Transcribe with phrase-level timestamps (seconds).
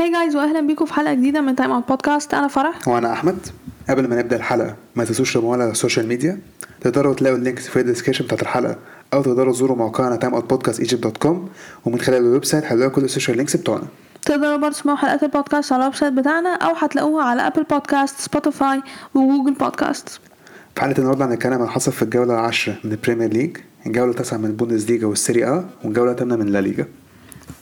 [0.00, 2.88] Hi guys واهلا بيكم في حلقة جديدة من Time Out Podcast أنا فرح.
[2.88, 3.38] وأنا أحمد.
[3.88, 6.38] قبل ما نبدأ الحلقة ما تنسوش تتابعونا على ال social media
[6.80, 8.76] تقدروا تلاقوا ال links في ال description بتاعت الحلقة.
[9.14, 11.48] أو تقدروا تزوروا موقعنا تايم اوت بودكاست ايجيبت دوت كوم
[11.84, 13.84] ومن خلال ال website هتلاقوا كل ال social links بتوعنا.
[14.22, 18.82] تقدروا برضه تسمعوا حلقات البودكاست على ال website بتاعنا أو هتلاقوها على Apple Podcast Spotify
[19.14, 20.08] و Google Podcast
[20.74, 23.56] في حلقة النهارده هنتكلم عن اللي حصل في الجولة العاشره من ال Premier League
[23.86, 26.86] الجولة التاسعه من ال Bundesliga وال Serie A والجولة الثامنه من La Liga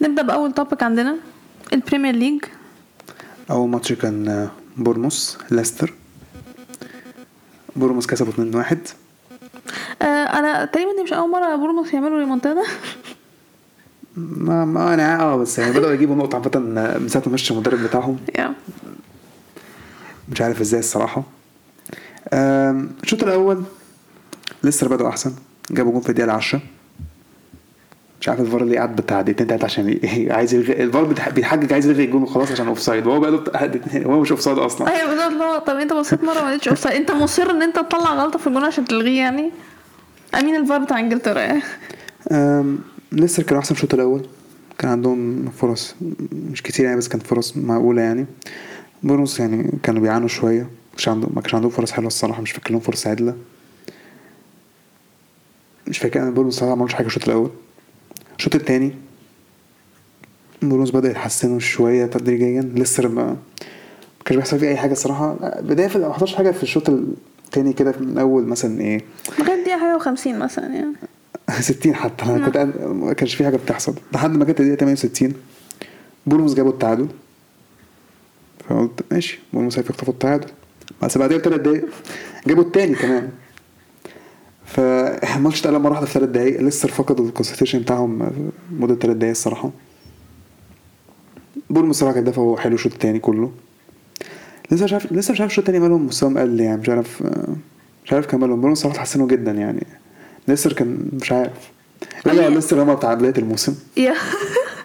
[0.02, 1.16] نبدأ بأول topic عندنا.
[1.72, 2.44] ال Premier League؟
[3.50, 5.94] اول ماتش كان بورنموث ليستر.
[7.76, 8.76] بورنموث كسبوا 2-1
[10.02, 12.62] آه أنا تقريبا دي مش أول مرة بورنموث يعملوا ريمونتادا.
[14.16, 17.78] ما ما أنا آه بس يعني بدأوا يجيبوا نقط عامة من ساعة ما مشي المدرب
[17.78, 18.18] بتاعهم.
[20.28, 21.22] مش عارف إزاي الصراحة.
[23.02, 23.64] الشوط الأول
[24.64, 25.32] ليستر بدأوا أحسن
[25.70, 26.60] جابوا جون في الدقيقة العشرة
[28.22, 31.04] مش عارف الفار اللي قعد بتاع دقيقتين تلاتة عشان ي- عايز يلغي الفار
[31.34, 33.06] بيحجج عايز يلغي الجون وخلاص عشان offside.
[33.06, 33.44] وهو بقى له
[34.08, 34.88] وهو مش offside أصلا.
[34.96, 37.76] أيوه بالظبط اللي هو طب انت بصيت مرة ما لقيتش offside انت مصر ان انت
[37.76, 39.50] تطلع غلطة في الجون عشان تلغيه يعني؟
[40.34, 41.40] امين الفار بتاع انجلترا.
[41.40, 41.62] يعني
[43.12, 44.22] ليستر كانوا أحسن في الشوط الأول.
[44.78, 45.94] كان عندهم فرص
[46.50, 48.26] مش كتير يعني بس كانت فرص معقولة يعني.
[49.02, 50.66] بورنموث يعني كانوا بيعانوا شوية.
[50.96, 53.34] مش عندهم ما كانش عندهم فرص حلوة الصراحة مش فاكر لهم فرص عدلة.
[55.88, 57.50] مش فاكر أنا بورنوس صراحة ما عملوش حاجة الشوط الأول.
[58.42, 58.92] الشوط التاني
[60.62, 62.60] بورنوس بدأ يتحسنوا شوية تدريجيا.
[62.74, 63.36] لسه ما ما
[64.24, 65.34] كانش بيحصل فيه أي حاجة الصراحة.
[65.60, 69.00] بداية في ما حصلش حاجة في الشوط التاني كده من أول مثلا إيه؟
[69.38, 70.92] لغايه دقيقه حاجة و50 مثلا يعني.
[71.60, 72.24] 60 حتى.
[72.24, 73.94] أنا كنت قاعد- ما كانش في حاجة بتحصل.
[74.12, 75.32] لحد ما جت الدقيقة 68
[76.26, 77.08] بورنموث جابوا التعادل.
[78.68, 80.46] فقلت ماشي بورنموث هيخطفوا التعادل.
[81.02, 81.88] بس بعدها بثلاث دقايق
[82.46, 83.30] جابوا التاني كمان.
[84.72, 86.60] فالماتش اتقلب مرة واحدة في ثلاث دقايق.
[86.60, 88.32] ليستر فقدوا ال concentration بتاعهم
[88.72, 89.70] مدة ثلاث دقايق الصراحة.
[91.70, 93.52] بورنموث صراحة كان دفاعه حلو الشوط التاني كله.
[94.70, 96.80] ليستر مش عارف ليستر مش عارف الشوط التاني مالهم مستواهم قل يعني.
[96.80, 97.22] مش عارف
[98.04, 99.86] مش عارف كان مالهم بورنموث صراحة اتحسنوا جدا يعني.
[100.48, 101.70] ليستر كان مش عارف.
[102.24, 103.74] لا ليستر هما بتاع بداية الموسم.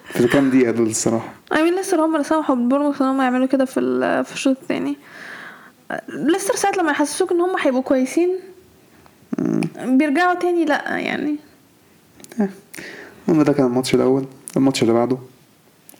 [0.05, 1.33] في الكام دقيقة دول الصراحة.
[1.53, 4.97] امين لسه هم اللي سمحوا ببورنموث إن هم يعملوا كده في في الشوط الثاني
[6.09, 8.29] لسه ساعة لما يحسسوك إن هم هيبقوا كويسين
[9.85, 11.35] بيرجعوا تاني لأ يعني.
[13.27, 14.25] المهم ده كان الماتش الأول
[14.57, 15.17] الماتش اللي بعده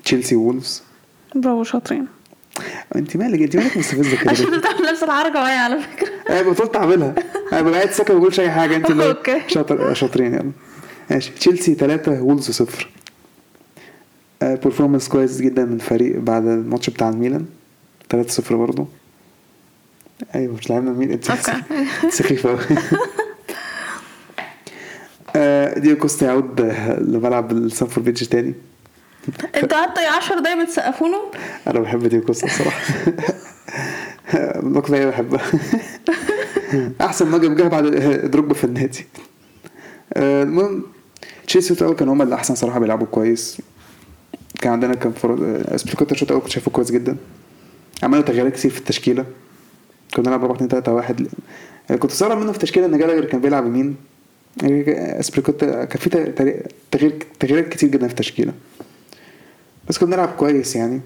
[0.03, 0.84] تشيلسي وولفز.
[1.36, 2.08] برافو شاطرين.
[2.96, 6.08] أنت مالك؟ أنت مالك مستفزه كده؟ عشان؟ بتعمل نفس الحركة معايا على فكرة.
[6.30, 7.16] أنا بطلت اعملها
[7.53, 8.76] أنا ببقى قاعد ساكت ما بقولش أي حاجة.
[8.76, 9.16] أنت اللي.
[9.47, 10.52] شاطر شاطرين يلا.
[11.12, 11.31] ماشي.
[11.31, 12.88] تشيلسي 3 وولفز 0
[14.41, 17.46] performance كويس جدا من فريق بعد الماتش بتاع الميلان.
[18.09, 18.88] 3 0 برضه
[20.36, 21.31] أيوه مش لعبنا الميلان انت.
[22.18, 22.59] سخيفه قوي
[25.78, 26.62] دييجو كوستا يعود
[27.02, 28.54] لملعب الستامفورد بريدج تاني.
[29.56, 31.32] أنتوا قعدتوا 10 دقايق بتسقفوا له
[31.68, 32.82] أنا بحب دييجو كوستا الصراحه
[34.34, 35.42] اللي بحبها
[37.02, 37.84] أحسن مهاجم جه بعد
[38.32, 39.06] دروجبا في النادي.
[40.18, 40.84] المهم
[41.48, 43.62] تشيلسي الشوط الأول كانوا هم اللي احسن صراحة بيلعبوا كويس.
[44.62, 47.18] كان عندنا كان فرص أزبيليكويتا الشوط الأول كنت شايفه كويس جدا.
[48.04, 49.26] عملوا تغييرات كتير في التشكيلة.
[50.14, 51.28] كنا بنلعب 4 2 3 1
[51.90, 53.96] كنت مستغرب منه في التشكيلة إن جالاجر كان بيلعب يمين.
[54.63, 58.53] أزبيليكويتا كان في تغيير تغيير تغييرات كتير جدا في التشكيله
[59.90, 61.01] بس كنا بنلعب كويس يعني.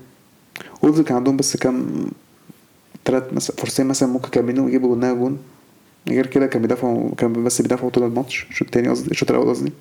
[0.82, 2.06] وولفز كان عندهم بس كام
[3.06, 5.38] ثلاث مثلا فرصتين مثلا ممكن كان منهم يجيبوا منها جون.
[6.08, 8.46] غير كده كان بيدافعوا كان بس بيدافعوا طول الماتش.
[8.50, 9.72] الشوط التاني قصدي الشوط الأول قصدي.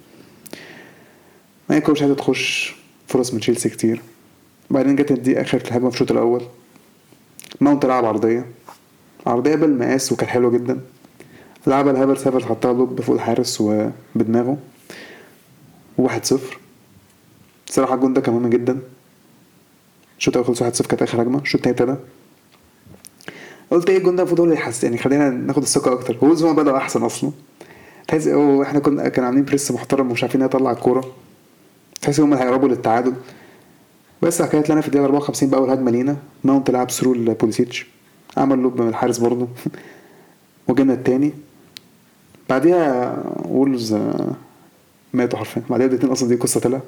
[1.68, 2.76] ما هي مش عايزه تخش
[3.08, 4.00] فرص من تشيلسي كتير.
[4.70, 6.42] بعدين جت دي آخر الهجمه في الشوط الأول.
[7.60, 8.46] ماونت لعب عرضية.
[9.26, 10.80] عرضية بالمقاس وكانت حلوة جدا.
[11.66, 14.58] لعبها لهافرتز هافرتز حطها lob فوق الحارس وبدماغه.
[15.98, 16.58] واحد صفر.
[17.66, 18.78] صراحة الجون ده كان مهم جدا.
[20.18, 21.38] الشوط الأول خلص 1-0 كانت آخر هجمة.
[21.38, 22.04] الشوط التاني ابتدى.
[23.70, 26.16] قلت إيه الجون ده المفروض هو اللي يحس يعني خلينا ناخد الثقة أكتر.
[26.22, 27.30] هو زمان بدأوا أحسن أصلا.
[28.08, 28.26] تحس
[28.62, 31.12] إحنا كنا كان عاملين press محترم ومش عارفين نطلع الكورة.
[32.02, 33.14] تحس هم اللي هيقربوا للتعادل.
[34.22, 36.16] بس حكاية لنا في الدقيقة 54 بأول هجمة لينا.
[36.44, 37.86] ماونت لعب through لبوليسيتش.
[38.36, 39.48] عمل lob من الحارس برضه.
[40.68, 41.32] وجبنا التاني.
[42.50, 44.30] بعديها وولفز آه،
[45.12, 46.80] ماتوا حرفيا بعديها بدقيقتين أصلا دييجو كوستا طلع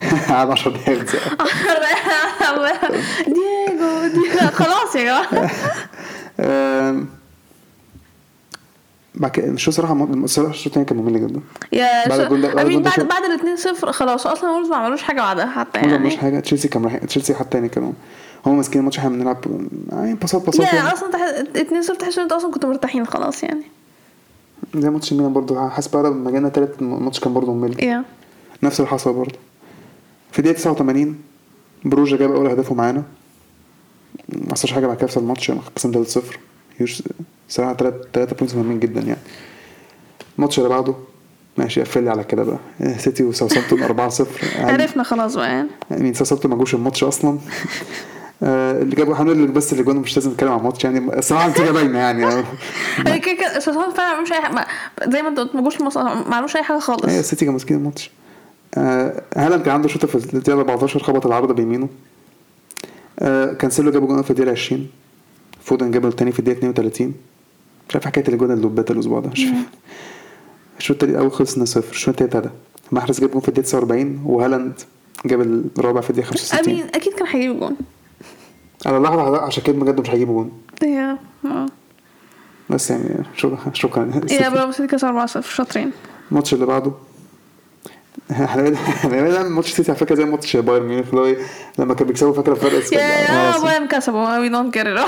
[0.28, 1.04] قعد 10 دقايق.
[3.26, 5.50] دييجو دييجو خلاص يا جماعة
[6.40, 7.06] آم،
[9.14, 11.40] بعد كده مش صراحة الصراحه الشوط الثاني كان ممل جدا
[11.72, 15.80] يا بعد بعد بعد ال 2 0 خلاص أصلا وولفز ما عملوش حاجة بعدها حتى
[15.80, 17.92] ما عملوش يعني حاجة تشيلسي كان تشيلسي حتى تاني كانوا
[18.46, 19.44] هم ماسكين الماتش إحنا بنلعب
[19.92, 20.92] يعني باصات باصات يعني يعني.
[20.92, 21.10] أصلا
[21.56, 23.62] 2 0 تحس ان أنتوا أصلا كنتوا مرتاحين خلاص يعني
[24.74, 27.84] زي ماتش الميلان برضه حاسس بعد ما جبنا تالت الماتش كان برضه ممل.
[27.84, 28.04] يا
[28.62, 29.34] نفس اللي حصل برضه
[30.32, 31.16] في دقيقة 89
[31.84, 33.02] بروجا جاب أول هدفه معانا.
[34.28, 35.52] ما حصلش حاجة بعد كده في الماتش.
[35.76, 36.20] خسرنا 3-0
[36.78, 37.02] هيوش
[37.48, 39.20] صراحة 3 3 points مهمين جدا يعني.
[40.38, 40.94] الماتش اللي بعده
[41.58, 42.58] ماشي قفل لي على كده بقى.
[42.98, 44.22] سيتي وساوثامبتون 4-0
[44.56, 45.68] يعني عرفنا خلاص بقى يعني.
[45.90, 47.38] مين ساوثامبتون ما جوش الماتش أصلا.
[48.42, 51.18] آه، اللي جابوا هنقول لك بس الاجوان مش لازم نتكلم عن الماتش يعني.
[51.18, 52.26] الصراحه النتيجه باينه يعني.
[53.06, 54.66] هي كده كده ساوثهامبتون فعلا ما عملوش أي حاجة.
[55.12, 57.04] زي ما انت قلت ما جوش ما عملوش أي حاجة خالص.
[57.04, 58.10] السيتي كان ماسكين الماتش.
[58.74, 61.88] آه، هالاند كان عنده شوطة في الدقيقة 14 خبط العارضه بيمينه.
[63.18, 64.88] آه، كانسيلو جاب جون في الدقيقة 20
[65.64, 67.14] فودن جاب التاني في الدقيقة 32
[67.88, 69.64] مش عارف حكاية الجون اللوبات الأسبوع ده مش فاهم.
[70.78, 72.54] الشوط الأول خلص 2-0 الشوط التاني ابتدى
[72.92, 74.72] محرز جاب جون في الدقيقة 49 وهالاند
[75.26, 75.40] جاب
[75.78, 77.76] الرابع في الدقيقة 65 أمين أكيد كان هيجيب جون.
[78.86, 80.52] أنا لحظة عشان كده بجد مش هجيب جون.
[81.44, 81.66] آه
[82.70, 84.10] بس يعني شكرا شكرا.
[84.30, 85.90] يا برافو سيتي كسر 4 0 شاطرين
[86.30, 86.92] الماتش اللي بعده.
[88.30, 91.36] إحنا إحنا بنعمل ماتش سيتي على فكرة زي ماتش بايرن ميونخ اللي هو إيه،
[91.78, 95.04] لما كانوا بيكسبوا فاكره فرق يا بايرن كسبوا we don't care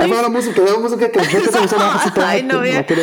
[0.00, 2.58] أنا اول موسم كده اول موسم كده كان مش فاكر كسبوا 7 6 I know
[2.60, 3.02] 1 كده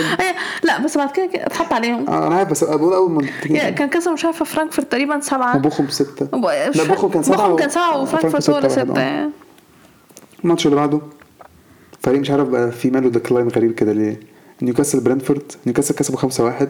[0.63, 2.09] لا بس بعد كده كده اتحط عليهم.
[2.09, 3.21] أنا عارف بس بقول أول ما
[3.69, 5.57] كان كسبوا مش عارفة فرانكفورت تقريبا سبعة.
[5.57, 8.91] بوخوم 6 وب- لا بوخوم كان سبعة بوخوم كان سبعة وفرانكفورت هو اللي ستة واحد،
[8.93, 9.29] سته آه.
[10.45, 11.01] الماتش اللي بعده؟
[12.01, 14.19] فريق مش عارف بقى في ماله decline غريب كده ليه؟
[14.61, 16.69] نيوكاسل برنتفورد نيوكاسل كسبوا 5 1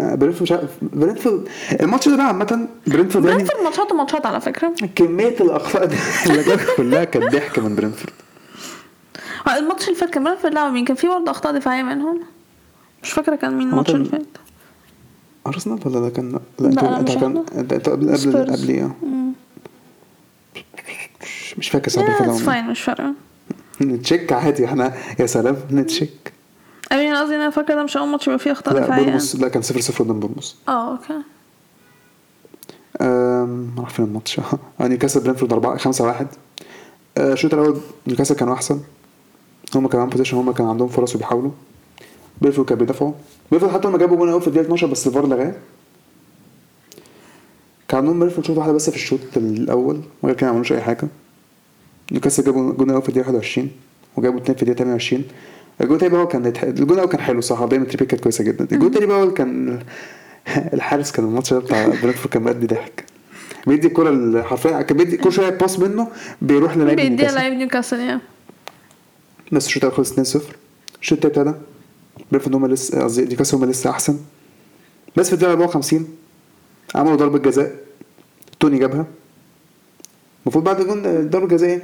[0.00, 1.48] برنتفورد مش عارف برنتفورد
[1.80, 4.72] الماتش ده بقى عامة برنتفورد يعني برنتفورد ماتشات وماتشات على فكرة.
[4.94, 5.84] كمية الأخطاء
[6.26, 8.12] اللي جت كلها كانت ضحك من برنتفورد
[9.48, 12.20] هو الماتش اللي فات كان برينتفورد لعبوا مين؟ كان في برضه أخطاء دفاعية منهم؟
[13.02, 14.26] مش فاكرة كان مين الماتش اللي فات.
[15.46, 17.80] أرسنال ولا ده كان؟ لا لا، انت كان قبل
[18.16, 18.52] قبل.
[18.52, 18.90] قبل
[21.76, 23.12] فاكر صراحة لا it's fine مش فارقة.
[23.80, 26.32] ن check عادي إحنا يا سلام ن check.
[26.92, 29.48] امين قصدي إن أنا فاكرة ده مش أول ماتش يبقى فيه أخطاء لا بورموس لا
[29.48, 31.22] كان 0 0 قدام بورموس آه okay.
[33.78, 34.40] راح فين الماتش.
[34.80, 36.26] آه، نيوكاسل برينتفورد 4 5 1
[37.18, 38.80] الشوط الأول نيوكاسل كانوا أحسن.
[39.74, 41.50] هم كانوا عندهم possession هم كان عندهم فرص وبيحاولوا.
[42.42, 43.12] برينتفورد كانوا بيدافعوا.
[43.50, 45.54] برينتفورد حتى لما جابوا جون اول في الدقيقة 12 بس الفار لغاه.
[47.88, 51.08] كان عندهم برينتفورد شوطة واحدة بس في الشوط الأول وغير كده ما عملوش أي حاجة.
[52.12, 53.70] نيوكاسل جابوا جون أول في الدقيقة 21
[54.16, 55.24] وجابوا اثنين في الدقيقة 28
[55.80, 58.64] الجون التاني بقى هو كان الجون الأول كان حلو صح دايما تريبي كانت كويسة جدا.
[58.72, 59.82] الجون التاني بقى هو كان
[60.56, 63.04] الحارس كان الماتش ده بتاع برينتفورد كان مأدي ضحك.
[63.66, 66.08] بيدي الكرة ال- حرفيا كان بيدي كل شوية pass منه
[66.42, 67.34] بيروح للاعب بيديها نيوكاسل.
[67.36, 68.18] لعيب نيوكاسل
[69.52, 70.40] بس الشوط الأول خلص 2-0
[71.02, 71.64] الشوط التاني ابتدى
[72.32, 74.18] برينتفورد هم لسه قصدي نيوكاسل هم لسه أحسن.
[75.16, 76.08] بس في الدقيقة 54
[76.94, 77.76] عملوا ضربة جزاء.
[78.60, 79.06] توني جابها.
[80.46, 81.80] المفروض بعد الجون ضربه جزاء؟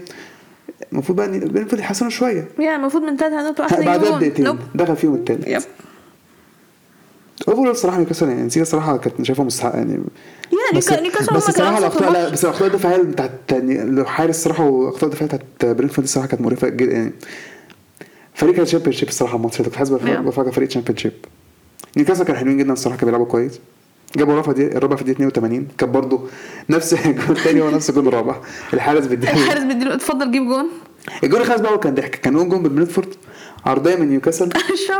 [0.92, 3.16] المفروض بقى إن برينتفورد يحسنوا شوية يعني المفروض من
[3.60, 4.16] واحد بعدها يجيبون.
[4.18, 4.58] بدقيقتين nope.
[4.74, 5.62] دخل فيهم التالت yep
[7.48, 11.48] overall الصراحه نيوكاسل يعني نسيت الصراحه كانت شايفها مستحقه يعني yeah بس نيوكا- نيوكاسل بس
[11.48, 12.28] الصراحه الأخطاء لا.
[12.28, 15.26] بس الأخطاء الدفاعية بتاعت يعني الحارس الصراحه والأخطاء الدفاعية
[15.58, 17.12] بتاعت برينتفورد الصراحه كانت مقرفه جدا يعني
[18.34, 19.90] فريق كان ship الصراحة الماتش ده كنت حاسس.
[19.90, 21.12] بفرق فريق Championship
[21.96, 23.60] نيوكاسل كانوا حلوين جدا الصراحة كانوا بيلعبوا كويس
[24.16, 26.20] جابوا الرابع دي الرابع في الدقيقه 82 كان برضه
[26.70, 28.36] نفس الجول الثاني هو نفس الجول الرابع.
[28.74, 30.68] الحارس بيديله الحارس بيديله اتفضل جيب جون.
[31.24, 32.10] الجول الخامس بقى هو كان ضحك.
[32.10, 33.14] كان own جون برينتفورد
[33.66, 34.46] عرضية من نيوكاسل.
[34.72, 34.90] مش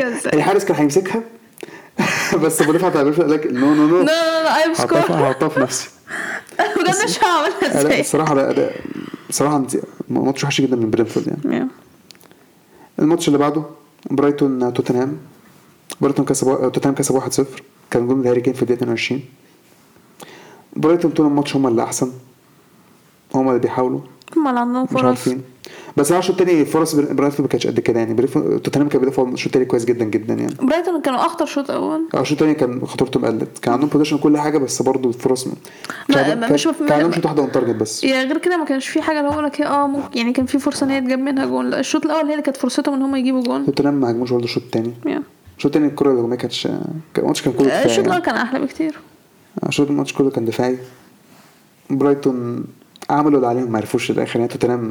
[0.00, 1.22] إزاي؟ الحارس كان هيمسكها.
[2.42, 5.88] بس بتاع برينفورد قال لك no no no لا I'm هحطها score هحطها نفسي.
[6.58, 8.70] بجد مش هعملها إزاي؟ الصراحة لا لا
[9.28, 9.64] الصراحة
[10.08, 11.68] ماتش وحش جدا من برينتفورد يعني.
[12.98, 13.62] الماتش اللي بعده
[14.10, 15.16] برايتون توتنهام.
[16.00, 17.44] برايتون كسب توتنهام كسب 1-0
[17.90, 19.20] كان جول هاري كين في الدقيقة 22
[20.76, 22.10] برايتون طول الماتش هم اللي أحسن.
[23.34, 24.00] هم اللي بيحاولوا.
[24.36, 25.04] هما اللي عندهم مش فرص.
[25.04, 25.42] عارفين.
[25.96, 28.14] بس أنا الشوط الثاني فرص بر- برايتون ما كانتش قد كده يعني.
[28.58, 30.54] توتنهام كان بيدافعوا الشوط الثاني كويس جدا جدا يعني.
[30.62, 32.08] برايتون كانوا أخطر شوط أول.
[32.14, 35.54] آه الشوط الثاني كان خطورتهم قلت كان عندهم possession كل حاجة بس برضه الفرص ما-
[36.08, 38.04] كان- مش كان عندهم شوطة واحدة on target بس.
[38.04, 40.58] yeah غير كده ما كانش في حاجة اللي هو لك آه ممكن يعني كان في
[40.58, 43.42] فرصة إن هي تجاب منها جون الشوط الأول هي اللي كانت فرصتهم إن هم يجيبوا
[43.42, 43.66] جون.
[43.66, 45.22] توتنهام ما هاجموش برضه الشوط الثاني yeah.
[45.58, 48.08] الشوط الثاني الكرة الهجوميه كانتش كان الماتش كان كله دفاعي الشوط يعني.
[48.08, 48.98] الأول كان أحلى بكتير.
[49.66, 50.78] الشوط الماتش كله كان دفاعي.
[51.90, 52.64] برايتون
[53.10, 54.88] عملوا اللي عليهم ما عرفوش للاخر يعني توتنهام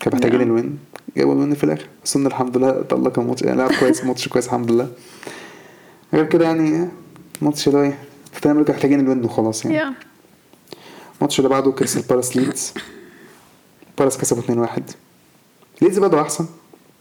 [0.00, 0.48] كانوا محتاجين نعم.
[0.48, 0.78] ال win.
[1.16, 1.86] جابوا ال win في الآخر.
[2.04, 4.88] بس الحمد لله طلع كان ماتش يعني لعب كويس ماتش كويس الحمد لله.
[6.14, 6.88] غير كده يعني
[7.42, 7.98] ماتش اللي هو إيه
[8.34, 9.94] توتنهام كانوا محتاجين ال win وخلاص يعني.
[11.18, 12.74] الماتش اللي بعده كريستال بالاس ليدز.
[13.98, 14.80] بالاس كسبوا 2-1
[15.82, 16.46] ليدز بدأوا أحسن.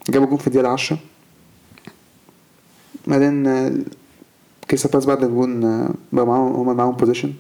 [0.10, 0.98] جابوا جون في الدقيقة 10
[3.08, 3.72] بعدين آه،
[4.70, 7.34] كريستال بالاس بعد الجون آه، بقى معاهم هما معاهم possession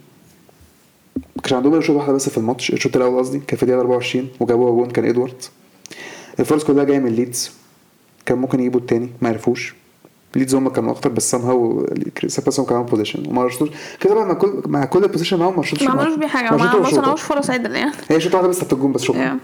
[1.43, 4.29] كانش عندهم غير شوطة واحدة بس في الماتش الشوط الأول قصدي كان في الدقيقة 24
[4.39, 5.43] وجابوها جون كان إدوارد.
[6.39, 7.51] الفرص كلها جاية من ليدز.
[8.25, 9.75] كان ممكن يجيبوا التاني ما عرفوش.
[10.35, 11.85] ليدز هم كانوا اخطر بس somehow
[12.17, 13.69] كريستال بالاس كانوا possession وما شاطوش
[13.99, 16.57] كده بقى مع كل مع كل ال possession معاهم ما شاطوش ما عملوش بيه حاجة
[16.57, 16.89] ما.
[16.89, 17.91] صنعوش فرص عدل يعني.
[18.09, 19.39] هي شوطة واحدة بس بتاعت الجون بس شكرا.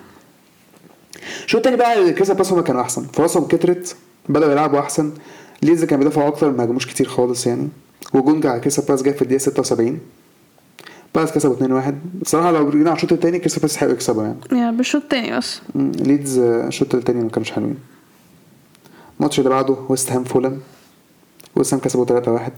[1.45, 3.03] الشوط التاني بقى كريستال بالاس هم كانوا أحسن.
[3.03, 3.95] فرصهم كترت
[4.29, 5.11] بدأوا يلعبوا أحسن.
[5.63, 7.67] ليدز كان بيدافعوا أكتر ما هاجموش كتير خالص يعني؟
[8.13, 9.99] وجون جه على كريستال بالاس جه في الدقيقة 76
[11.15, 14.37] بالاس كسبوا 2-1 بصراحة لو رجعنا على الشوط التاني كريستال بالاس يستحقوا يكسبوا يعني.
[14.51, 15.61] yeah بالشوط التاني بس.
[15.75, 17.77] ليدز الشوط التاني ما كانوش حلوين.
[19.19, 20.61] الماتش اللي بعده ويست هام فولم.
[21.55, 22.05] ويست هام كسبوا
[22.49, 22.51] 3-1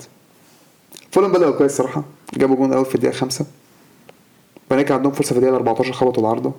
[1.11, 2.03] فولم بدأوا كويس صراحة.
[2.33, 3.45] جابوا جون أول في الدقيقة 5
[4.69, 6.53] بعدين كان عندهم فرصة في الدقيقة 14 خبطوا العارضة.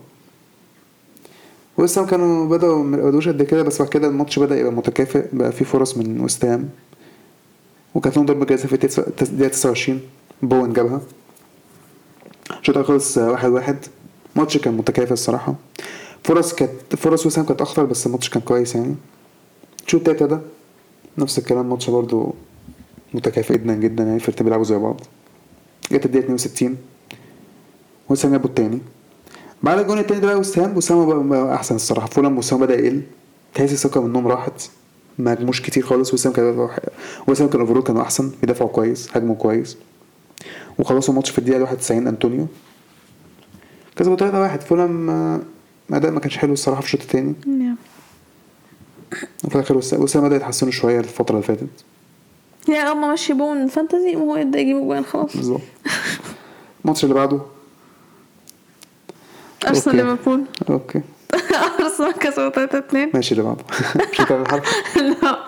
[1.80, 5.24] ويست هام كانوا بدأوا ما بدأوش قد كده بس بعد كده الماتش بدأ يبقى متكافئ
[5.32, 6.68] بقى فيه فرص من ويست هام.
[7.94, 10.00] وكانت لهم ضربة جزاء في الدقيقة الدقيقة 29
[10.42, 11.00] بوين جابها.
[12.60, 13.76] الشوط خلص 1-1 واحد واحد.
[14.36, 15.54] ماتش كان متكافئ الصراحة.
[16.24, 18.94] فرص كانت فرص وسام كانت أخطر بس الماتش كان كويس يعني.
[19.86, 20.40] الشوط التاني ده
[21.18, 22.34] نفس الكلام ماتش برضو
[23.14, 25.00] متكافئ جدا جدا يعني الفرقتين بيلعبوا زي بعض.
[25.92, 26.76] جت الدقيقة 62
[28.08, 28.78] وسام جابوا التاني.
[29.62, 32.06] بعد الجون التاني ده بقى وسام وسام بقى, بقى أحسن الصراحة.
[32.06, 33.02] فولم وسام بدأ يقل.
[33.54, 34.70] تحس الثقة منهم راحت.
[35.18, 36.14] ما هاجموش كتير خالص.
[36.14, 36.68] ويست هام كان
[37.28, 38.30] ويست هام كان overall كانوا أحسن.
[38.40, 39.08] بيدافعوا كويس.
[39.16, 39.76] هاجموا كويس.
[40.78, 42.46] وخلصوا الماتش في الدقيقة 91 أنطونيو.
[43.96, 45.40] كسبوا 3-1 فولم آه،
[45.92, 47.34] أداء ما كانش حلو الصراحة في الشوط التاني.
[47.46, 47.74] yeah
[49.44, 51.84] وفي الآخر وس- وسام بدأ يتحسنوا شوية الفترة اللي فاتت.
[52.68, 55.36] yeah اول ما مشي بوين fantasy وهو يبدأ يجيب جوان خلاص.
[55.36, 55.60] بالظبط.
[56.84, 57.40] الماتش اللي بعده
[59.68, 59.96] ارسنال.
[59.96, 61.00] ليفربول okay.
[61.80, 63.64] ارسنال كسبوا 3 2 ماشي بعده
[64.12, 65.38] مش هتعمل حركه لا.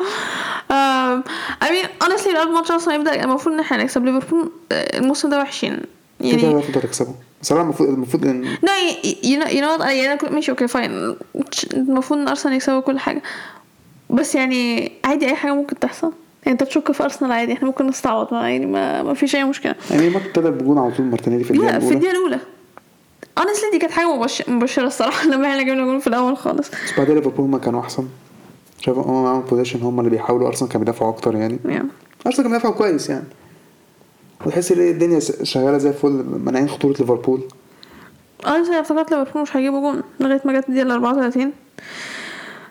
[1.63, 5.39] I mean honestly لو الماتش أصلا يبدأ المفروض إن إحنا نكسب ليفربول آه، الموسم ده
[5.41, 5.73] وحشين.
[6.21, 9.87] كده يعني المفروض هتكسبوا بصراحه المفروض المفروض ان no you, you know you know what
[9.87, 11.17] يعني ماشي okay fine
[11.75, 13.23] المفروض إن أرسنال يكسبوا كل حاجة.
[14.11, 16.13] بس يعني عادي أي حاجة ممكن تحصل.
[16.47, 19.45] يعني أنت تشك في أرسنال عادي إحنا ممكن نستعوض ما يعني ما, ما فيش أي
[19.45, 19.75] مشكلة.
[19.91, 21.97] يعني الماتش ابتدى بجون على طول مارتينيلي في الدقيقة لا في الأولى.
[21.97, 22.39] الدقيقة الأولى.
[23.41, 25.27] Honestly دي كانت حاجة مبش- مبشرة الصراحة.
[25.31, 26.71] لما إحنا جبنا جول في الأول خالص.
[26.71, 28.07] بس بعدين ليفربول هم كانوا أحسن.
[28.81, 30.49] شايف هم معاهم possession هم اللي بيحاولوا.
[30.49, 31.59] أرسنال كانوا بيدافعوا أكتر يعني.
[31.65, 31.89] يعني
[32.27, 33.25] أرسنال كانوا بيدافعوا كويس يعني.
[34.47, 37.41] وتحس ان الدنيا شغالة زي الفل؟ مانعين خطورة ليفربول.
[38.47, 41.53] أنا افتكرت ليفربول مش هيجيبوا جون لغاية ما جت الدقيقة 34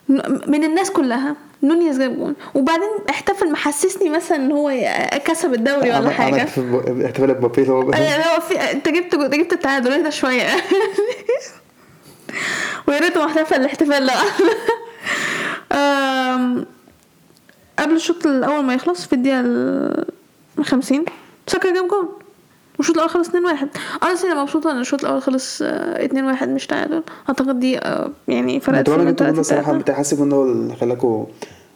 [0.10, 1.36] ن- من الناس كلها.
[1.63, 4.72] نونيز جاب جون وبعدين احتفل محسسني مثلا إن هو
[5.25, 6.36] كسب الدوري ولا حاجة.
[6.44, 10.48] احتفال- احتفال مبابي اللي هو في انت جبت جبت التعادل اهدى شوية.
[12.88, 14.13] ويا ريته محتفل الاحتفال لا.
[17.80, 20.06] قبل الشوط الأول ما يخلص في الدقيقة ال
[20.65, 21.06] 50
[21.48, 22.10] ساكا جاب جون.
[22.78, 23.68] والشوط الأول خلص 2-1 أنا
[24.25, 27.04] أنا مبسوطة إن الشوط الأول خلص آه، 2-1 مش تعادل.
[27.30, 30.75] أعتقد دي آه، يعني فرقت من أنتوا كنا 3 الصراحه بتاع حاسس إن هو اللي
[30.75, 31.25] خلاكوا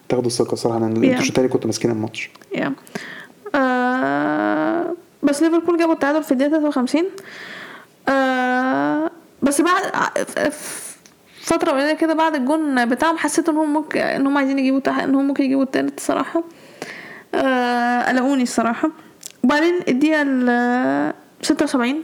[0.10, 1.14] تاخدوا الثقة الصراحه لأن أنتوا.
[1.14, 2.30] الشوط التاني كنتوا ماسكين الماتش.
[3.56, 7.04] آه بس ليفربول جابوا التعادل في الدقيقة 53
[8.10, 9.12] آه
[9.42, 10.96] بس بعد ع- ف-
[11.42, 15.04] فترة قليلة كده بعد الجون بتاعهم حسيت إن هم ممكن إن هم عايزين يجيبوا.
[15.04, 16.44] إن هم ممكن يجيبوا التالت الصراحة
[17.36, 18.90] آه قلقوني الصراحة.
[19.46, 22.04] وبعدين الدقيقة ال 76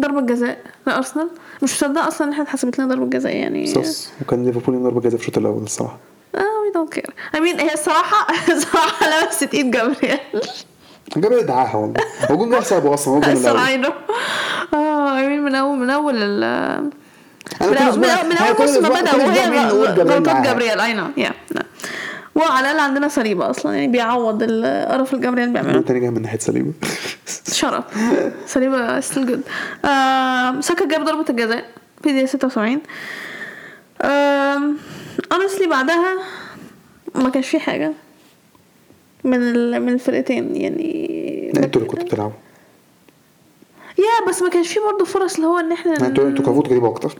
[0.00, 1.28] ضربة جزاء لأرسنال.
[1.62, 3.66] مش مصدقة أصلا إن إحنا اتحسبت لنا ضربة جزاء يعني.
[3.66, 4.08] sus.
[4.22, 5.98] وكان ليفربول ضربة جزاء في الشوط الأول الصراحة.
[6.34, 10.18] آه we don't care I mean هي الصراحة الصراحة لمست إيد جابرييل.
[11.16, 12.00] جاب ادعاها والله.
[12.30, 13.92] هو جون جاب سابه أصلا هو الصراحة know.
[14.74, 16.12] آه I mean من أول من أنا
[17.60, 20.44] من أول- من كل موسم ما كل وهي مين جابرييل غلطات.
[20.46, 20.80] جابرييل.
[20.80, 21.30] I know yeah
[22.34, 26.38] وعلى الأقل عندنا صليبه أصلا يعني بيعوض القرف اللي جابرييل بيعمله التاني جاي من ناحية
[26.38, 26.72] سليمة.
[27.52, 27.84] شرف.
[28.46, 29.42] صليبه still good
[30.62, 31.64] ساكا جاب ضربة الجزاء
[32.02, 32.80] في دقيقة 76
[35.32, 36.16] honestly بعدها
[37.14, 37.92] ما كانش في حاجة
[39.24, 39.40] من
[39.82, 42.32] من الفرقتين يعني أنتوا اللي كنتوا بتلعبوا.
[43.98, 46.88] yeah بس ما كانش في برضه فرص اللي هو إن إحنا أنتوا أنتوا المفروض تجيبوا
[46.88, 47.18] أكتر.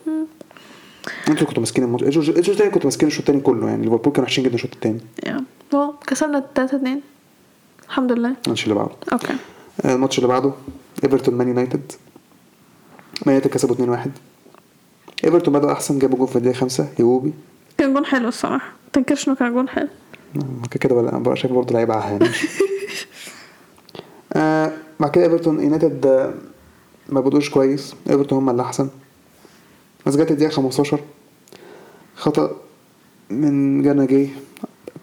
[1.28, 2.02] أنتوا كنتوا ماسكين الماتش.
[2.18, 5.00] الشوط التاني كنتوا ماسكين الشوط التاني كله يعني ليفربول كانوا وحشين جدا الشوط التاني.
[5.26, 5.45] yeah.
[5.75, 7.00] هو كسبنا 3 2
[7.87, 8.35] الحمد لله.
[8.44, 8.92] الماتش اللي بعده.
[9.12, 9.35] okay.
[9.85, 10.52] الماتش اللي بعده
[11.04, 11.92] إيفرتون مان يونايتد.
[13.26, 14.09] مان يونايتد كسبوا 2-1
[15.25, 17.33] إيفرتون بدأوا أحسن جابوا جول في الدقيقة 5 إيوبي.
[17.78, 18.73] كان جون حلو الصراحة.
[18.92, 19.88] تنكرش إنه كان جون حلو.
[20.37, 22.18] آه، كده كده بقى شايف برضه لعيبه عاهه
[24.32, 26.35] آه بعد كده إيفرتون يونايتد آه،
[27.09, 27.94] ما بدوش كويس.
[28.11, 28.88] إيفرتون هم اللي أحسن.
[30.06, 31.00] بس جت الدقيقة 15
[32.16, 32.50] خطأ
[33.30, 34.30] من جانا جاي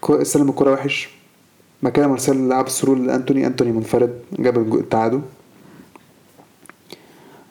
[0.02, 1.10] كو- استلم الكرة وحش.
[1.84, 3.46] بعد كده مارسيال لعب ال through لأنتوني.
[3.48, 4.20] أنتوني منفرد.
[4.40, 5.22] جاب التعادل.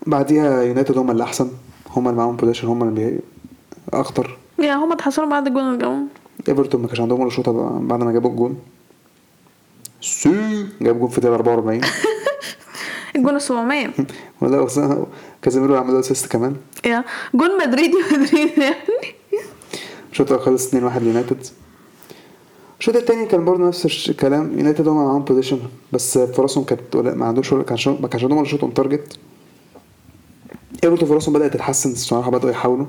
[0.07, 1.51] بعديها يونايتد هم اللي أحسن.
[1.91, 3.21] هم اللي معاهم possession هم اللي بي-
[3.93, 4.39] أخطر.
[4.59, 6.03] yeah هما اتحسنوا بعد الجون اللي جابوه.
[6.49, 8.59] إيفرتون ما كانش عندهم ولا شوطة بعد ما جابوا الجون.
[10.01, 10.67] سي.
[10.81, 11.81] جاب جون في الدقيقه 44
[13.17, 13.89] الجون ال 700
[14.41, 14.67] ولا
[15.43, 16.57] كازيميرو عمل له assist كمان.
[16.87, 17.05] yeah.
[17.35, 18.77] جون مدريدي مدريدي يعني.
[20.13, 21.47] الشوط الأول خلص 2-1 ليونايتد.
[22.81, 25.59] الشوط التاني كان برضه نفس الكلام يونايتد هم معاهم possession
[25.93, 27.63] بس فرصهم كانت ما شو- ما
[28.09, 29.19] كانش عندهم ولا shot on target
[30.85, 32.87] ايفرتون فرصهم بدأت تتحسن الصراحة بدأوا يحاولوا.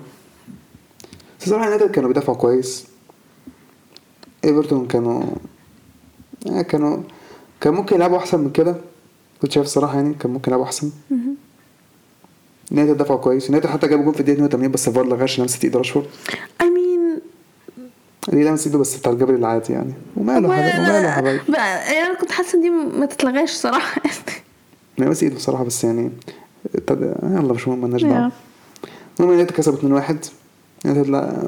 [1.40, 2.88] بس الصراحة يونايتد كانوا بيدافعوا كويس.
[4.46, 5.24] ايفرتون كانوا
[6.46, 6.98] يعني كانوا
[7.62, 8.76] كان ممكن يلعبوا أحسن من كده.
[9.42, 10.92] كنت شايف الصراحة يعني كان ممكن يلعبوا أحسن.
[12.72, 15.78] يونايتد دفعوا كويس يونايتد حتى جابوا جول في الدقيقة 82 بس الفار لغاش لمسة إيد
[15.78, 16.06] راشفورد.
[16.62, 17.20] I mean
[18.30, 22.56] دي لمسه إيده بس بتاع الجبل العادي يعني؟ وماله حبايبي وماله حبايبي أنا كنت حاسة
[22.58, 24.02] إن دي ما تتلغاش صراحة.
[24.98, 26.12] لمسه إيده بصراحة بس يعني
[26.76, 28.32] ابتدى يلا مش مهم مالناش دعوة.
[29.20, 29.82] المهم يونايتد كسب 2-1
[30.86, 31.44] يونايتد لا.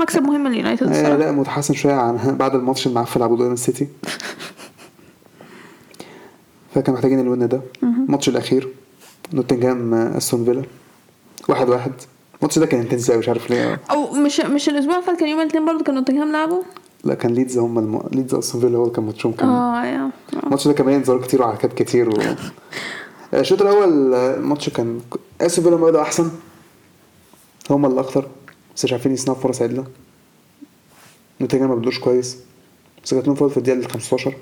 [0.00, 3.86] مكسب مهم لليونايتد آه، الصراحه لا متحسن شوية عن بعد الماتش المعفن لعبوه قدام السيتي.
[6.74, 7.60] فكان محتاجين ال win ده.
[7.82, 8.68] الماتش الأخير.
[9.32, 10.62] نوتنجهام أستون فيلا.
[11.48, 11.92] واحد واحد.
[12.38, 13.80] الماتش ده كان intense قوي مش عارف ليه.
[13.90, 16.62] أو مش مش الأسبوع اللي فات كان يوم الاثنين برضه كان نوتنجهام لعبوا
[17.04, 18.02] لا كان ليدز هم الم...
[18.12, 20.10] ليدز استون فيلا هو اللي كان ماتشهم كان آه yeah.
[20.44, 22.12] الماتش ده كان مليان انذارات كتير وحركات كتير و...
[23.34, 25.00] الشوط الأول الماتش كان
[25.40, 26.30] أستون فيلا بدأوا أحسن.
[27.70, 28.28] هم اللي أكتر
[28.76, 29.84] بس مش عارفين يصنعوا فرص عدلة.
[31.40, 32.36] نوتنجهام ما بدوش كويس.
[33.04, 34.34] بس جات لهم فرصة في الدقيقة ال 15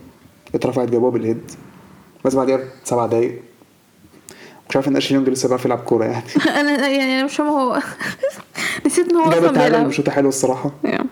[0.55, 1.51] اترفعت جابوها بالهيد.
[2.25, 3.43] بس بعديها بسبع دقايق.
[4.73, 6.25] مش عارف إن اشلي يونج لسه بيعرف يلعب كورة يعني.
[6.61, 7.83] أنا يعني أنا مش فاهمة هو
[8.87, 9.89] نسيت إن هو أصلا بيلعب.
[9.89, 10.71] بشوطه حلوة الصراحة.
[10.85, 11.05] يا.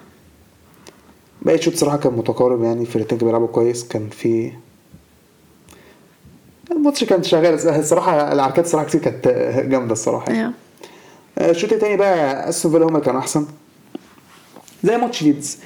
[1.42, 4.52] باقي الشوط صراحة كان متقارب يعني الفرقتين كانوا بيلعبوا كويس كان في
[6.70, 7.54] الماتش كان شغال.
[7.68, 9.28] الصراحة العركات الصراحة كتير كانت
[9.68, 10.52] جامدة الصراحة يعني.
[11.40, 11.50] yeah.
[11.50, 13.46] الشوط التاني بقى أستون فيلا هم اللي كانوا أحسن.
[14.84, 15.58] زي ماتش ليدز.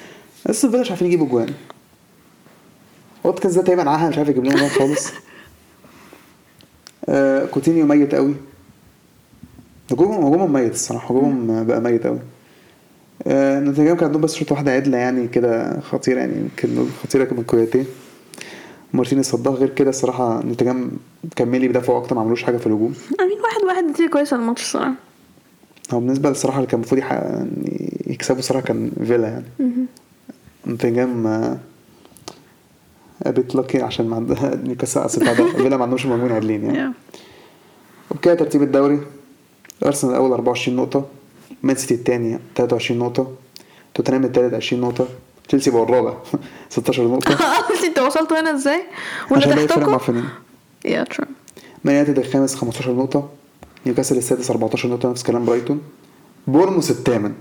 [0.47, 1.53] أستون فيلا مش عارفين يجيبوا جوان.
[3.23, 5.07] واتكنز ده تقريبا عاهة مش عارف يجيب لهم خالص.
[7.09, 8.35] آه، كوتينيو ميت قوي.
[9.91, 11.05] هجومهم هجومهم ميت الصراحة.
[11.15, 12.19] هجومهم بقى ميت قوي.
[13.27, 17.85] آه، كان عندهم بس shot واحدة عدلة يعني كده خطيرة يعني يمكن خطيرة من كوتينيو
[18.93, 19.53] مارتينيز صدها.
[19.53, 20.91] غير كده الصراحة نوتنجهام
[21.35, 22.93] كملي بيدافعوا أكتر ما عملوش حاجة في الهجوم.
[23.21, 24.93] I mean واحد واحد نتيجه كويسة الماتش الصراحة.
[25.93, 29.45] هو بالنسبة للصراحة اللي كان المفروض يعني يكسبوا الصراحة كان فيلا يعني.
[30.67, 31.57] نوتنجهام
[33.25, 36.93] bit lucky عشان ما عندها نيوكاسل ده فيلا ما عندهمش مهاجمين عدلين يعني.
[38.11, 38.99] وبكده ترتيب الدوري.
[39.85, 41.05] أرسنال الأول 24 نقطة.
[41.63, 43.31] مان سيتي الثاني 23 نقطة.
[43.93, 45.07] توتنهام الثالث 20 نقطة.
[45.47, 46.13] تشيلسي بقى الرابع
[46.69, 47.37] 16 نقطة.
[47.87, 48.81] انت وصلتوا هنا إزاي؟
[49.31, 50.23] ولا تحتكم؟
[50.85, 51.25] يا ترى
[51.83, 53.29] مان يونايتد الخامس 15 نقطة.
[53.85, 55.09] نيوكاسل السادس 14 نقطة.
[55.11, 55.81] نفس كلام برايتون.
[56.47, 57.33] بورنموث الثامن.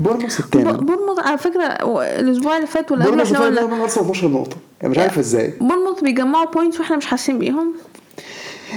[0.00, 1.64] بورنموث الثامن بورنموث على فكرة
[2.20, 4.56] الأسبوع اللي فات ولا قبل إحنا قلنا من ارسنال 12 نقطة.
[4.80, 5.54] يعني مش عارف إزاي.
[5.60, 7.74] بورنموث بيجمعوا points وإحنا مش حاسين بيهم.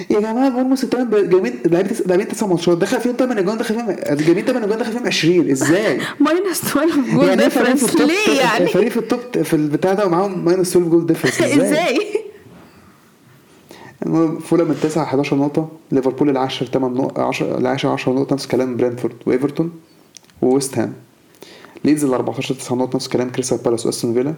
[0.10, 1.60] يا جماعة بورنموث الثامن جايبين
[2.06, 2.78] لاعبين تسع ماتشات.
[2.78, 7.02] دخل فيهم 8 أجوان دخل فيهم جايبين 8 أجوان دخل فيهم 20 إزاي؟ minus 12
[7.14, 10.90] جول يعني difference ليه يعني؟ فريق في ال top في البتاع ده ومعاهم minus 12
[10.90, 12.00] جول difference إزاي؟
[14.06, 15.70] المهم فولهام التاسع 11 نقطة.
[15.92, 18.34] ليفربول العاشر 8 نقطة 10 العاشر 10 نقطة.
[18.34, 19.72] نفس كلام برينتفورد وإيفرتون
[20.42, 20.94] وويست هام.
[21.86, 24.34] ليدز ال 14 9 نقط نفس كلام كريستال بالاس واستون فيلا.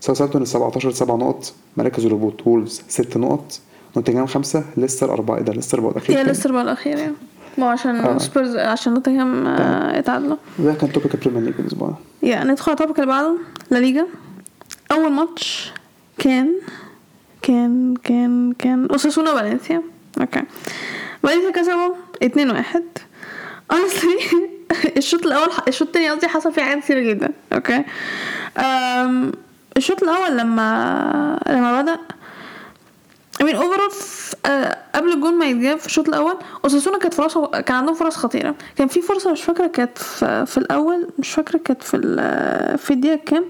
[0.00, 3.60] ساوثهامبتون ال 17 7 نقط مراكز الهبوط وولفز 6 نقط
[3.96, 7.12] نوتنجهام 5 ليستر 4 إيه ده ليستر بقى الأخير يا؟ ليستر بقى الأخير يعني
[7.58, 8.18] ما هو عشان آه.
[8.18, 11.94] سبيرز عشان نوتنغهام آه، اتعادلوا ده كان topic ال Premier League الأسبوع ده.
[12.28, 13.36] يا ندخل على ال topic اللي بعده
[13.70, 14.06] لا ليجا.
[14.92, 15.72] أول ماتش
[16.18, 16.50] كان
[17.42, 19.82] كان كان كان أوساسونا فالنسيا.
[20.20, 20.42] أوكي.
[21.22, 22.82] فالنسيا كسبوا 2 1
[23.72, 24.34] honestly
[24.96, 27.84] الشوط الأول الشوط التاني قصدي حصل فيه حاجات كتير جدا أوكي؟
[28.58, 29.32] أم،
[29.76, 31.98] الشوط الأول لما لما بدأ
[33.40, 37.38] I mean overall ف- آه، قبل الجون ما يتجاب في الشوط الأول أوساسونا كانت فرص
[37.38, 38.54] كان عندهم فرص خطيرة.
[38.76, 41.96] كان في فرصة مش فاكرة كانت في, في الأول مش فاكرة كانت في
[42.78, 43.44] في الدقيقة كام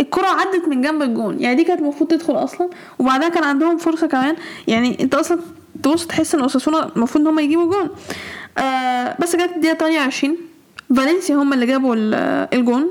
[0.00, 1.40] الكرة عدت من جنب الجون.
[1.40, 2.68] يعني دي كانت المفروض تدخل أصلا.
[2.98, 4.36] وبعدها كان عندهم فرصة كمان.
[4.66, 5.38] يعني أنت أصلا
[5.82, 7.90] تبص تحس إن أوساسونا المفروض إن هم يجيبوا جون.
[8.58, 10.36] آه بس جت الدقيقة 28
[10.96, 12.86] فالنسيا هم اللي جابوا ال- الجون.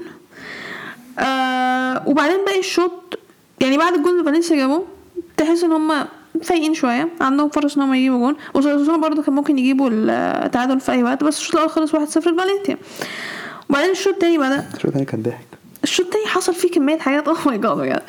[1.20, 3.20] آه وبعدين باقي الشوط
[3.62, 4.86] يعني بعد الجون اللي فالنسيا جابوه
[5.38, 6.06] تحس إن هم
[6.44, 8.36] فايقين شوية عندهم فرص إن هم يجيبوا جون.
[8.54, 12.78] أوساسونا برضو كان ممكن يجيبوا التعادل في أي وقت بس الشوط الأول خلص 1-0 لفالنسيا.
[13.70, 14.66] وبعدين الشوط التاني بدأ.
[14.74, 15.48] الشوط الثاني كان ضحك.
[15.88, 18.02] الشوط التاني حصل فيه كميه حاجات oh my God بجد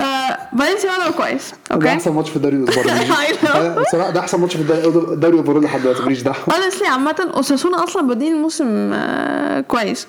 [0.00, 4.40] آه، فالنسيا بدأوا كويس ده أوكي أحسن ماتش في الدوري ده no بصراحة ده أحسن
[4.40, 6.36] ماتش في الدوري ال overall لحد دلوقتي ماليش دعوة.
[6.54, 10.06] Honestly عامة أوساسونا أصلا بادئين الموسم آه، كويس.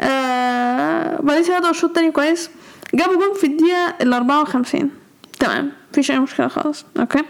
[0.00, 2.50] آه، فالنسيا بدأوا الشوط التاني كويس.
[2.94, 4.90] جابوا جون في الدقيقة ال 54
[5.38, 7.22] تمام مفيش أي مشكلة خالص أوكي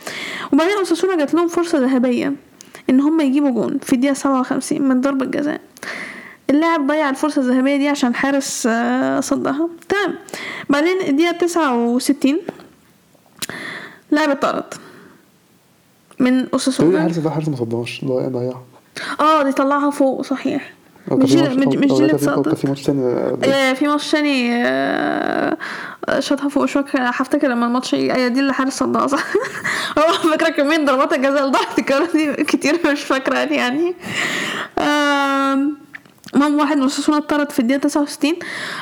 [0.53, 2.33] وبعدين أوساسونا جات لهم فرصة ذهبية
[2.91, 5.61] إن هم يجيبوا جون في الدقيقة 57 من ضربة جزاء.
[6.53, 9.69] اللاعب ضيع الفرصة الذهبية دي عشان الحارس آه، صدها.
[9.89, 10.15] تمام.
[10.71, 12.39] بعدين الدقيقة 69
[14.11, 14.65] لاعب اتطرد
[16.21, 18.05] من تقول اوساسونا الحارس ده حارس ما صدهاش.
[18.05, 18.53] ضيع ضيع
[19.21, 20.73] آه دي طلعها فوق صحيح.
[21.09, 22.55] كان مش مش اللي في- كان اتصدت.
[22.55, 23.03] في ماتش تاني
[23.45, 25.57] آه، في ماتش تاني آه،
[26.19, 26.85] شاطها فوق شوية.
[26.95, 29.25] هفتكر لما الماتش أيوه دي اللي حارس صدها صح؟
[29.99, 33.95] هو فاكرة كمية ضربات الجزاء اللي ضاعت الكورة دي كتير مش فاكرة يعني.
[34.79, 35.77] آم،
[36.35, 38.33] المهم واحد من اساسونا اتطرد في الدقيقة 69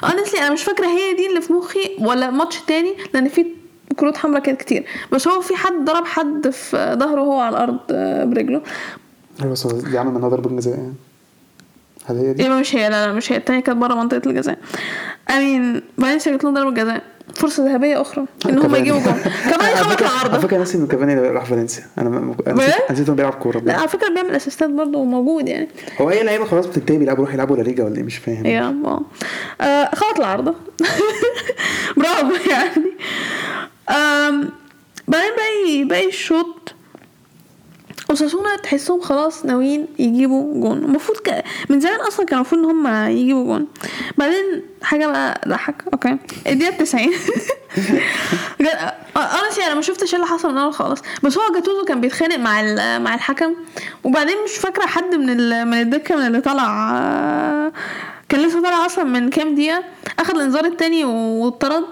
[0.05, 3.47] honestly أنا مش فاكرة هي دي اللي في مخي ولا ماتش تاني لأن في
[3.97, 4.85] كروت حمراء كانت كتير.
[5.13, 8.63] بس هو في حد ضرب حد في ظهره وهو على الأرض آه، برجله.
[9.41, 10.93] أيوه بس دي عمل منها ضربة جزاء يعني.
[12.07, 13.37] هل هي دي؟ يبقى مش هي لا لا مش هي.
[13.37, 14.59] التانية كانت بره منطقة الجزاء.
[15.31, 17.03] I mean فالنسيا جات لهم ضربة جزاء.
[17.35, 18.75] فرصة ذهبية أخرى إن هم.
[18.75, 19.12] يجيبوا جول.
[19.53, 21.85] كمان على خبط فكرة- على فكرة ناسي إن كافاني راح فالنسيا.
[21.99, 23.75] أنا م-؟ نسيت- انه بيلعب كورة لا.
[23.79, 25.69] على فكرة بيعمل assist ات برضه موجود يعني.
[26.01, 28.47] هو أي لعيبة خلاص بتنتهي بيلعبوا يروحوا يلعبوا لا ليجا ولا إيه مش فاهم.
[28.47, 28.61] يا
[29.61, 30.55] آه، خبط العارضة
[31.97, 32.85] برافو يعني.
[35.09, 36.75] بعدين باقي باقي الشوط
[38.11, 40.79] اوساسونا تحسهم خلاص ناويين يجيبوا جون.
[40.79, 41.44] المفروض ك...
[41.68, 43.66] من زمان أصلا كان المفروض إن هم يجيبوا جون.
[44.18, 46.16] بعدين حاجة بقى ضحك أوكي.
[46.46, 47.05] الدقيقة 90
[48.61, 48.94] أنا
[49.66, 51.03] أنا ما شفتش إيه اللي حصل من الأول خالص.
[51.23, 52.62] بس هو جاتوزو كان بيتخانق مع
[52.99, 53.55] مع الحكم.
[54.05, 55.64] وبعدين مش فاكرة حد من ال...
[55.68, 57.73] من الدكة من اللي طلع آه،
[58.29, 59.85] كان لسه طالع أصلا من كام دقيقة.
[60.18, 61.85] اخد الإنذار التاني واتطرد.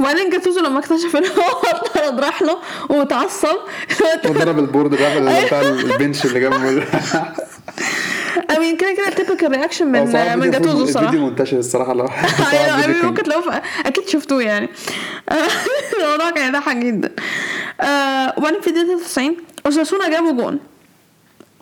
[0.00, 3.56] وبعدين جاتوزو لما اكتشف إن هو اتطرد راح له واتعصب.
[4.24, 6.86] وضرب ال board اللي بتاع ال bench اللي جنبه
[8.56, 12.08] I mean كده كده typical reaction من من جاتوزو الصراحه الفيديو منتشر الصراحة لو
[12.52, 14.68] أيوه I mean ممكن تلاقوه أكيد شفتوه يعني.
[16.02, 17.12] الموضوع كان يضحك جدا.
[17.80, 20.58] آه، وبعدين في الدقيقه 93 أوساسونا جابوا جون.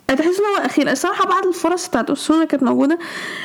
[0.07, 0.91] تحس إن هو أخير.
[0.91, 2.99] الصراحة بعد الفرص بتاعت أوساسونا كانت موجودة.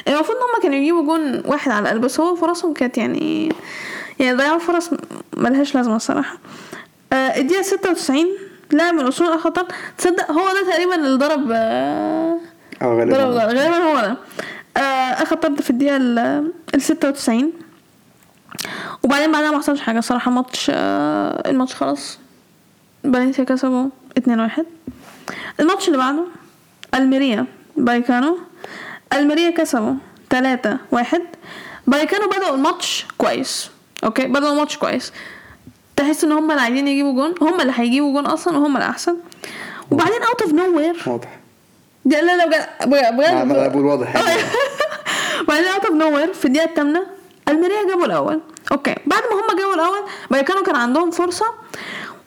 [0.08, 3.52] المفروض إن هم كانوا يجيبوا جون واحد على الأقل بس هو فرصهم كانت يعني
[4.18, 4.90] يعني ضيعوا فرص
[5.36, 6.38] ملهاش لازمة الصراحة.
[7.12, 8.26] آه، الدقيقة 96
[8.72, 9.66] لاعب من أصول الخطر
[9.98, 12.38] تصدق هو ده تقريبا اللي ضرب آه،
[12.82, 14.16] آه ضرب غالبا غالبا هو ده.
[14.76, 14.80] آه،
[15.22, 16.18] اخد طرد في الدقيقة ال
[16.74, 17.52] ال 96
[19.04, 22.18] وبعدين بعدها ما حصلش حاجة صراحة ماتش الماتش خلاص.
[23.04, 24.64] فالنسيا كسبوا 2-1
[25.60, 26.24] الماتش اللي بعده
[26.94, 28.38] ألميريا بايكانو.
[29.12, 29.94] ألميريا كسبوا
[30.34, 31.20] 3-1
[31.86, 33.70] بايكانو بدأوا الماتش كويس.
[34.04, 35.12] أوكي بدأوا الماتش كويس
[35.96, 39.16] تحس إن هم اللي عايزين يجيبوا جون هم اللي هيجيبوا جون أصلا وهم الاحسن
[39.90, 41.38] وبعدين out of nowhere واضح.
[42.04, 43.46] لا لا لا بجد بجد.
[43.46, 44.12] ما بقول واضح.
[45.48, 47.06] بعدين out of nowhere في الدقيقة الثامنه
[47.48, 48.40] ألميريا جابوا الأول.
[48.72, 51.46] أوكي بعد ما هم جابوا الأول بايكانو كان عندهم فرصة.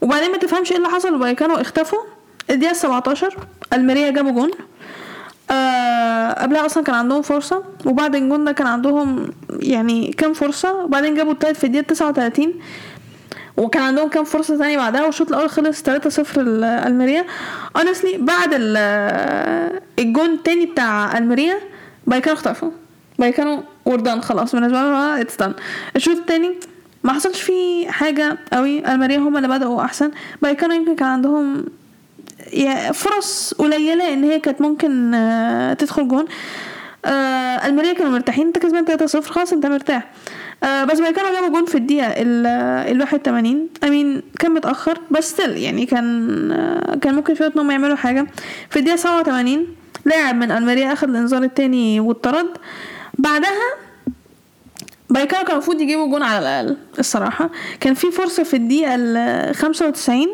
[0.01, 1.99] وبعدين ما تفهمش إيه اللي حصل بايكانو اختفوا.
[2.49, 3.37] الدقيقة 17
[3.73, 4.51] ألميريا جابوا جون.
[5.51, 11.15] آه قبلها أصلا كان عندهم فرصة وبعد الجون ده كان عندهم يعني كام فرصة وبعدين
[11.15, 12.53] جابوا التالت في الدقيقة 39
[13.57, 17.25] وكان عندهم كام فرصة تانية بعدها والشوط الأول خلص 3-0 الميريا
[17.77, 21.55] honestly بعد ال- الجون التاني بتاع ألميريا
[22.07, 22.71] بايكانو اختفوا.
[23.19, 25.53] بايكانو وردان خلاص بالنسبة لهم it's done
[25.95, 26.55] الشوط التاني
[27.03, 30.11] ما حصلش فيه حاجة قوي ألميريا هم اللي بدأوا أحسن.
[30.41, 31.65] بايكانو يمكن كان عندهم
[32.93, 36.25] فرص قليلة إن هي كانت ممكن آه، تدخل جون.
[37.05, 38.47] آه الميريا كانوا مرتاحين.
[38.47, 40.11] أنت كسبان 3-0 خلاص أنت مرتاح.
[40.63, 42.47] آه بس ما كانوا جابوا جون في الدقيقة ال
[42.91, 47.95] ال 81 I mean كان متأخر بس still يعني كان كان ممكن وقت انهم يعملوا
[47.95, 48.27] حاجة.
[48.69, 49.67] في الدقيقة 87
[50.05, 52.47] لاعب من الميريا أخذ الإنذار التاني واتطرد.
[53.17, 53.69] بعدها
[55.09, 57.49] بايكانو كان المفروض يجيبوا جون على الأقل الصراحة.
[57.79, 60.27] كان في فرصة في الدقيقة ال 95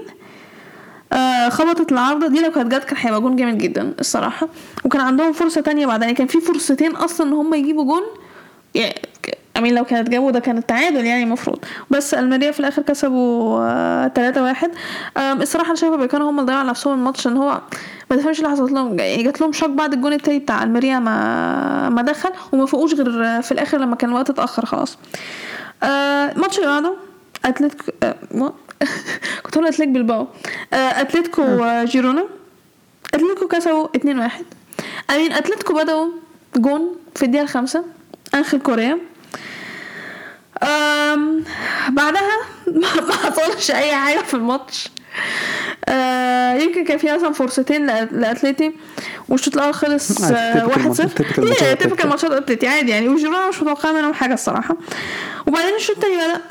[1.16, 4.48] آه خبطت العارضة دي لو كانت جت كان هيبقى جون جامد جدا الصراحة.
[4.86, 6.06] وكان عندهم فرصة تانية بعدها.
[6.06, 8.02] يعني كان في فرصتين أصلا إن هم يجيبوا جون.
[8.76, 8.96] يعني
[9.58, 13.60] I mean لو كانت جابوا ده كان التعادل يعني المفروض بس الميريا في الآخر كسبوا
[13.64, 14.72] آه 3 واحد.
[15.18, 17.62] آم، الصراحة أنا شايفة كانوا هم اللي ضيعوا نفسهم الماتش إن هو
[18.12, 22.02] ما تفهمش اللي حصلت لهم جات لهم shock بعد الجون التاني بتاع الميريا ما ما
[22.02, 24.98] دخل وما فوقوش غير في الآخر لما كان الوقت اتأخر خلاص.
[25.84, 26.94] آه، الماتش اللي بعده
[27.46, 28.16] أتلتيكو آه،
[29.44, 30.28] كنت هقول اتلتيك بلباو.
[30.74, 32.26] آه، أتلتيكو آه، جيرونا
[33.14, 34.32] أتلتيكو كسبوا 2-1
[35.12, 36.08] I mean أتلتيكو بدأوا
[36.58, 37.84] جون في الدقيقة الخامسة
[38.36, 38.98] انخل كوريا.
[40.64, 41.44] أم
[41.90, 42.22] بعدها
[42.82, 44.88] ما حصلش أي حاجة في الماتش.
[45.90, 48.72] آه يمكن كان في مثلا فرصتين لأتليتي
[49.30, 53.10] والشوط الأول خلص عادي، آه، typical 1-0 ماتشات- typical ماتشات أتليتي عادي يعني.
[53.10, 54.78] وجيرونا مش متوقعة منهم حاجة الصراحة.
[55.48, 56.42] وبعدين الشوط التاني بدأ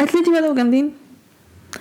[0.00, 0.94] أتلتي بدأوا جامدين.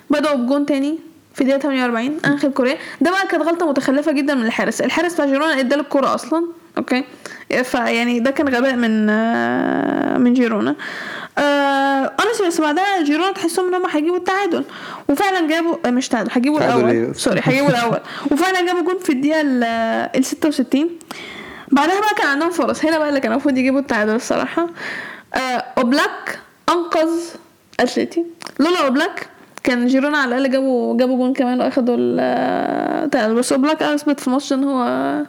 [0.09, 0.99] بدأوا بجون تاني
[1.35, 2.77] في دقيقة 48 انخيل كوريا.
[3.01, 4.81] ده بقى كانت غلطة متخلفة جدا من الحارس.
[4.81, 6.45] الحارس بتاع جيرونا اداله الكورة أصلا
[6.77, 7.03] أوكي؟
[7.63, 10.75] فيعني ده كان غباء من آه، من جيرونا.
[11.37, 11.41] آه
[12.19, 14.65] أنا بس بعدها جيرونا تحسهم إن هم هيجيبوا التعادل.
[15.09, 16.89] وفعلا جابوا آه، مش تعادل هيجيبوا الأول.
[16.89, 17.99] إيه؟ sorry هيجيبوا الأول.
[18.31, 19.63] وفعلا جابوا جون في الدقيقة ال-
[20.15, 20.89] ال 66
[21.71, 22.85] بعدها بقى كان عندهم فرص.
[22.85, 24.67] هنا بقى اللي كان المفروض يجيبوا التعادل الصراحة.
[25.33, 25.37] آه
[25.77, 27.09] أوبلاك أنقذ
[27.79, 28.25] أتلتي.
[28.59, 29.27] لولا اوبلاك
[29.63, 34.53] كان جيرونا على الأقل جابوا جابوا جون كمان وأخدوا التعادل بس اوبلاك اثبت في الماتش
[34.53, 35.23] إن هو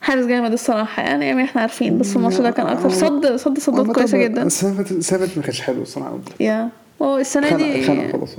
[0.00, 1.02] حارس جامد الصراحة.
[1.02, 1.98] يعني يعني إحنا عارفين.
[1.98, 2.90] بس في الماتش ده كان أكتر.
[2.90, 4.48] صد صد صدات كويسة جدا.
[4.48, 6.68] فاتت ما كانش حلو الصراحة يا.
[7.02, 8.30] هو السنة دي خنق خلاص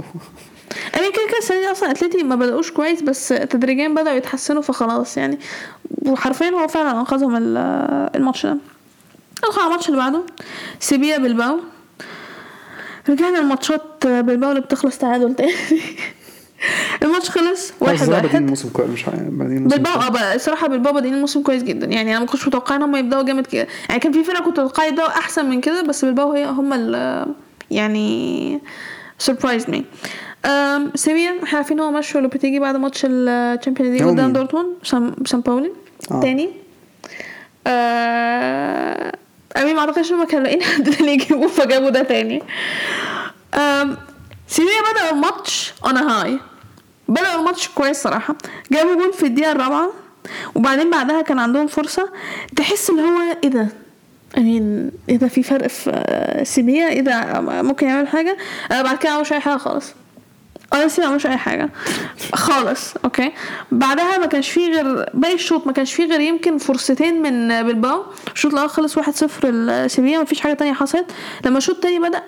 [0.96, 3.02] يعني كده كده السنة دي أصلا أتلتي ما بدأوش كويس.
[3.02, 5.40] بس تدريجيا بدأوا يتحسنوا فخلاص يعني.
[6.06, 7.58] وحرفيا هو فعلا أنقذهم ال-
[8.16, 8.58] الماتش ده.
[9.46, 10.22] ندخل على الماتش اللي بعده.
[10.80, 11.60] سيبيا بالباو
[13.10, 15.54] رجعنا الماتشات بالباو اللي بتخلص تعادل تاني.
[17.04, 18.36] الماتش خلص واحد بادئين واحد.
[18.36, 19.06] الموسم كويس مش
[19.50, 19.94] بلباو.
[20.02, 21.88] آه بقى الصراحه بلباو بادئين الموسم كويس جدا.
[21.88, 23.68] يعني أنا ما كنتش متوقعة إن هم يبدأوا جامد كده.
[23.90, 27.26] يعني كان في فرق كنت متوقعة يبدأوا أحسن من كده بس بلباو هي هم ال
[27.72, 28.60] يعني
[29.18, 29.86] surprised me
[30.96, 34.68] سيبيا إحنا عارفين هم مشوا لوبيتيجي بعد ماتش ال Champions League قدام؟ دورتموند
[35.26, 35.72] سامباولي.
[36.22, 36.50] تاني.
[37.68, 39.12] آه
[39.58, 42.44] I mean ما اعتقدش انهم كانوا لاقيين حد تاني يجيبوه فجابوا ده تاني.
[44.48, 46.40] سيبيا بدأوا الماتش on a high
[47.08, 48.36] بدأوا الماتش كويس صراحة.
[48.72, 49.92] جابوا جول في الدقيقة الرابعة
[50.56, 52.10] وبعدين بعدها كان عندهم فرصة.
[52.56, 53.68] تحس اللي هو إيه ده؟
[54.38, 58.38] امين إيه ده في فرق في آه، سيبيا إيه ده؟ ممكن يعمل حاجة؟
[58.72, 59.94] آه بعد كده عملوش اي حاجة خالص
[60.74, 61.70] honestly ما عملوش أي حاجة.
[62.34, 63.32] خالص okay.
[63.72, 68.04] بعدها ما كانش فيه غير باقي الشوط ما كانش فيه غير يمكن فرصتين من بلباو
[68.34, 71.06] الشوط الأول خلص 1-0 لسيبيا ما فيش حاجة تانية حصلت.
[71.46, 72.22] لما الشوط التاني بدأ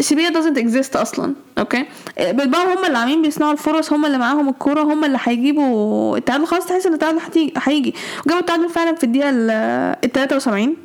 [0.00, 1.84] سيبيا doesn't exist أصلا أوكي.
[2.18, 6.46] بالباو هم اللي عاملين بيصنعوا الفرص هم اللي معاهم الكورة هم اللي هيجيبوا التعادل.
[6.46, 7.20] خلاص تحس إن التعادل
[7.64, 7.94] هيجي.
[8.26, 10.76] وجابوا التعادل فعلا في الدقيقة ال 73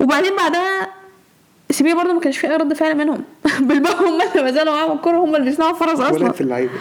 [0.00, 1.01] وبعدين بعدها
[1.72, 3.24] سيبيا برضه ما كانش في أي رد فعل منهم.
[3.68, 6.32] بالباو هم اللي ما زالوا معاهم الكوره هم اللي بيصنعوا فرص ولا أصلا.
[6.32, 6.72] في اللعيبة.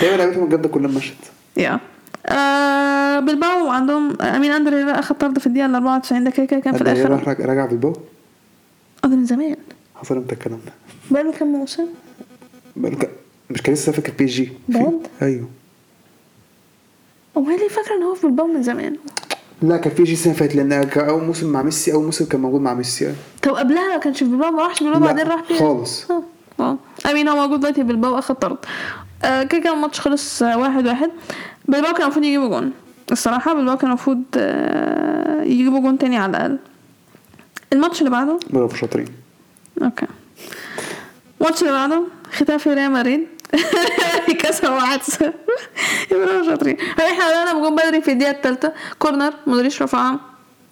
[0.00, 1.14] هي لعيبتهم الجامدة كلها مشت.
[1.56, 1.80] يا.
[2.26, 6.74] آه بالباو عندهم أمين أندري أخد طرد في الدقيقة ال 94 ده كده كده كان
[6.74, 7.10] في الآخر.
[7.10, 7.92] راح راجع البو
[9.04, 9.56] آه ده من زمان.
[9.96, 10.72] حصل إمتى الكلام ده؟
[11.10, 11.86] بقاله كام موسم؟
[12.76, 13.10] بقاله ك-
[13.50, 14.52] مش كان لسه فاكر بي جي.
[14.68, 15.48] بجد؟ أيوه.
[17.36, 18.96] أمال ليه فاكره إن هو في بالباو من زمان؟
[19.62, 22.24] لا كان في جي السنة اللي فاتت لأن كان أول موسم مع ميسي أول موسم
[22.24, 23.16] كان موجود مع ميسي يعني.
[23.42, 26.06] طب قبلها ما كانش في بالباو ما راحش بالباو لا، بعدين راح فين؟ خالص.
[26.60, 26.76] آه
[27.10, 28.56] امين هو موجود دلوقتي بالباو اخد طرد.
[29.24, 31.10] آه كده كده الماتش خلص واحد واحد.
[31.68, 32.72] بالباو كان المفروض يجيبوا جون.
[33.12, 36.58] الصراحة بلباو كان المفروض آه يجيبوا جون تاني على الأقل.
[37.72, 39.06] الماتش اللي بعده؟ برافو شاطرين.
[39.82, 40.06] okay.
[41.40, 43.26] الماتش اللي بعده خيتافي ريال مدريد.
[44.38, 45.32] كسب واحد صفر
[46.10, 50.20] يبقوا شاطرين إحنا بدأنا بجون بدري في الدقيقة التالتة كورنر مودريتش رفعها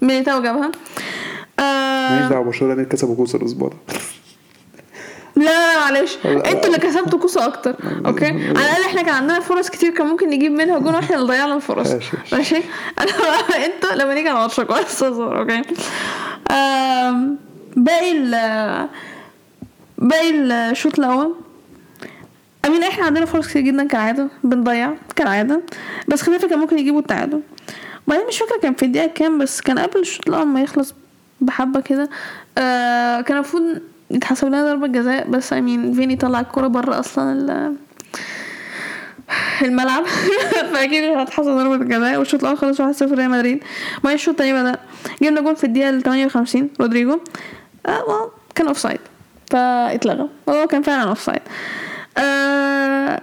[0.01, 0.71] ميليتاو جابها
[1.59, 3.77] ماليش دعوه برشلونه مين كسبوا كوسة الأسبوع ده
[5.37, 6.19] لا لا معلش.
[6.27, 10.29] أنتوا اللي كسبتوا كوسة أكتر okay على الاقل إحنا كان عندنا فرص كتير كان ممكن
[10.31, 11.88] نجيب منها جون وإحنا اللي ضيعنا الفرص
[12.33, 12.57] ماشي،
[13.64, 15.62] أنتوا لما نيجي على ماتش كويس okay
[17.77, 18.31] باقي ال
[19.99, 21.35] باقي الشوط الأول
[22.66, 25.61] I mean إحنا عندنا فرص كتير جدا كالعادة بنضيع كالعادة.
[26.09, 27.40] بس خلينا كان ممكن يجيبوا التعادل
[28.07, 30.94] وبعدين مش فاكرة كان في الدقيقة كام بس كان قبل الشوط الأول ما يخلص
[31.40, 32.09] بحبة كده
[32.59, 35.29] آه كان المفروض يتحسب لنا ضربة جزاء.
[35.31, 37.75] بس I mean فيني طلع الكوره بره أصلا ال-
[39.66, 40.05] الملعب.
[40.73, 43.62] فأكيد هتحسب ضربة الجزاء والشوط الأول خلص 1-0 ريال مدريد.
[44.05, 44.77] بعدين الشوط التاني بدأ.
[45.23, 47.18] جبنا جول في الدقيقة ال 58 رودريجو
[47.87, 49.00] آه كان offside
[49.51, 51.40] فاتلغى هو كان فعلا offside
[52.18, 53.20] آه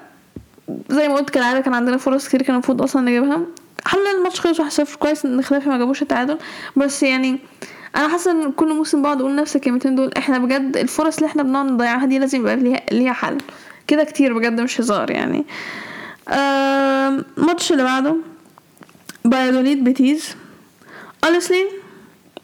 [0.89, 3.41] زي ما قلت كالعادة كان عندنا فرص كتير كان المفروض أصلا نجيبها.
[3.86, 6.38] حل الماتش خلص 1-0 كويس إن خيتافي ما جابوش التعادل.
[6.76, 7.39] بس يعني
[7.95, 10.12] أنا حاسة إن كل موسم بقعد أقول نفس الكلمتين دول.
[10.17, 13.38] إحنا بجد الفرص اللي إحنا بنقعد نضيعها دي لازم يبقى ليها ليها حل.
[13.88, 15.45] كده كتير بجد مش هزار يعني.
[17.38, 18.15] الماتش اللي بعده
[19.26, 20.36] بايدوليد بيتيز
[21.26, 21.73] honestly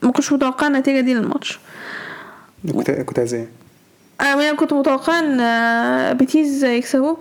[0.02, 1.60] ما كنتش متوقعه النتيجة دي للماتش.
[2.74, 3.50] كنت كنت عايز إيه؟
[4.22, 7.16] أنا كنت متوقعة إن آه، بيتيز يكسبوا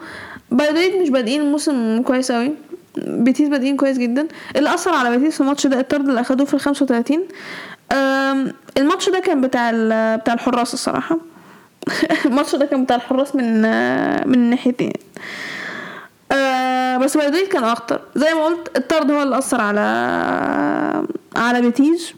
[0.50, 2.52] بايدوليد مش بادئين الموسم كويس قوي
[2.96, 4.28] بيتيز بادئين كويس جدا.
[4.56, 7.18] اللي أثر على بيتيز في الماتش ده الطرد اللي أخدوه في ال 35
[7.92, 9.70] آم، الماتش ده كان بتاع
[10.16, 11.18] بتاع الحراس الصراحة.
[12.26, 14.92] الماتش ده كان بتاع الحراس من آه، من الناحيتين
[16.32, 18.00] آه بس بايدوليد كان أخطر.
[18.16, 19.80] زي ما قلت الطرد هو اللي أثر على
[21.36, 22.12] على بيتيز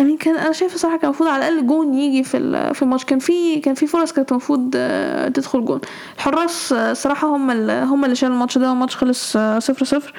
[0.00, 3.04] I mean كان أنا شايفة صراحة كان المفروض على الأقل جون يجي في في الماتش.
[3.04, 5.80] كان في كان في فرص كانت المفروض آه، تدخل جون.
[6.16, 8.68] الحراس آه، صراحة هم ال- هم اللي شالوا الماتش ده.
[8.70, 10.14] والماتش خلص آه، صفر صفر.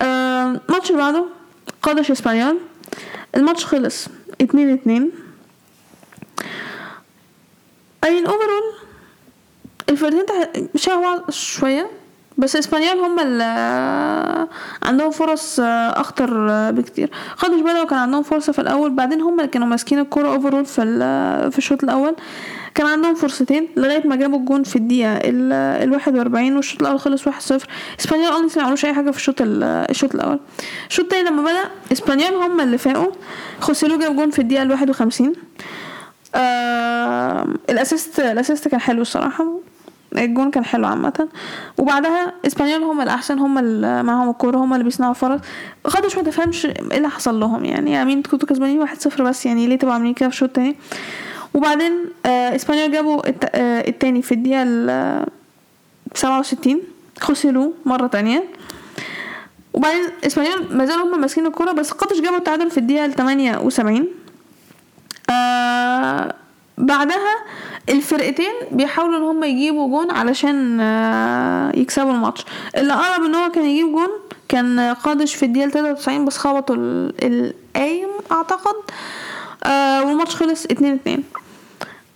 [0.00, 1.24] الماتش اللي بعده
[1.82, 2.58] قادش إسبانيول.
[3.36, 4.06] الماتش خلص
[4.40, 5.10] اتنين اتنين.
[8.06, 8.84] I mean overall
[9.88, 11.90] الفرقتين شبه بعض شوية.
[12.40, 13.44] بس إسبانيول هم اللي
[14.82, 16.30] عندهم فرص أخطر
[16.70, 17.10] بكتير.
[17.36, 20.82] قادش بالهم كان عندهم فرصة في الأول بعدين هم اللي كانوا ماسكين الكرة overall في
[21.50, 22.16] في الشوط الأول.
[22.74, 27.28] كان عندهم فرصتين لغاية ما جابوا الجون في الدقيقة ال ال 41 والشوط الأول خلص
[27.28, 27.30] 1-0
[28.00, 30.40] إسبانيول أصلا ما عملوش أي حاجة في الشوط ال- الشوط الأول.
[30.88, 33.12] الشوط التاني لما بدأ إسبانيول هم اللي فاقوا.
[33.60, 35.32] خوسيلو جاب جون في الدقيقة ال 51
[36.34, 39.46] آه ال assist ال assist كان حلو الصراحة.
[40.16, 41.28] الجون كان حلو عامة.
[41.78, 45.40] وبعدها إسبانيول هم الأحسن هم اللي معاهم الكورة هم اللي بيصنعوا فرص.
[45.86, 48.02] قادش ما تفهمش إيه اللي حصل لهم يعني.
[48.02, 50.76] I mean كنتوا كسبانين؟ واحد صفر بس يعني ليه تبقوا عاملين كده في الشوط التاني؟
[51.54, 51.92] وبعدين
[52.26, 53.22] آه إسبانيول جابوا.
[53.54, 55.26] آه التاني في الدقيقة ال
[56.14, 56.80] 67
[57.20, 58.44] خوسيلو مرة تانية.
[59.74, 64.06] وبعدين إسبانيول ما زالوا هم ماسكين الكورة بس قادش جابوا التعادل في الدقيقة ال 78
[65.30, 66.34] آه
[66.78, 67.36] بعدها
[67.90, 72.44] الفرقتين بيحاولوا إن هم يجيبوا جون علشان آه يكسبوا الماتش.
[72.76, 74.08] اللي قرب إن هو كان يجيب جون
[74.48, 77.14] كان قادش في الدقيقة 93 بس خبطوا ال-
[77.76, 78.74] القايم أعتقد.
[79.64, 81.22] آه والماتش خلص 2 2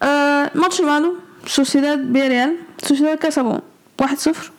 [0.03, 1.13] آه الماتش اللي بعده
[1.47, 2.57] سوسيداد فياريال.
[2.85, 3.59] سوسيداد كسبوا
[4.01, 4.51] 1 0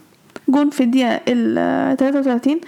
[0.49, 2.62] جون في الدقيقة ال 33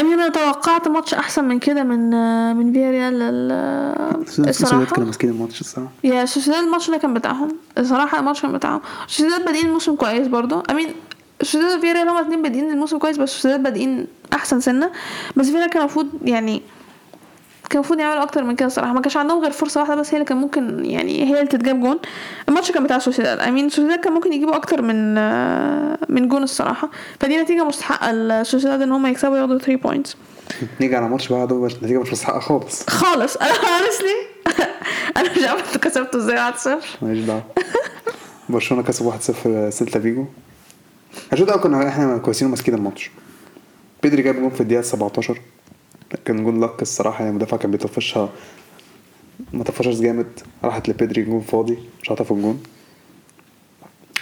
[0.00, 2.10] I mean أنا توقعت ماتش أحسن من كده من
[2.56, 4.84] من فياريال ال- سوسيداد الصراحة.
[4.84, 5.90] كانوا ماسكين الماتش الصراحة.
[6.04, 7.48] yeah سوسيداد الماتش ده كان بتاعهم.
[7.78, 8.80] الصراحة الماتش كان بتاعهم.
[9.06, 10.62] سوسيداد بادئين الموسم كويس برضه.
[10.70, 10.88] I mean
[11.42, 14.90] سوسيداد وفياريال هما الاتنين بادئين الموسم كويس بس سوسيداد بادئين أحسن سنة.
[15.36, 16.62] بس فياريال كان المفروض يعني
[17.72, 20.14] كان المفروض يعملوا أكتر من كده الصراحه ما كانش عندهم غير فرصة واحدة بس هي
[20.14, 21.98] اللي كان ممكن يعني هي اللي تتجاب جون.
[22.48, 23.40] الماتش كان بتاع سوسيداد.
[23.40, 25.14] I mean سوسيداد كان ممكن يجيبوا أكتر من
[26.14, 26.90] من جون الصراحة.
[27.20, 30.16] فدي نتيجة مستحقة لسوسيداد إن هم يكسبوا ياخدوا 3 points
[30.80, 32.90] نيجي على ماتش بعده مش نتيجة مش مستحقة خالص.
[32.90, 33.36] خالص.
[33.36, 34.48] أنا honestly
[35.16, 37.42] أنا مش عارفة أنتوا كسبتوا إزاي 1 0 ماليش دعوة.
[38.48, 40.24] برشلونة كسب 1-0 سيلتا فيجو.
[41.32, 43.10] الشوط الأول كنا إحنا كويسين وماسكين الماتش.
[44.02, 45.40] بيدري جاب جون في الدقيقة 17
[46.24, 48.28] كان جون لك الصراحة يعني المدافع كان بيطفشها.
[49.52, 50.40] ما طفشهاش جامد.
[50.64, 51.78] راحت لبيدري جون فاضي.
[52.02, 52.62] شاطها في الجون.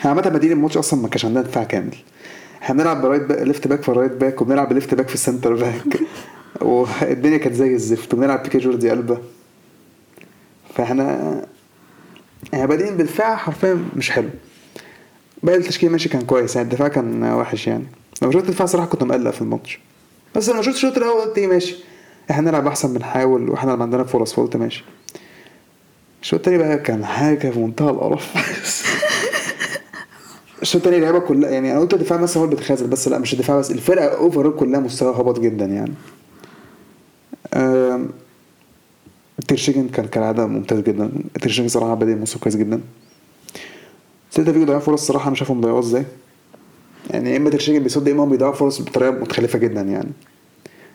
[0.05, 1.96] عامة بداية الماتش أصلا ما كانش عندنا دفاع كامل.
[2.62, 5.09] إحنا بنلعب ب right back ليفت باك في ال right back وبنلعب ب left back
[5.09, 6.01] في ال center back
[6.61, 8.14] والدنيا كانت زي الزفت.
[8.14, 9.19] وبنلعب بيكيه وجوردي ألبا
[10.74, 11.35] فاحنا
[12.55, 14.29] إحنا بادئين بالدفاع حرفيا مش حلو.
[15.42, 16.68] باقي التشكيل ماشي كان كويس يعني.
[16.68, 17.85] الدفاع كان وحش يعني.
[18.22, 19.81] لما شفت الدفاع صراحة كنت مقلق في الماتش.
[20.37, 21.77] بس لما شفت الشوط الأول قلت إيه ماشي.
[22.31, 24.85] إحنا نلعب أحسن بنحاول وإحنا اللي عندنا فرص فقلت ماشي.
[26.23, 28.35] الشوط التاني بقى كان حاجة في منتهى القرف.
[30.62, 33.33] الشوط التاني اللعيبة كلها يعني أنا قلت الدفاع مثلا هو اللي بيتخاذل بس لا مش
[33.33, 35.93] الدفاع بس الفرقة اوفرول كلها مستواها هبط جدا يعني.
[39.49, 41.11] تيرشتيجن كان كالعادة ممتاز جدا.
[41.43, 42.81] تيرشتيجن صراحة بادئ الموسم كويس جدا.
[44.31, 46.05] سيلتا فيجو ضيعوا فرص الصراحه أنا شايفهم ضيعوها إزاي؟
[47.11, 50.11] يعني يا إما تيرشتيجن بيصد يا إما هم بيضيعوا فرص بطريقة متخلفة جدا يعني.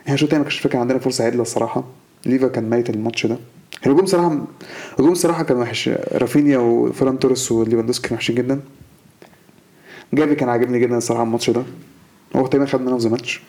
[0.04, 1.84] إحنا الشوط التاني ما كانش فاكر عندنا فرصة عدلة الصراحة؟
[2.26, 3.38] ليفا كان ميت الماتش ده.
[3.86, 4.38] الهجوم صراحة
[4.94, 5.90] الهجوم الصراحه كان وحش.
[6.12, 8.62] رافينيا وفيران توريس وليفاندوسكي كانوا وحشين جدا.
[10.14, 11.64] جافي كان عاجبني جدا الصراحة الماتش ده.
[12.36, 13.42] هو تقريبا خد man of the match.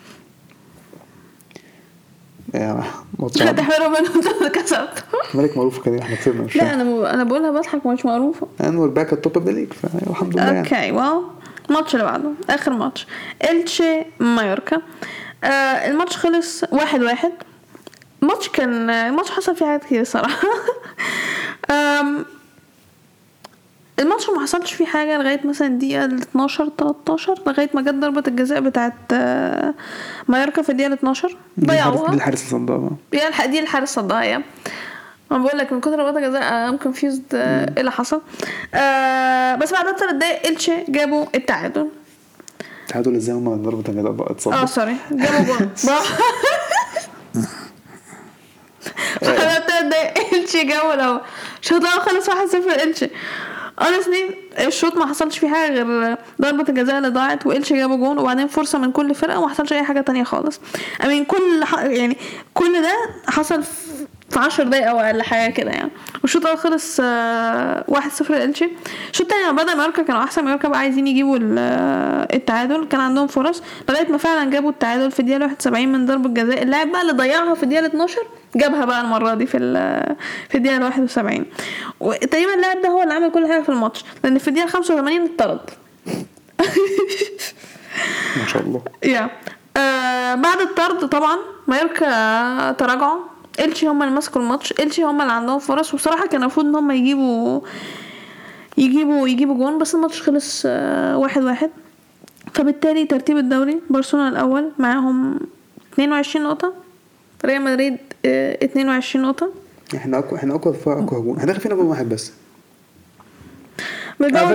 [3.19, 3.37] ماتش.
[3.39, 4.87] تحملوا منهم أنتوا كسبتوا
[5.33, 8.47] مالك معروف كده إحنا كسبنا مش لا أنا أنا بقولها بضحك ومش معروفة.
[8.59, 10.59] back at top of the league فالحمد لله يعني.
[10.59, 11.23] okay wow
[11.69, 13.07] الماتش اللي بعده آخر ماتش
[13.43, 14.81] إلتشي مايوركا.
[15.43, 15.47] آه
[15.87, 17.31] الماتش خلص واحد واحد.
[18.23, 20.37] الماتش كان الماتش حصل فيه حاجات كتير الصراحة
[21.71, 22.25] um،
[23.99, 28.23] الماتش ما حصلش فيه حاجة لغاية مثلا الدقيقة ال 12 13 لغاية ما جت ضربة
[28.27, 29.73] الجزاء بتاعت آه،
[30.27, 31.27] مايوركا في الدقيقة ال 12
[31.57, 32.09] دي الحارس- ضيعوها.
[32.11, 32.91] دي الحارس اللي صدها
[33.45, 34.23] دي الحارس صدها
[35.31, 38.21] أنا بقول لك من كتر ضربات الجزاء I'm confused إيه اللي حصل.
[38.73, 41.89] آه بس بعد ثلاث دقايق إلتشي جابوا التعادل.
[42.87, 46.23] تعادل إزاي هم من ضربة الجزاء بقى آه اتصدوا sorry جابوا جول برافو.
[49.21, 51.21] بعد ثلاث دقايق إلتشي جابوا الأول.
[51.61, 52.33] الشوط الأول خلص 1-0
[52.83, 53.09] إلتشي.
[53.81, 58.47] Honestly الشوط ما حصلش فيه حاجة غير ضربة الجزاء اللي ضاعت وإلتشي جابوا جون وبعدين
[58.47, 60.59] فرصة من كل فرقة وما حصلش أي حاجة تانية خالص.
[61.01, 61.79] Mean كل ح...
[61.79, 62.17] يعني
[62.53, 62.93] كل ده
[63.27, 65.91] حصل في في 10 دقايق أو أقل حاجة كده يعني.
[66.21, 68.69] والشوط الأول خلص آه، 1-0 لإلتشي.
[69.11, 72.87] الشوط التاني لما بدأ مايوركا كانوا أحسن مايوركا بقى عايزين يجيبوا آه، التعادل.
[72.87, 73.63] كان عندهم فرص.
[73.89, 76.63] لغاية ما فعلا جابوا التعادل في الدقيقة 71 من ضربة جزاء.
[76.63, 78.17] اللاعب بقى اللي ضيعها في الدقيقة 12
[78.55, 80.15] جابها بقى المرة دي في ال-
[80.49, 81.45] في الدقيقه 71
[81.99, 85.59] وتقريبا اللاعب ده هو اللي عمل كل حاجة في الماتش لأن في الدقيقه 85 اتطرد.
[88.37, 88.81] ما شاء الله.
[89.03, 89.29] يا
[89.77, 93.19] آه بعد الطرد طبعا مايوركا تراجعوا.
[93.59, 96.91] إلشي هم اللي مسكوا الماتش إلشي هم اللي عندهم فرص وبصراحة كان المفروض إن هم
[96.91, 97.61] يجيبوا
[98.77, 101.69] يجيبوا يجيبوا جون بس الماتش خلص آه واحد واحد.
[102.53, 105.39] فبالتالي ترتيب الدوري برشلونة الأول معاهم
[105.93, 106.73] 22 نقطة
[107.45, 109.49] ريال مدريد آه 22 نقطة.
[109.95, 111.35] إحنا أقوى إحنا أقوى دفاع أقوى هجوم.
[111.35, 112.31] إحنا داخل فينا جون واحد بس.
[114.19, 114.47] بلباو آه،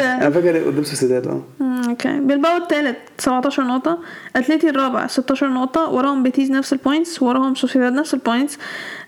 [0.00, 1.42] أنا فاكر قدام سوسيداد آه.
[1.88, 2.20] okay.
[2.20, 3.98] بلباو التالت 17 نقطة.
[4.36, 5.90] أتلتي الرابع 16 نقطة.
[5.90, 8.58] وراهم بيتيس نفس ال points وراهم سوسيداد نفس ال points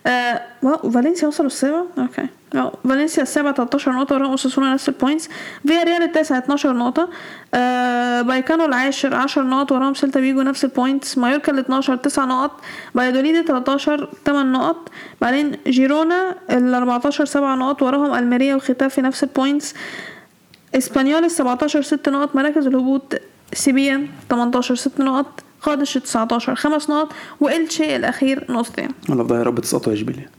[0.08, 0.42] آه
[0.94, 2.26] فالنسيا وصلوا السابع okay.
[2.54, 5.28] wow، فالنسيا السابع 13 نقطة وراهم اوساسونا نفس ال points
[5.66, 7.08] فيا ريال التاسع 12 نقطة.
[7.54, 12.24] آه فايكانو العاشر 10 نقط وراهم سيلتا فيجو نفس ال points مايوركا ال 12 9
[12.24, 12.50] نقط.
[12.94, 14.88] بلد الوليد 13 8 نقط.
[15.20, 19.74] بعدين جيرونا ال 14 7 نقط وراهم ألميريا وختافي نفس ال points
[20.74, 22.36] إسبانيول ال 17 6 نقط.
[22.36, 23.14] مراكز الهبوط
[23.52, 25.44] سيفيا 18 6 نقط.
[25.62, 27.12] قادش 19 5 نقط.
[27.40, 28.88] والتشي الأخير نقطتين.
[29.08, 30.30] والله ده يا رب تسقطوا اشبيليا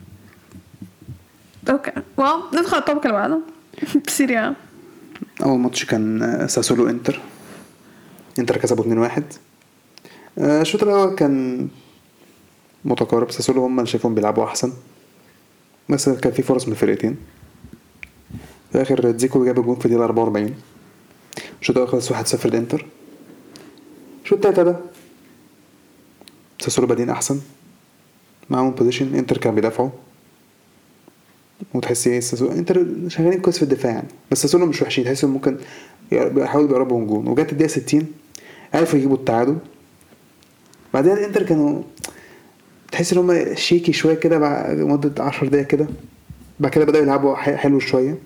[1.70, 1.92] okay.
[2.16, 2.42] wow.
[2.54, 3.40] ندخل على الطبق اللي
[4.06, 4.54] بسيريا.
[5.42, 7.20] أول ماتش كان آه، ساسولو إنتر.
[8.38, 9.22] إنتر كسبوا 2-1
[10.38, 11.68] آه، الشوط الأول كان
[12.84, 13.30] متقارب.
[13.30, 14.72] ساسولو هم اللي شايفهم بيلعبوا أحسن.
[15.88, 17.16] بس كان في فرص من الفرقتين.
[18.70, 20.54] في الآخر دزيكو جاب الجون في الدقيقة 44
[21.60, 22.86] الشوط الأول خلص 1-0 لإنتر.
[24.24, 24.76] الشوط التاني ابتدى
[26.60, 27.40] ساسولو بادئين أحسن.
[28.50, 29.90] معاهم possession إنتر كان بيدافعوا
[31.74, 34.08] وتحس إيه ساسولو إنتر شغالين كويس في الدفاع يعني.
[34.30, 35.04] بس ساسولو مش وحشين.
[35.04, 35.56] تحس ممكن
[36.12, 37.28] يحاولوا يقربوا من جون.
[37.28, 38.06] وجت الدقيقة 60
[38.74, 39.56] عرفوا يجيبوا التعادل.
[40.94, 41.82] بعدين الانتر كانوا
[42.92, 45.86] تحس إن هم shaky شوية كده بعد مدة 10 دقايق كده.
[46.60, 48.18] بعد كده بدأوا يلعبوا حلو شوية.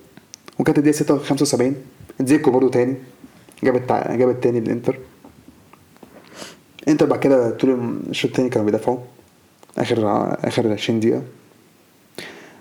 [0.59, 1.74] وكانت الدقيقة 6 75
[2.20, 2.95] دزيكو برضو تاني.
[3.64, 4.14] جاب التع...
[4.16, 4.99] جاب التاني للانتر
[6.89, 8.99] انتر بعد كده طول الشوط التاني كانوا بيدافعوا.
[9.78, 9.99] آخر
[10.49, 11.22] آخر 20 دقيقة.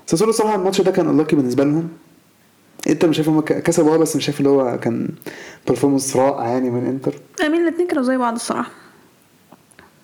[0.06, 1.90] ساسولو الصراحة الماتش ده كان unlucky بالنسبة لهم.
[2.90, 5.10] انتر مش شايف هم كسبوا آه بس مش شايف اللي هو كان
[5.72, 7.14] performance رائع يعني من انتر.
[7.46, 8.72] I mean الاثنين كانوا زي بعض الصراحة.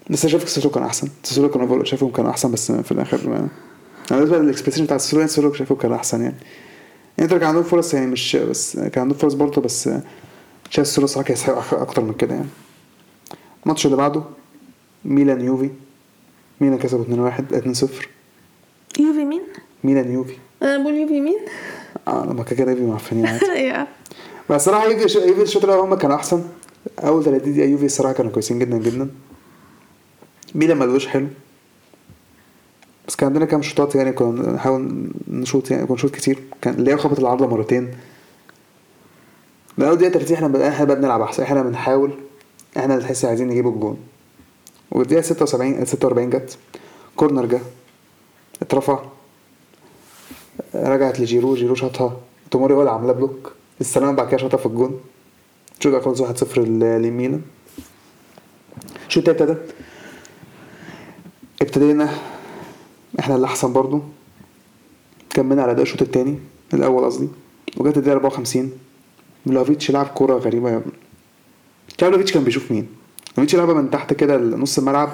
[0.09, 1.07] بس أنا شايف ساسولو كان أحسن.
[1.23, 3.37] ساسولو كان overall شايفهم كانوا أحسن بس في الآخر ما
[4.11, 6.35] أنا بالنسبة لل expectation بتاع ساسولو يعني ساسولو شايفه كان أحسن يعني.
[7.19, 9.89] انتر كان عندهم فرص يعني مش بس كان عندهم فرص برضه بس
[10.69, 12.47] شايف ساسولو الصراحة كان يستحق أكتر من كده يعني.
[13.63, 14.23] الماتش اللي بعده
[15.05, 15.69] ميلان يوفي.
[16.61, 19.41] ميلان كسبوا 2-1 2-0 يوفي مين؟
[19.83, 20.35] ميلان يوفي.
[20.63, 21.37] أنا بقول يوفي مين؟
[22.07, 23.45] آه لما كده كده يوفي معفنين عادي.
[24.49, 26.43] بس الصراحه يوفي يوفي الشوط الأول هم كانوا أحسن.
[26.99, 29.09] أول 30 دقيقة يوفي الصراحة كانوا كويسين جدا جدا.
[30.55, 31.27] ميلان ما لقوش حلو.
[33.07, 36.39] بس كان عندنا كام شوطات يعني كنا نحاول نشوط يعني كنا نشوط كتير.
[36.61, 37.91] كان هي خبط العارضة مرتين.
[39.77, 41.43] من اول دقيقه 30 إحنا بقى إحنا بقى بنلعب أحسن.
[41.43, 42.11] إحنا بنحاول.
[42.77, 43.97] إحنا تحس عايزين نجيب الجون.
[44.91, 46.57] والدقيقة 76 46 جت.
[47.15, 47.59] corner جه.
[48.61, 48.99] اترفع.
[50.75, 51.55] رجعت لجيرو.
[51.55, 52.17] جيرو شاطها.
[52.51, 53.53] توموري هو اللي عاملاه block.
[53.81, 54.99] السلام بعد كده شاطها في الجون.
[55.79, 57.41] الشوط الأول خلص 1-0 ل- لميلان
[59.07, 59.59] الشوط التاني ابتدى.
[61.61, 62.13] ابتدينا.
[63.19, 64.01] إحنا اللي أحسن برضو.
[65.29, 66.39] كملنا على أداء الشوط التاني.
[66.73, 67.27] الأول قصدي.
[67.77, 68.71] وجت الدقيقة 54
[69.45, 70.81] فلاهوفيتش لعب كورة غريبة.
[71.99, 72.87] مش عارف فلاهوفيتش كان بيشوف مين؟
[73.35, 75.09] فلاهوفيتش لعبها من تحت كده لنص الملعب.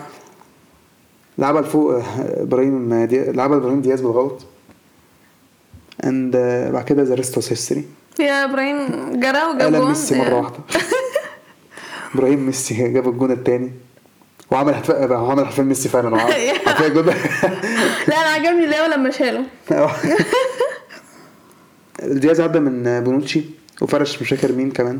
[1.38, 2.04] لعبها لفوق آه،
[2.42, 3.32] إبراهيم دي...
[3.32, 4.42] لعبها إبراهيم دياز بالغلط.
[6.04, 6.38] and
[6.74, 7.86] بعد كده the rest was history
[8.20, 8.88] يا إبراهيم
[9.20, 9.88] جرى وجاب جون.
[9.88, 10.58] ميسي مرة واحدة.
[12.16, 13.72] إبراهيم ميسي جاب الجون الثاني
[14.52, 14.92] وعمل حرف...
[14.92, 16.10] هو عمل حرفيا ميسي فعلا.
[16.16, 16.32] وعمل
[16.86, 17.14] الجون ده
[18.08, 19.46] لا أنا عجبني ليو لما شاله.
[22.04, 23.42] دياز عدى من بونوتشي.
[23.82, 25.00] وفرش مش فاكر مين كمان.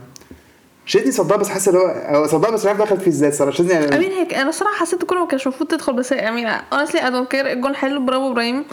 [0.86, 1.80] تشيزني صدها بس حاسس اللي
[2.18, 3.58] هو صدها بس مش عارف دخلت فيه إزاي الصراحة.
[3.58, 6.30] تشيزني يعني I mean هيك أنا الصراحه حسيت الكوره ما كانش المفروض تدخل بس هي
[6.30, 8.64] I mean honestly I don't care الجون حلو برافو إبراهيم.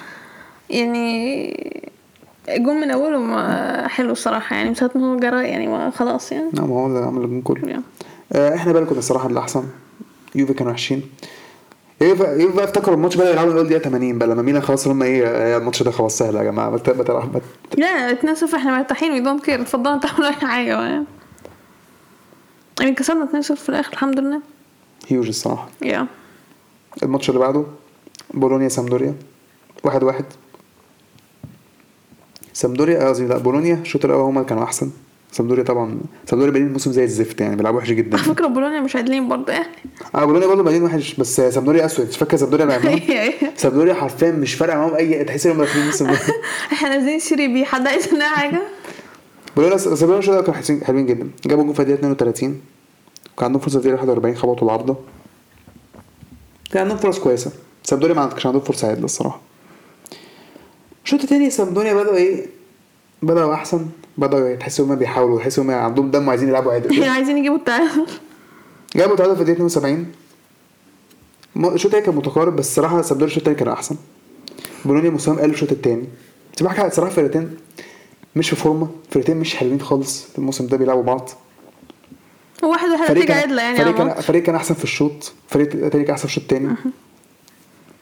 [0.70, 1.82] يعني
[2.48, 6.32] الجون من أوله ما حلو الصراحة يعني من ساعة ما هو جرى يعني ما خلاص
[6.32, 6.50] يعني.
[6.54, 7.68] نعم هو اللي عمل الجون كله.
[7.68, 7.82] يعني.
[8.32, 9.64] آه، إحنا بقى كنا الصراحة اللي أحسن.
[10.34, 11.02] يوفي كانوا وحشين.
[12.00, 14.88] يوفي يوفي بقى افتكروا الماتش بدا يلعبوا من اول دقيقة 80 بقى لما ميلان خلاص
[14.88, 16.70] هم إيه الماتش ده خلاص سهل يا جماعة.
[16.70, 17.40] ما ت- ما تلعب- ما
[17.70, 21.04] ت- لا 2 0 إحنا مرتاحين we don't care اتفضلوا تعملوا اي يعني
[22.80, 24.40] يعني كسبنا 2 0 في الآخر الحمد لله.
[25.08, 25.68] هيوج الصراحة.
[25.82, 26.06] yeah.
[27.02, 27.64] الماتش اللي بعده
[28.34, 29.14] بولونيا سامدوريا.
[29.84, 30.24] واحد واحد.
[32.52, 34.90] سامدوريا قصدي لا بولونيا الشوط الأول هما اللي كانوا أحسن.
[35.32, 38.16] سامدوريا طبعا سامدوريا بادئين الموسم زي الزفت يعني بيلعبوا وحش جدا.
[38.18, 39.66] على فكرة بولونيا مش عادلين برضه يعني
[40.14, 42.08] آه بولونيا برضه بادئين وحش بس سامدوريا أسود.
[42.08, 46.06] مش فاكر سامدوريا اللي عملوه سامدوريا حرفيا مش فارقة معاهم أي تحس إنهم داخلين الموسم
[46.06, 46.18] ده
[46.72, 48.62] إحنا نازلين سيري بي حد عايز حاجة؟
[49.56, 51.30] سامدوريا الشوط الأول كانوا حلوين- جدا.
[51.46, 52.60] جابوا جون في الدقيقة 32
[53.38, 54.96] كان عندهم فرصة في الدقيقه 41 خبطوا العارضه
[56.72, 57.50] كان عندهم فرص كويسة.
[57.84, 59.40] سامدوريا ما كانش عندهم فرصة عادلة الصراحة.
[61.04, 62.46] الشوط التاني سامدوريا بدأوا إيه؟
[63.22, 63.86] بدأوا أحسن.
[64.18, 68.06] بدأوا تحسوا هما بيحاولوا تحسوا هما عندهم دم وعايزين يلعبوا عادل عايزين يجيبوا التعادل.
[68.96, 70.06] جابوا تعادل في الدقيقة 72
[71.56, 73.96] م- الشوط التاني كان متقارب بس الصراحة سامدوريا الشوط التاني كان أحسن.
[74.84, 76.04] بولونيا مستواهم قل الشوط التاني.
[76.56, 77.56] بس بحكي الصراحة فرقتين.
[78.36, 78.88] مش في فورمة.
[79.10, 81.30] فرقتين مش حلوين خالص الموسم ده بيلعبوا بعض.
[82.62, 84.14] واحد واحد نتيجه كان عادله يعني فريق كان.
[84.20, 85.32] فريق كان أحسن في الشوط.
[85.48, 86.74] فريق تاني كان أحسن في الشوط التاني.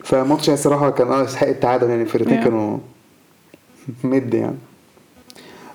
[0.05, 2.03] فماتش يعني الصراحة كان آه يستحق التعادل يعني.
[2.03, 2.45] الفرقتين Yeah.
[2.45, 2.79] كانوا
[4.05, 4.57] mid يعني.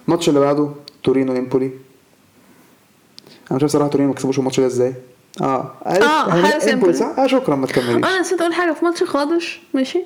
[0.07, 0.69] الماتش اللي بعده
[1.03, 4.93] تورينو امبولي أنا مش عارف صراحة تورينو ما كسبوش الماتش ده إزاي.
[5.41, 6.93] آه آه، هل- حارس امبولي.
[6.93, 7.95] صح؟ آه شكرا ما تكمليش.
[7.95, 9.61] أنا نسيت أقول حاجة في ماتش خادش.
[9.73, 10.03] ماشي.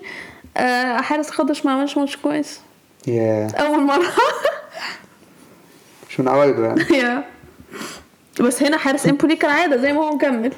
[0.57, 2.59] آه حارس خادش ما عملش ماتش كويس.
[3.07, 4.11] يا أول مرة.
[6.09, 7.25] مش من عوايده يعني يا
[8.41, 10.53] بس هنا حارس إمبولي كان عادة زي ما هو مكمل.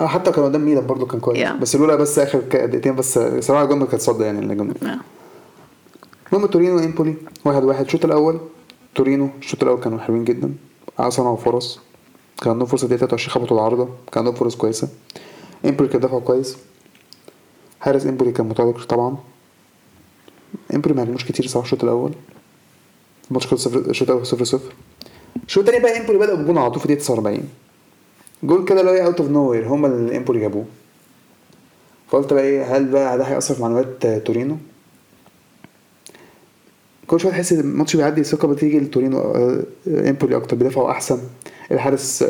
[0.00, 1.48] آه حتى كان قدام ميلان برضه كان كويس.
[1.48, 1.52] Yeah.
[1.52, 4.98] بس لولا بس آخر دقيقتين بس صراحة الجمله كانت صد يعني اللي جمله آه.
[6.32, 7.84] المهم تورينو وإمبولي واحد واحد.
[7.84, 8.40] الشوط الأول
[8.94, 10.54] تورينو الشوط الأول كانوا حلوين جدا.
[11.08, 11.80] صنعوا فرص
[12.42, 13.84] كان عندهم فرصة دقيقة 23 خبطوا العارضة.
[13.84, 14.88] كان عندهم فرص كويسة.
[15.64, 16.56] إمبولي كان دفعوا كويس.
[17.80, 19.16] حارس إمبولي كان متالق طبعا.
[20.74, 22.12] امبولي ما عملوش كتير صراحة الشوط الأول
[23.30, 24.60] الماتش خلص صفر الشوط الأول 0 0
[25.46, 27.40] الشوط الثاني بقى امبولي بدأوا بجون على طول في دقيقه 49
[28.42, 30.64] جول كده اللي هو out of nowhere هم اللي امبولي جابوه
[32.10, 34.56] فقلت بقى إيه هل بقى ده هيأثر في معنويات تورينو؟
[37.06, 39.20] كل شوية تحس ان الماتش بيعدي الثقه بتيجي لتورينو
[39.86, 41.18] امبولي أكتر بيدافعوا احسن
[41.72, 42.24] الحارس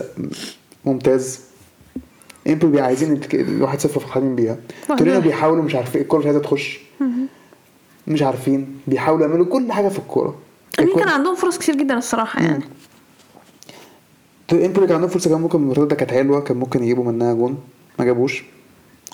[0.85, 1.41] ممتاز
[2.49, 4.57] امبولي عايزين الواحد صفر فرحانين بيها
[4.89, 5.21] تورينو.
[5.21, 6.81] بيحاولوا مش عارفين الكوره مش عايزه تخش
[8.11, 10.39] مش عارفين بيحاولوا يعملوا كل حاجة في الكورة.
[10.81, 12.65] الكورة- كان عندهم فرص كتير جدا الصراحة يعني.
[14.53, 17.59] امبولي كان عندهم فرصة كان ممكن المرتده كانت حلوة كان ممكن يجيبوا منها جون
[17.99, 18.45] ما جابوش.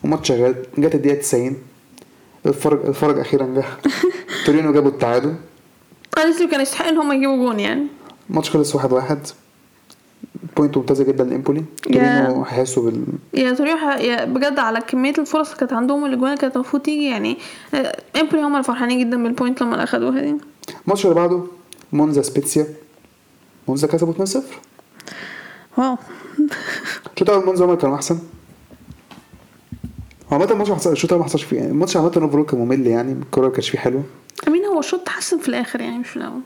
[0.05, 1.57] وماتش شغال جت الدقيقة 90
[2.47, 3.65] الفرج الفرج أخيرا جه.
[4.47, 5.35] تورينو جابوا التعادل.
[6.19, 7.87] honestly كان يستحق إن هم يجيبوا جون يعني.
[8.31, 9.19] الماتش خلص واحد واحد.
[10.57, 11.65] point ممتازة جدا لإمبولي.
[11.83, 16.31] تورينو هيحسوا بال يا توريو ح- يا بجد على كمية الفرص اللي كانت عندهم والأجوان
[16.31, 17.37] اللي كانت المفروض تيجي يعني
[17.75, 20.37] آه، إمبولي هم الفرحانين جدا بال point لما أخدوها دي.
[20.85, 21.43] الماتش اللي بعده
[21.93, 22.67] مونزا سبيتسيا.
[23.69, 24.39] مونزا كسبوا 2-0
[25.79, 25.97] wow.
[27.15, 28.15] الشوط الأول مونزا هم كانوا أحسن.
[30.33, 33.47] هو عامة الماتش الشوط ما حصلش فيه يعني الماتش عامة overall كان ممل يعني الكورة
[33.47, 34.03] ما كانش فيه حلوة
[34.49, 36.41] I mean هو الشوط تحسن في الآخر يعني مش في الأول.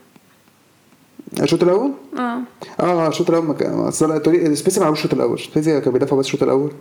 [1.39, 2.39] الشوط الأول؟ آه.
[2.79, 5.39] آه الشوط الأول؟ ما كان اصل الطريق- سبيسي ما عملوش الشوط الأول.
[5.39, 6.71] سبيسي كان بيدافع بس الشوط الأول؟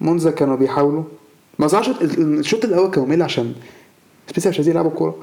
[0.00, 1.02] مونزا كانوا بيحاولوا.
[1.58, 3.54] ما صراحة الشوط- الأول كان ممل عشان
[4.30, 5.14] سبيسي مش عايزين يلعبوا كورة.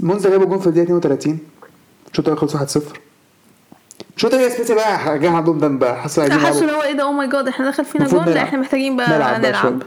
[0.00, 1.38] مونزا جابوا جون في الدقيقة 32
[2.10, 2.82] الشوط الأول؟ خلص 1-0
[4.16, 6.02] الشوط الثاني سبيسي بقى جه عندهم دم بقى.
[6.02, 8.42] حسوا عايزين يلعبوا اللي هو إيه ده؟ oh my God إحنا دخل فينا جون؟ لا.
[8.42, 9.82] إحنا محتاجين بقى نلعب نلعب.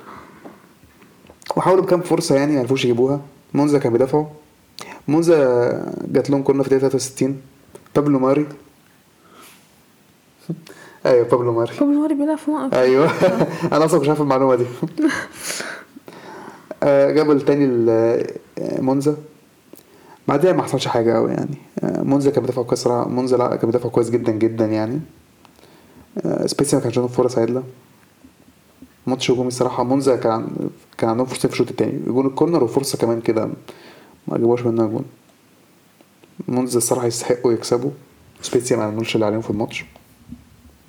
[1.56, 3.22] وحاولوا بكام فرصة يعني ما عرفوش يجيبوها.
[3.54, 4.26] مونزا كان بيدافعوا.
[5.08, 7.42] مونزا جات لهم corner في الدقيقه 63
[7.96, 8.46] بابلو ماري.
[11.06, 11.72] أيوه بابلو ماري.
[11.80, 13.12] بابلو ماري بيلعب في مونزا أيوه.
[13.76, 14.66] أنا أصلا مش عارف المعلومة دي.
[16.84, 18.28] آه، جابوا التاني آه،
[18.82, 19.18] مونزا
[20.28, 21.58] بعدها ما حصلش حاجة قوي يعني.
[21.84, 25.00] آه، مونزا كان بيدافع كويس مونزا لا كان بيدافع كويس جدا جدا يعني.
[26.46, 27.64] سبيسي ما كانش عندهم فرص عادله
[29.08, 30.48] ماتش هجومي الصراحه مونزا كان
[30.98, 32.00] كان عندهم فرصتين في الشوط التاني.
[32.08, 33.50] جون ال corner وفرصة كمان كده.
[34.28, 35.06] ما جابوش منها جون
[36.48, 37.92] مونزا الصراحة يستحقوا يكسبوا.
[38.42, 39.86] سبيسي ما عملوش اللي عليهم في الماتش.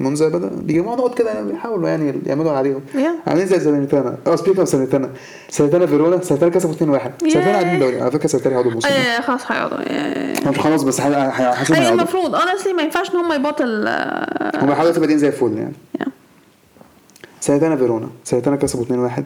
[0.00, 2.80] مونزا بدا بيجمعوا نقط كده يعني بيحاولوا يعني يعملوا اللي عليهم.
[2.94, 3.28] Yeah.
[3.28, 4.16] عاملين زي ساليرنيتانا.
[4.26, 5.10] آه speaking of ساليرنيتانا.
[5.48, 6.78] ساليرنيتانا فيرونا ساليرنيتانا كسبوا 2-1
[7.20, 8.00] ساليرنيتانا قاعدين دوري.
[8.00, 9.78] على فكرة ساليرنيتانا هيقعدوا الموسم إيه خلاص هيقعدوا.
[9.90, 10.48] إيه.
[10.48, 11.88] مش خلاص بس أي هيقعدوا.
[11.92, 15.72] المفروض honestly ما ينفعش إن هم يبطل آه، هم بيحاولوا يبقوا بادئين زي الفل يعني.
[15.98, 16.08] yeah.
[17.40, 19.22] ساليرنيتانا فيرونا ساليرنيتانا كسبوا 2-1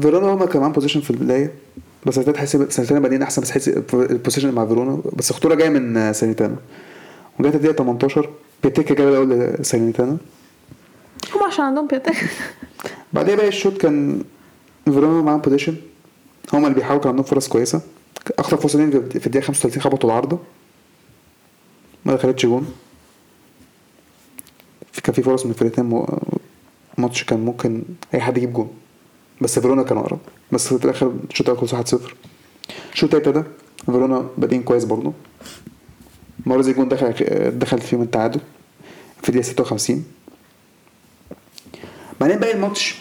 [0.00, 1.52] فيرونا هما معاهم possession في البداية
[2.06, 6.12] بس تحس ساليرنيتانا بادئين أحسن بس تحس ال possession مع فيرونا بس الخطورة جاية من
[6.12, 6.56] ساليرنيتانا
[7.40, 8.30] وجات الدقيقة 18
[8.62, 10.16] بياتيك جاب الأول لساليرنيتانا
[11.34, 12.16] هم عشان عندهم بياتيك
[13.12, 14.24] بعدها بقى الشوط كان
[14.84, 15.76] فيرونا معاهم possession
[16.52, 17.80] هما اللي بيحاولوا كان عندهم فرص كويسة.
[18.38, 20.38] أخطر فرصة ليهم في الدقيقة 35 خبطوا العارضة.
[22.04, 22.66] ما دخلتش جون.
[25.02, 26.06] كان في فرص من الفرقتين
[26.98, 27.82] ماتش كان ممكن
[28.14, 28.70] أي حد يجيب جون.
[29.40, 30.18] بس فيرونا كان أقرب.
[30.52, 31.98] بس في الآخر الشوط الأول خلص 1-0
[32.92, 33.44] الشوط التاني ده
[33.86, 35.12] فيرونا بادئين كويس برضه.
[36.46, 37.14] مرة زي جون دخل
[37.58, 38.40] دخل فيهم التعادل
[39.22, 40.04] في الدقيقة 56
[42.20, 42.94] بعدين باقي الماتش.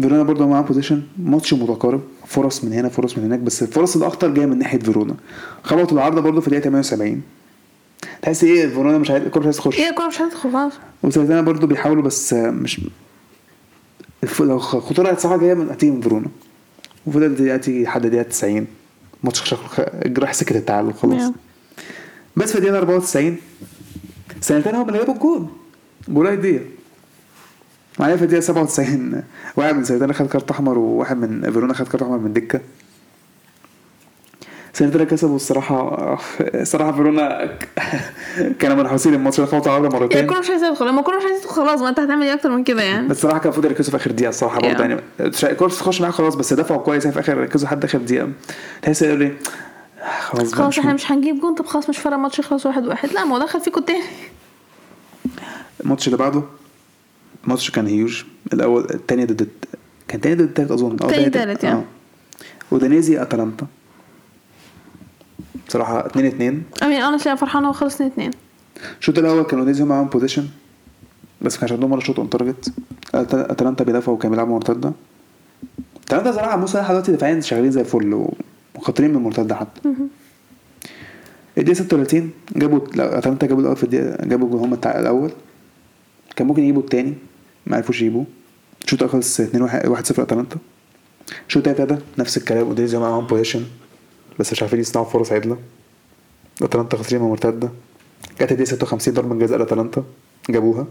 [0.00, 2.00] فيرونا برضه معاه possession ماتش متقارب.
[2.26, 3.38] فرص من هنا فرص من هناك.
[3.38, 5.14] بس الفرص الأخطر جاية من ناحية فيرونا.
[5.62, 7.22] خبطوا العارضة برضه في الدقيقة 78
[8.22, 9.80] تحس إيه؟ فيرونا مش عايز الكورة مش عايز تخش.
[9.80, 10.72] هي الكورة مش هتدخل خلاص
[11.02, 12.80] وساليرنيتانا برضه بيحاولوا بس مش
[14.40, 16.26] لو خطوره صراحة جاية من من فيرونا
[17.06, 18.66] وفضل دلوقتي لحد الدقيقه 90
[19.24, 21.14] ماتش شكله خ- راح سكه التعادل خلاص.
[21.22, 21.34] نعم.
[22.36, 23.36] بس في الدقيقه 94
[24.40, 25.46] ساليرنيتانا هم اللي جابوا الجول
[26.08, 26.60] بولاي ديا
[28.00, 29.22] معايا في الدقيقه 97
[29.56, 32.60] واحد من ساليرنيتانا خد كارت أحمر وواحد من فيرونا خد كارت أحمر من دكة.
[34.78, 36.18] ساليرنيتانا كسبوا الصراحة.
[36.40, 37.50] الصراحة فيرونا
[38.58, 40.20] كانوا منحوسين الماتش ده خبطوا هي مرتين.
[40.20, 42.50] الكورة مش عايزة تدخل لما الكورة مش عايزة تدخل خلاص ما أنت هتعمل إيه أكتر
[42.50, 44.84] من كده يعني؟ بس الصراحة كان المفروض يركزوا في آخر دقيقة الصراحة برضه.
[44.84, 45.00] يعني.
[45.54, 48.28] كورس تخش معاك خلاص بس دفعوا كويس يعني في آخر ركزوا لحد آخر دقيقة.
[48.82, 49.32] تحس يقول لي
[50.20, 51.54] خلاص خلاص إحنا مش هنجيب جون.
[51.54, 53.12] طب خلاص مش فارقة الماتش يخلص واحد واحد.
[53.12, 54.02] لا ما هو دخل فيكوا التاني
[55.84, 56.42] الماتش اللي بعده
[57.44, 58.22] الماتش كان هيوج
[58.52, 59.48] الأول الثاني ضد
[60.08, 60.96] كان تاني ضد التالت أظن.
[61.02, 61.64] أو تاني تالت.
[61.64, 61.78] يعني.
[61.78, 61.84] آه.
[62.70, 63.66] ودانيزي أتلانتا.
[65.68, 68.30] بصراحة 2 2 امين أنا أنا فرحانة وخلص 2 2
[69.00, 70.46] الشوط الأول كانوا اودينيزي معاهم possession
[71.42, 72.72] بس ما كانش عندهم ولا shot on target
[73.14, 74.92] أتلانتا بيدافعوا وكانوا بيلعبوا مرتدة.
[76.06, 78.34] أتلانتا صراحة الموسم ده دلوقتي دفاعيا شغالين زي الفل و-
[78.74, 79.80] وخطيرين من المرتده حتى.
[81.58, 85.30] الدقيقة 36 جابوا لا، أتلانتا جابوا الأول في الدقيقة جابوا هم الأول.
[86.36, 87.14] كان ممكن يجيبوا التاني
[87.66, 88.24] ما عرفوش يجيبوه.
[88.84, 90.56] الشوط الأول خلص 2 1 0 أتلانتا.
[91.48, 93.62] الشوط التاني بدأ نفس الكلام اودينيزي معاهم possession
[94.38, 95.56] بس مش عارفين يصنعوا فرص عدله
[96.62, 97.68] أتلانتا خطيرين من مرتدة.
[98.40, 100.04] جت الدقيقه 56 ضربة جزاء لأتلانتا.
[100.50, 100.86] جابوها.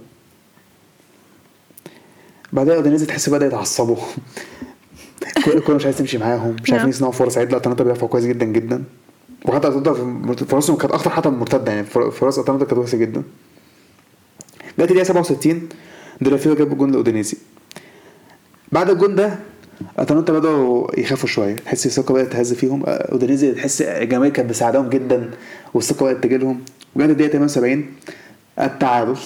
[2.54, 3.98] بعدها اودينيزي تحس بدا يتعصبوا.
[5.48, 6.50] الكوره مش عايز تمشي معاهم.
[6.52, 6.90] مش عارفين نعم.
[6.90, 8.84] يصنعوا فرص عدله أتلانتا بيدافعوا كويس جدا جدا.
[9.46, 13.24] وحتى أتلانتا فرصهم كانت أخطر حتى من المرتده يعني فر- فرص أتلانتا كانت وحشة جدا.
[14.80, 15.70] جت الدقيقه 67
[16.22, 17.38] ديلوفيو جاب الجون لأودينيزي.
[18.72, 19.40] بعد الجون ده
[19.98, 21.56] اتلانتا بدأوا يخافوا شوية.
[21.56, 22.84] تحس الثقة بدأت تهز فيهم.
[22.88, 25.32] اودينيزي تحس الجماهير كانت بتساعدهم جدا
[25.74, 26.62] والثقة بدأت تجي لهم.
[26.96, 27.86] وجت الدقيقة 78
[28.60, 29.18] التعادل.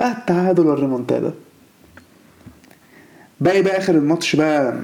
[0.00, 1.34] التعادل والريمونتادا.
[3.40, 4.78] باقي بقى آخر الماتش بقى.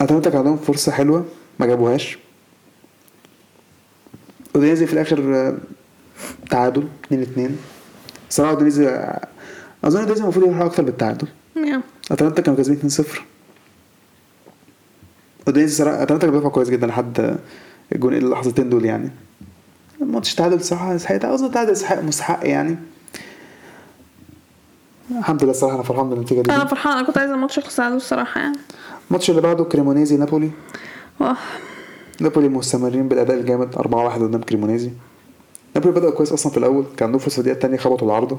[0.00, 1.24] اتلانتا كان عندهم فرصة حلوة
[1.60, 2.18] ما جابوهاش.
[4.56, 5.54] اودينيزي في الآخر
[6.50, 7.56] تعادل 2 2
[8.30, 8.86] صراحة اودينيزي
[9.84, 11.28] أظن اودينيزي المفروض يروح أكتر بالتعادل.
[11.56, 11.82] نعم.
[12.10, 13.24] اتلانتا كانوا كاسبين 2 0
[15.66, 17.38] صراحة اتلانتا كان بيدافع كويس جدا لحد
[17.92, 19.10] الجون اللحظتين دول يعني.
[20.02, 22.76] الماتش تعادل صراحة يستحق أظن تعادل يستحق مستحق يعني.
[25.18, 26.52] الحمد لله الصراحة أنا فرحان بالنتيجة دي.
[26.52, 28.58] أنا فرحانة أنا كنت عايزة الماتش يخلص تعادل الصراحة يعني.
[29.08, 30.50] الماتش اللي بعده كريمونيزي نابولي.
[31.20, 31.36] واه
[32.20, 33.78] نابولي مستمرين بالأداء الجامد 4-1
[34.22, 34.90] قدام كريمونيزي.
[35.74, 38.38] نابولي بدأوا كويس أصلا في الأول كان عندهم فرصة في الدقيقه الثانية خبطوا العارضه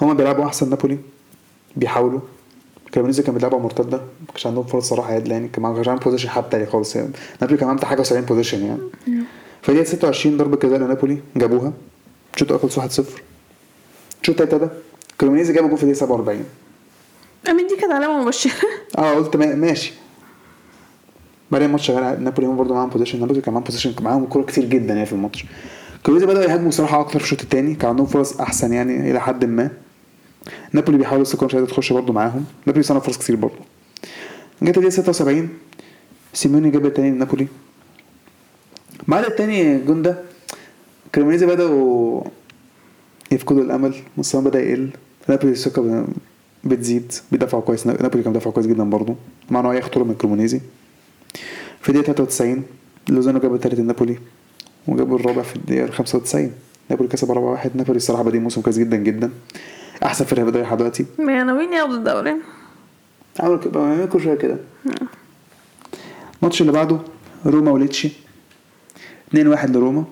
[0.00, 0.98] هما بيلعبوا أحسن نابولي
[1.76, 2.20] بيحاولوا.
[2.94, 6.04] كريمونيزي كان بيلعبوا مرتدة ما كانش عندهم فرص صراحة عدل يعني كان ما كانش عندهم
[6.04, 7.10] possession حتى تاني خالص يعني.
[7.40, 8.80] نابولي كان عنده حاجة و70 possession يعني.
[9.68, 11.72] الدقيقه 26 ضربة جزاء لنابولي جابوها.
[12.34, 13.04] الشوط الأول خلص 1-0
[14.22, 14.70] الشوط التاني بدأ
[15.20, 16.44] كريمونيزي جابوا جول في الدقيقه 47
[17.50, 18.52] أمين دي كانت علامة مبشرة.
[18.98, 19.92] آه قلت ما- ماشي.
[21.50, 24.42] بعدين الماتش شغال نابولي هم برضه معاهم possession نابولي كان معاهم possession كان معاهم كورة
[24.42, 25.44] كتير جدا يعني في الماتش.
[26.06, 29.44] كريمونيزي بدأوا يهاجموا صراحة أكتر في الشوط التاني كان عندهم فرص أحسن يعني إلى حد
[29.44, 29.70] ما.
[30.72, 32.44] نابولي بيحاولوا الثقة مش عايزة تخش برضه معاهم.
[32.66, 33.54] نابولي صنع فرص كتير برضه.
[34.62, 35.48] جت الدقيقة 76
[36.34, 37.46] سيميوني جاب التاني لنابولي.
[39.08, 40.18] بعد التاني الجون ده
[41.14, 42.22] كريمونيزي بدأوا
[43.32, 44.90] يفقدوا الأمل مستواهم بدأ يقل.
[45.28, 46.06] نابولي الثقة
[46.64, 47.86] بتزيد بيدافعوا كويس.
[47.86, 49.14] نابولي كان بيدافع كويس جدا برضه
[49.50, 50.60] مع إن هو هياخد من كريمونيزي
[51.80, 52.62] في الدقيقة 93
[53.08, 54.18] لوزانو جاب التالت لنابولي
[54.88, 56.52] وجابوا الرابع في الدقيقة 95
[56.90, 59.30] نابولي كسب 4-1 نابولي الصراحة بادئ موسم كويس جدا جدا.
[60.04, 61.06] أحسن فرقة بدأ لحد دلوقتي.
[61.18, 62.34] ناويين ياخدوا الدوري.
[63.40, 64.56] عملوا كده بيعملوا كل شوية كده.
[66.42, 66.98] الماتش اللي بعده
[67.46, 68.08] روما وليتشي.
[69.34, 69.36] 2-1
[69.70, 70.04] لروما.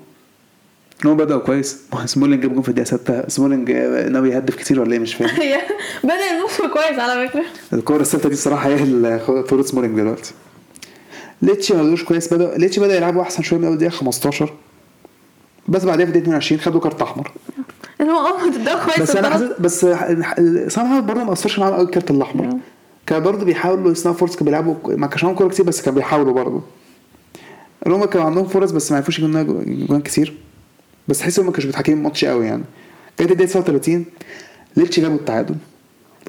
[1.04, 1.82] روما بدأوا كويس.
[2.04, 3.70] سمولينج جاب جون في الدقيقة 6 سمولينج
[4.10, 5.36] ناوي يهدف كتير ولا إيه؟ مش فاهم.
[6.04, 7.44] بدأ الموسم كويس على فكرة.
[7.72, 10.34] الكورة الثابتة دي الصراحة هي اللي سمولينج دلوقتي.
[11.42, 12.34] ليتشي ما كويس.
[12.34, 14.52] بدأ ليتشي بدأ يلعبوا أحسن شوية من أول دقيقة 15
[15.68, 17.30] بس بعدها في الدقيقة 22 خدوا كارت أحمر.
[18.10, 19.30] هو آه تبدأوا كويس بس أنا.
[19.30, 19.80] حسيت بس
[20.72, 22.58] صراحة برضه ما أثرش معاهم قوي الكارت الأحمر.
[23.06, 26.32] كان برضه بيحاولوا يصنعوا فرص كانوا بيلعبوا ما كانش معاهم كورة كتير بس كانوا بيحاولوا
[26.32, 26.62] برضه.
[27.86, 30.34] روما كانوا عندهم فرص بس ما عرفوش يجيبوا جوان كتير.
[31.08, 32.62] بس تحس ما كانوش متحكمين الماتش قوي يعني.
[33.18, 34.04] كانت الدقيقة 39
[34.76, 35.54] ليتشي جابوا التعادل.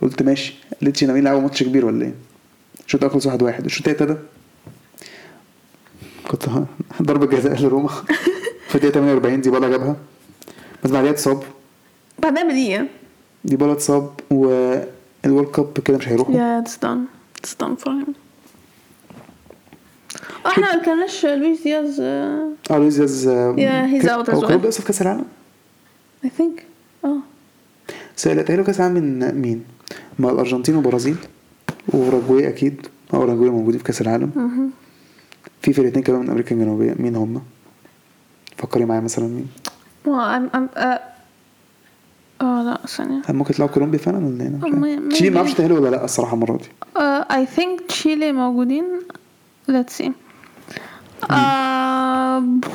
[0.02, 0.54] قلت ماشي.
[0.82, 2.14] ليتشي ناويين يلعبوا ماتش كبير ولا إيه؟
[2.86, 3.32] الشوط الأول خلص 1-1
[3.66, 4.26] الشوط التاني ابتدى.
[6.28, 6.46] كنت
[7.02, 7.90] ضربة جزاء لروما.
[8.70, 9.96] في الدقيقة 48 ديبالا جابها.
[10.84, 11.44] بس بعدها اتصاب.
[12.20, 12.88] بعدها بدقيقة
[13.46, 17.00] ديبالا اتصاب والورلد كاب كده مش هيروحوا done.
[17.42, 18.10] It's done for him.
[20.46, 23.56] آه، إحنا ما كناش لويس دياز آه، آه لويس دياز آه،
[24.00, 24.48] he's ك- out as هو.
[24.48, 25.26] كان بيقصد كأس العالم
[26.26, 26.62] I think
[27.06, 27.18] آه
[28.16, 29.64] سألت له كأس العالم من مين؟
[30.20, 31.16] مع الأرجنتين والبرازيل
[31.88, 34.32] وأوروجواي أكيد آه أوروجواي موجودين في كأس العالم
[35.62, 37.42] في فرقتين كمان من أمريكا الجنوبية مين هم؟
[38.58, 39.48] فكري معايا مثلا مين؟
[40.06, 41.00] well I'm I'm uh,
[42.42, 43.22] آه لا ثانية.
[43.26, 44.76] هل ممكن تلعب كولومبيا فعلا ولا عارف.
[44.76, 45.30] ما- تشيلي.
[45.30, 46.64] ما أعرفش تأهلوا ولا لا الصراحة المرة دي.
[46.98, 48.86] Uh, I think تشيلي موجودين.
[49.72, 50.10] Let's see.
[51.24, 52.68] uh,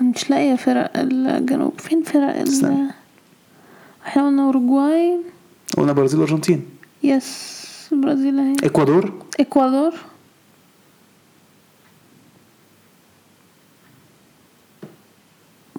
[0.00, 1.80] مش لاقية فرق الجنوب.
[1.80, 2.88] فين فرق ال.
[4.06, 5.18] إحنا قلنا أوروجواي.
[5.76, 6.64] قلنا برازيل والأرجنتين
[7.02, 7.54] يس
[7.92, 9.12] البرازيل اهي إكوادور.
[9.40, 9.92] إكوادور.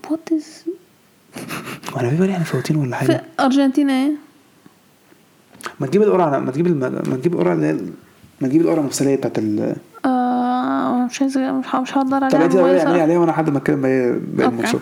[0.09, 0.69] What is
[1.95, 4.11] وأنا في بالي إحنا فوتين ولا في حاجة ارجنتين اهي
[5.79, 6.67] ما تجيب القرعة ما تجيب.
[7.09, 7.73] ما تجيب القرعة اللي
[8.41, 9.75] ما تجيب القرعة المفصلية بتاعت ال
[10.05, 13.01] آه مش عايزة مش هقدر طب عليها اعملي صراحة.
[13.01, 14.45] عليها وأنا لحد ما اتكلم باقي أوكي.
[14.45, 14.81] الماتشات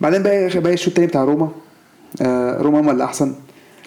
[0.00, 1.48] بعدين بقى باقي الشوط التاني بتاع روما
[2.22, 3.34] آه روما هم اللي احسن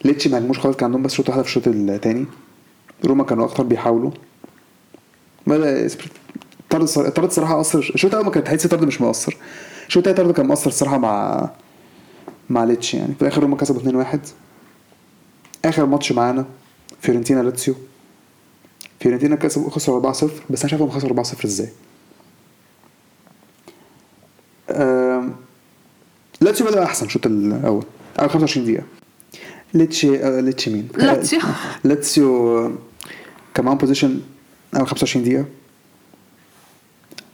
[0.05, 2.25] ليتشي ما هجموش خالص كان عندهم بس شوط واحدة في الشوط التاني
[3.05, 4.11] روما كانوا أكتر بيحاولوا
[5.47, 5.87] بدا
[6.69, 9.37] طرد الطرد الصراحه اثر الشوط الأول ما كان تحس طرد مش مؤثر
[9.87, 11.49] الشوط التاني طرد كان مؤثر الصراحة مع
[12.49, 13.13] مع ليتشي يعني.
[13.15, 14.17] في الآخر روما كسبوا 2-1
[15.65, 16.45] آخر ماتش معانا
[17.01, 17.75] فيورنتينا لاتسيو.
[18.99, 21.69] فيورنتينا كسبوا خسروا 4-0 بس أنا شايف هم خسروا 4-0 إزاي.
[26.41, 27.83] لاتسيو بدأ أحسن الشوط الأول
[28.19, 28.83] أول 25 دقيقة.
[29.73, 31.39] ليتشي آه، ليتشي مين؟ لاتسيو.
[31.83, 32.61] لاتسيو
[33.53, 34.21] كان معاهم possession
[34.75, 35.45] أول 25 دقيقة.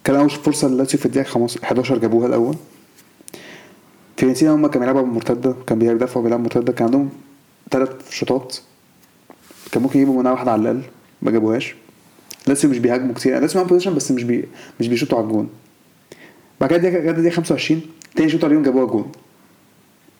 [0.03, 2.55] كان أول فرصة للاتسيو في الدقيقة 15 11 جابوها الأول.
[4.17, 7.09] فيورنتينا هم كانوا بيلعبوا بمرتدة كان بيدافعوا بيلعبوا مرتدة كان عندهم
[7.71, 8.57] ثلاث شوطات.
[9.71, 10.81] كان ممكن يجيبوا منها واحدة على الأقل
[11.21, 11.75] ما جابوهاش.
[12.47, 13.39] لاتسيو مش بيهاجموا كتير.
[13.39, 14.45] لاتسيو معاهم possession بس مش بي
[14.79, 15.49] مش بيشوطوا على الجون.
[16.61, 17.81] بعد كده جت الدقيقة 25
[18.15, 19.11] تاني شوط عليهم جابوها جون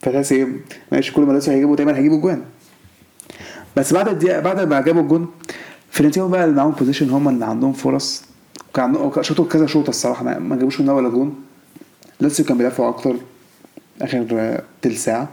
[0.01, 0.47] فتحس إيه؟
[0.91, 2.41] ماشي كل ما لسه هيجيبوا دايما هيجيبوا جوان.
[3.77, 5.27] بس بعد الدقيقة بعد ما جابوا الجون
[5.91, 8.23] فيورنتينا بقى اللي معاهم possession هم اللي عندهم فرص
[8.74, 11.43] كان شوطوا كذا شوطة الصراحة ما جابوش منها ولا جون.
[12.19, 13.15] لاتسيو كان بيدافعوا أكتر
[14.01, 15.30] آخر آه، تلت ساعة.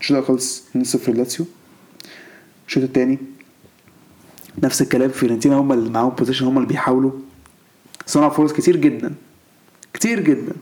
[0.00, 1.46] الشوط الأول خلص 2-0 لاتسيو.
[2.66, 3.18] الشوط التاني
[4.62, 7.12] نفس الكلام فيورنتينا هم اللي معاهم possession هم اللي بيحاولوا.
[8.06, 9.14] صنعوا فرص كتير جدا
[9.94, 10.52] كتير جدا.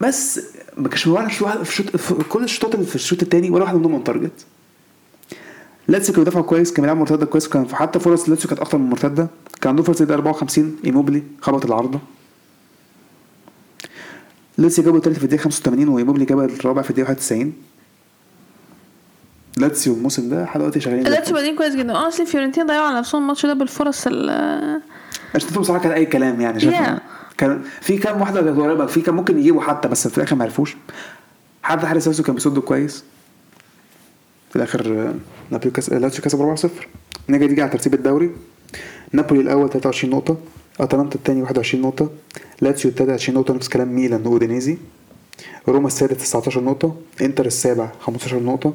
[0.00, 0.40] بس
[0.76, 4.04] ما كانش في واحد في, كل الشوطات اللي في الشوط التاني ولا واحد منهم on
[4.04, 4.46] target
[5.88, 8.90] لاتسيو كانوا بيدافعوا كويس كان بيلعبوا مرتدة كويس كان حتى فرص لاتسيو كانت أكتر من
[8.90, 9.28] مرتدة.
[9.60, 11.98] كان عندهم فرصة 54 ايموبلي خبط العارضة.
[14.58, 17.52] لاتسيو جابوا التالت في الدقيقة 85 وايموبلي جاب الرابع في الدقيقة 91
[19.56, 21.34] لاتسيو الموسم ده لحد دلوقتي شغالين لاتسيو.
[21.34, 22.08] بادئين كويس جدا.
[22.08, 24.30] اصلي فيورنتينا ضيعوا على نفسهم الماتش ده بالفرص ال
[25.34, 27.00] اشتتهم بصراحة كان أي كلام يعني شايف؟ Yeah.
[27.38, 30.44] كان في كام واحدة كانت قريبة في كان ممكن يجيبوا حتى بس في الآخر ما
[30.44, 30.76] عرفوش.
[31.62, 33.04] حتى حارس لاتسيو كان بيصد كويس.
[34.50, 35.14] في الآخر آه،
[35.50, 36.68] نابولي كسب لاتسيو كسب 4-0
[37.28, 38.30] نيجي تيجي على ترتيب الدوري.
[39.12, 40.36] نابولي الأول 23 نقطة
[40.80, 42.10] أتلانتا الثاني 21 نقطة
[42.60, 44.76] لاتسيو الثالث 20 نقطة نفس كلام ميلان وأودينيزي.
[45.68, 48.74] روما السادس 19 نقطة إنتر السابع 15 نقطة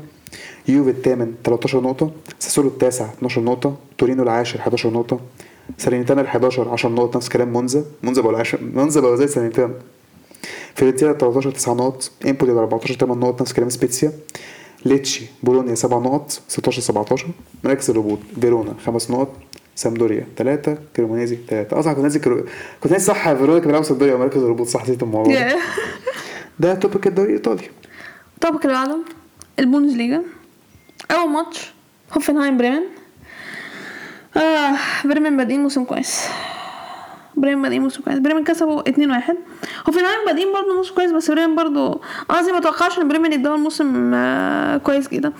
[0.67, 5.19] يوفي الثامن 13 نقطة ساسولو التاسع 12 نقطة تورينو العاشر 11 نقطة
[5.77, 7.85] سالينيتانا ال 11 10 نقط نفس كلام مونزا.
[8.03, 9.73] مونزا بقى العاشر مونزا بقى زي سالينيتانا
[10.75, 14.11] فيورنتينا 13 9 نقط إمبولي 14 8 نقط نفس كلام سبيتسيا.
[14.85, 17.27] ليتشي بولونيا 7 نقط 16 17
[17.63, 19.29] مراكز الهبوط فيرونا 5 نقط
[19.75, 22.45] سامبدوريا 3 كريمونيزي 3 أصلا كنت ناسي كرو...
[22.83, 25.59] كنت ناسي صح فيرونا كان بيلعب سامبدوريا ومراكز الهبوط صح نسيت الموضوع ده.
[26.59, 27.63] ده topic الدوري الايطالي
[28.35, 28.97] الطبق اللي بعده
[29.59, 30.21] البوندسليجا
[31.11, 31.71] اول ماتش
[32.13, 32.81] هوفنهايم بريمن
[34.37, 34.75] آه
[35.05, 36.21] بريمن بادئين موسم كويس
[37.41, 38.19] بريمن بادئين موسم كويس.
[38.19, 38.93] بريمن كسبوا 2-1
[39.87, 43.55] هوفنهايم بادئين برضه موسم كويس بس بريمن برضه أنا زي ما اتوقعش إن بريمن يدوا
[43.55, 45.33] الموسم آه كويس جدا.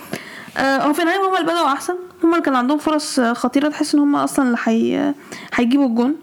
[0.58, 1.96] آه هوفنهايم هم اللي بدأوا أحسن.
[2.24, 3.70] هم اللي كان عندهم فرص آه، خطيرة.
[3.70, 5.14] تحس إن هم أصلا اللي حي...
[5.54, 6.16] هيجيبوا الجون.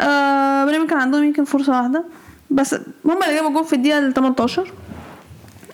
[0.00, 2.04] آه بريمن كان عندهم يمكن فرصة واحدة.
[2.50, 2.74] بس
[3.04, 4.72] هم اللي جابوا الجون في الدقيقة ال 18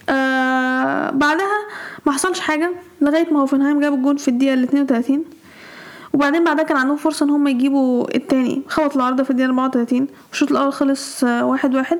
[0.08, 1.58] آه بعدها
[2.06, 2.70] ما حصلش حاجة
[3.00, 5.24] لغاية ما هوفنهايم جاب الجون في الدقيقة ال 32
[6.14, 8.62] وبعدين بعدها كان عندهم فرصة إن هم يجيبوا التاني.
[8.68, 11.98] خبط العارضه في الدقيقة 34 الشوط الأول خلص آه، واحد واحد.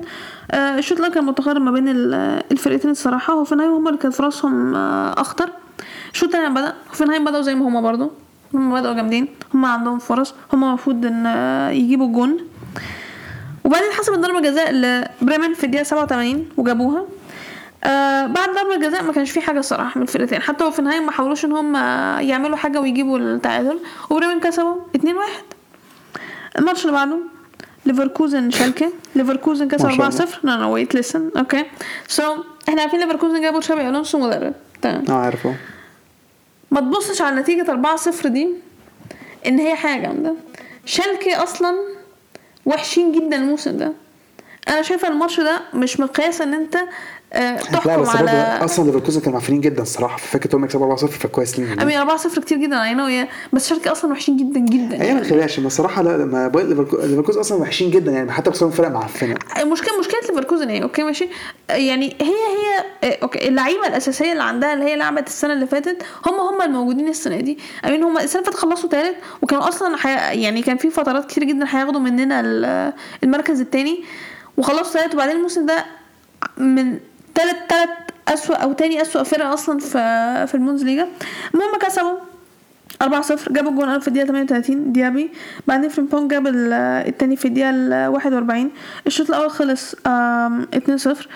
[0.51, 3.33] آه الشوط الأول كان متقارب ما بين ال- الفرقتين الصراحة.
[3.33, 5.49] هوفنهايم هم اللي كانت فرصهم آه أخطر.
[6.13, 6.73] الشوط التاني لما بدأ.
[6.89, 8.11] هوفنهايم بدأوا زي ما هما برضو.
[8.53, 9.27] هم بدأوا جامدين.
[9.53, 10.33] هم عندهم فرص.
[10.53, 12.37] هم المفروض إن آه، يجيبوا الجون
[13.63, 17.05] وبعدين حسب ضربة جزاء لبريمن في الدقيقة 87 وجابوها.
[17.85, 20.41] آه بعد ضربة الجزاء ما كانش في حاجة الصراحة من الفرقتين.
[20.41, 21.75] حتى هو في النهاية ما حاولوش إن هم
[22.29, 23.79] يعملوا حاجة ويجيبوا التعادل.
[24.09, 25.05] وبريمن كسبوا 2-1
[26.59, 27.17] الماتش اللي بعده
[27.85, 28.91] ليفركوزن شالكة.
[29.15, 30.55] ليفركوزن كسب ما شاء 4-0 الله.
[30.55, 31.65] لا لا wait listen okay
[32.07, 32.35] so
[32.69, 34.53] إحنا عارفين ليفركوزن جابوا تشابي ألونسو مدرب.
[34.81, 35.05] تمام.
[35.09, 35.55] آه عارف آه
[36.71, 37.63] ما تبصش على نتيجة
[38.23, 38.49] 4-0 دي
[39.47, 40.33] إن هي حاجة جامدة
[40.85, 41.75] شالكي أصلا
[42.65, 43.93] وحشين جدا الموسم ده.
[44.69, 46.87] أنا شايف الماتش ده مش مقياس إن أنت آه،
[47.71, 48.31] تحكم بس برضه على
[48.65, 52.41] أصلا ليفركوزن كانوا معفنين جدا الصراحة ففكرة إنهم يكسبوا 4-0 فكويس ليهم امين 4 0
[52.41, 56.01] كتير جدا I know بس شالكي أصلا وحشين جدا جدا هي ما تخليهاش بس الصراحة
[56.01, 60.69] لا لما ليفركو- ليفركوزن أصلا وحشين جدا يعني حتى بسبب فرق معفنه المشكلة مشكلة ليفركوزن
[60.69, 61.27] إيه okay ماشي؟
[61.69, 66.03] يعني هي هي آه، okay اللعيبة الأساسية اللي عندها اللي هي لعبت السنة اللي فاتت
[66.25, 67.57] هم هم الموجودين السنة دي.
[67.85, 70.41] I mean هم السنة اللي فاتت خلصوا ثالث وكانوا أصلا حي...
[70.41, 74.03] يعني كان في فترات كتير جدا هياخدوا مننا ال- المركز الثاني
[74.57, 75.85] وخلصوا ثالث وبعدين الموسم ده
[76.57, 76.97] من
[77.35, 77.89] ثلاث ثلاث
[78.27, 81.07] أسوأ أو تاني أسوأ فرقة أصلا في في البوندسليجا
[81.53, 82.17] المهم كسبوا
[83.01, 85.31] 4 0 جابوا الجون الأول في الدقيقة 38 ديابي.
[85.67, 86.73] بعدين فريمبونج جاب ال-
[87.07, 88.71] التاني في الدقيقة ال 41
[89.07, 91.27] الشوط الأول خلص آم، 2 0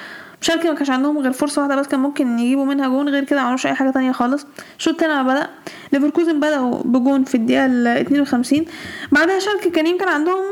[0.42, 3.10] شالكي ما كانش عندهم غير فرصة واحدة بس كان ممكن يجيبوا منها جون.
[3.10, 4.46] غير كده ما عملوش أي حاجة تانية خالص.
[4.78, 5.48] الشوط التاني لما بدأ
[5.94, 8.66] ليفركوزن بدأوا بجون في الدقيقة ال 52
[9.12, 10.44] بعدها شالكي كان يمكن عندهم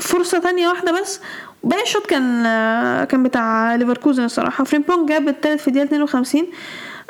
[0.00, 1.20] فرصة تانية واحدة بس
[1.64, 6.46] باقي الشوط كان آه، كان بتاع ليفركوزن الصراحه فريمبونج جاب التالت في الدقيقة 52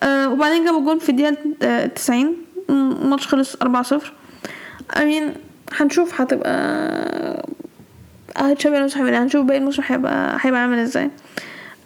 [0.01, 2.27] آه، وبعدين جابوا جون في الدقيقة آه، 90
[2.69, 4.13] م- الماتش خلص 4 0
[4.97, 5.35] I mean
[5.81, 6.51] هنشوف هتبقى
[8.37, 11.11] آه تشابي ألونسو هيبقى هنشوف باقي الموسم هيبقى هيبقى عامل إزاي.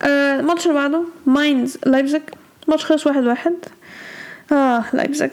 [0.03, 2.23] آه، الماتش اللي بعده ماينز لايبزيج.
[2.65, 3.55] الماتش خلص واحد واحد.
[4.53, 5.31] آه لايبزيج.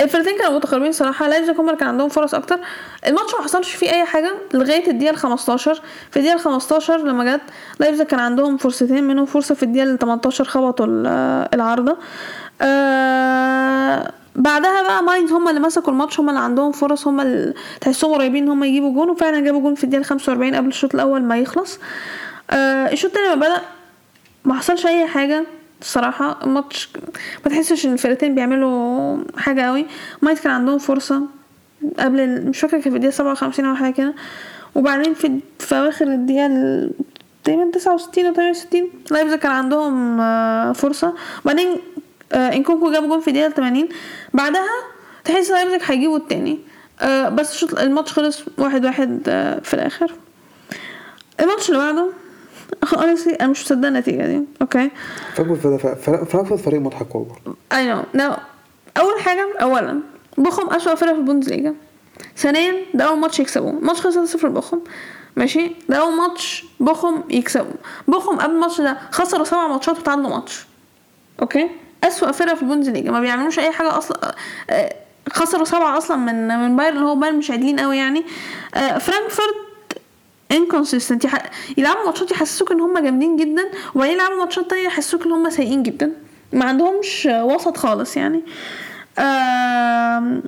[0.00, 2.58] الفرقتين كانوا متقاربين صراحة لايبزيج هم اللي كان عندهم فرص أكتر.
[3.06, 7.36] الماتش ما حصلش فيه أي حاجة لغاية الدقيقة ال 15 في الدقيقة ال 15 لما
[7.36, 7.40] جت
[7.80, 11.96] لايبزيج كان عندهم فرصتين منهم فرصة في الدقيقة ال 18 خبطوا ال- العارضة.
[12.62, 18.12] آه بعدها بقى ماينز هم اللي مسكوا الماتش هم اللي عندهم فرص هم اللي تحسهم
[18.14, 19.10] قريبين إن هم يجيبوا جون.
[19.10, 21.78] وفعلا جابوا جون في الدقيقة ال 45 قبل الشوط الأول ما يخلص.
[22.50, 23.60] آه الشوط التاني لما بدأ
[24.44, 25.44] ما حصلش أي حاجة.
[25.80, 26.88] الصراحه الماتش
[27.44, 29.86] ما تحسش إن الفرقتين بيعملوا حاجة قوي.
[30.22, 31.22] ماينز كان عندهم فرصة
[31.98, 32.46] قبل.
[32.46, 34.14] مش فاكره كان في الدقيقة 57 أو حاجة كده.
[34.74, 35.40] وبعدين في
[35.72, 36.90] أواخر الدقيقة ال-
[37.44, 41.14] تقريبا 69 أو 68 لايبزيج كان عندهم آه، فرصة.
[41.44, 41.76] وبعدين
[42.32, 43.88] آه، نكونكو جاب جون في الدقيقة 80
[44.34, 44.66] بعدها
[45.24, 46.58] تحس لايبزيج هيجيبوا التاني.
[47.00, 49.20] آه، بس الماتش خلص واحد واحد
[49.62, 50.12] في الآخر.
[51.40, 52.06] الماتش اللي بعده
[52.86, 54.42] honestly أنا مش مصدقة النتيجة دي.
[54.62, 54.90] أوكي
[55.34, 57.36] فرانكفورت فريق مضحك والله.
[57.72, 58.34] اي no no
[58.98, 60.00] أول حاجة اولا
[60.38, 61.74] بوخم أسوأ فرقة في البوندسليجا.
[62.36, 63.70] ثانيا ده أول ماتش يكسبوه.
[63.70, 64.78] الماتش خلص 0 بوخم.
[65.36, 67.72] ماشي؟ ده أول ماتش بوخم يكسبوا
[68.08, 70.66] بوخم قبل الماتش ده خسروا سبع ماتشات وتعادلوا ماتش.
[71.42, 71.70] okay
[72.04, 73.10] أسوأ فرقة في البوندسليجا.
[73.10, 74.34] ما بيعملوش أي حاجة أصلا.
[75.32, 78.24] خسروا سبعة أصلا من من بايرن اللي هو بايرن مش عادلين قوي يعني.
[78.74, 79.56] فرانكفورت
[80.52, 81.26] inconsistent
[81.76, 83.62] يلعبوا ماتشات يحسسوك إن هم جامدين جدا
[83.94, 86.12] وبعدين يلعبوا ماتشات تانية يحسسوك إن هم سيئين جدا.
[86.52, 88.42] ما عندهمش وسط خالص يعني.
[89.18, 90.42] آم،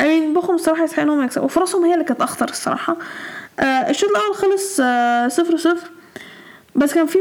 [0.00, 1.44] I mean بوخم الصراحة يستحقوا إنهم يكسبوا.
[1.44, 2.96] وفرصهم هي اللي كانت أخطر الصراحة.
[3.60, 5.90] آه، الشوط الأول خلص آه، صفر صفر.
[6.76, 7.18] بس كان في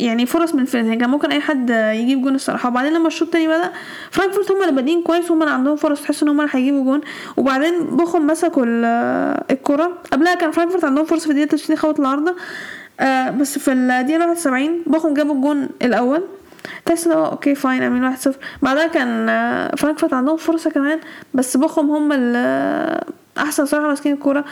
[0.00, 2.68] يعني فرص من الفرقتين كان ممكن أي حد يجيب جون الصراحة.
[2.68, 3.70] وبعدين لما الشوط التاني بدأ
[4.10, 6.02] فرانكفورت هم اللي بادئين كويس هم اللي عندهم فرص.
[6.02, 7.00] تحس إن هم اللي هيجيبوا جون.
[7.36, 9.92] وبعدين بوخم مسكوا ال- الكرة.
[10.12, 12.36] قبلها كان فرانكفورت عندهم فرصه في الدقيقه 90 خبط العارضه
[13.00, 16.22] آه بس في الدقيقة 71 بوخم جابوا الجون الأول.
[16.86, 18.38] تحس إن okay fine I mean واحد صفر.
[18.62, 20.98] بعدها كان آه، فرانكفورت عندهم فرصة كمان.
[21.34, 23.00] بس بوخم هم اللي
[23.38, 24.44] أحسن صراحة ماسكين الكوره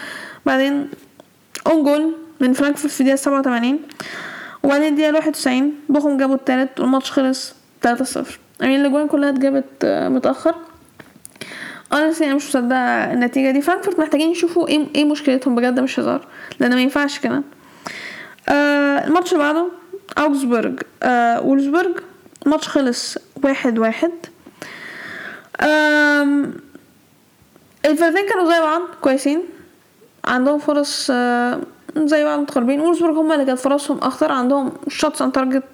[0.46, 0.88] بعدين
[1.66, 3.78] own goal من فرانكفورت في الدقيقه 87
[4.62, 9.64] وبعدين الدقيقه 91 بوخم جابوا التالت والماتش خلص 3 0 I mean الأجوان كلها اتجابت
[9.84, 10.54] آه، متأخر.
[11.92, 13.60] أنا أنا مش مصدقة النتيجة دي.
[13.62, 16.26] فرانكفورت محتاجين يشوفوا إيه إيه مشكلتهم بجد مش هزار.
[16.60, 17.42] لأن ما ينفعش كده
[18.48, 19.66] آه الماتش اللي بعده
[20.18, 21.96] أوجسبورج آه وولفسبورج
[22.46, 24.12] الماتش خلص واحد واحد.
[25.60, 26.54] آم،
[27.84, 29.42] الفرقتين كانوا زي بعض كويسين.
[30.24, 31.60] عندهم فرص آه،
[32.06, 35.64] زي بعض متقاربين وولفسبورج هم اللي كانت فرصهم اخطر عندهم shots on target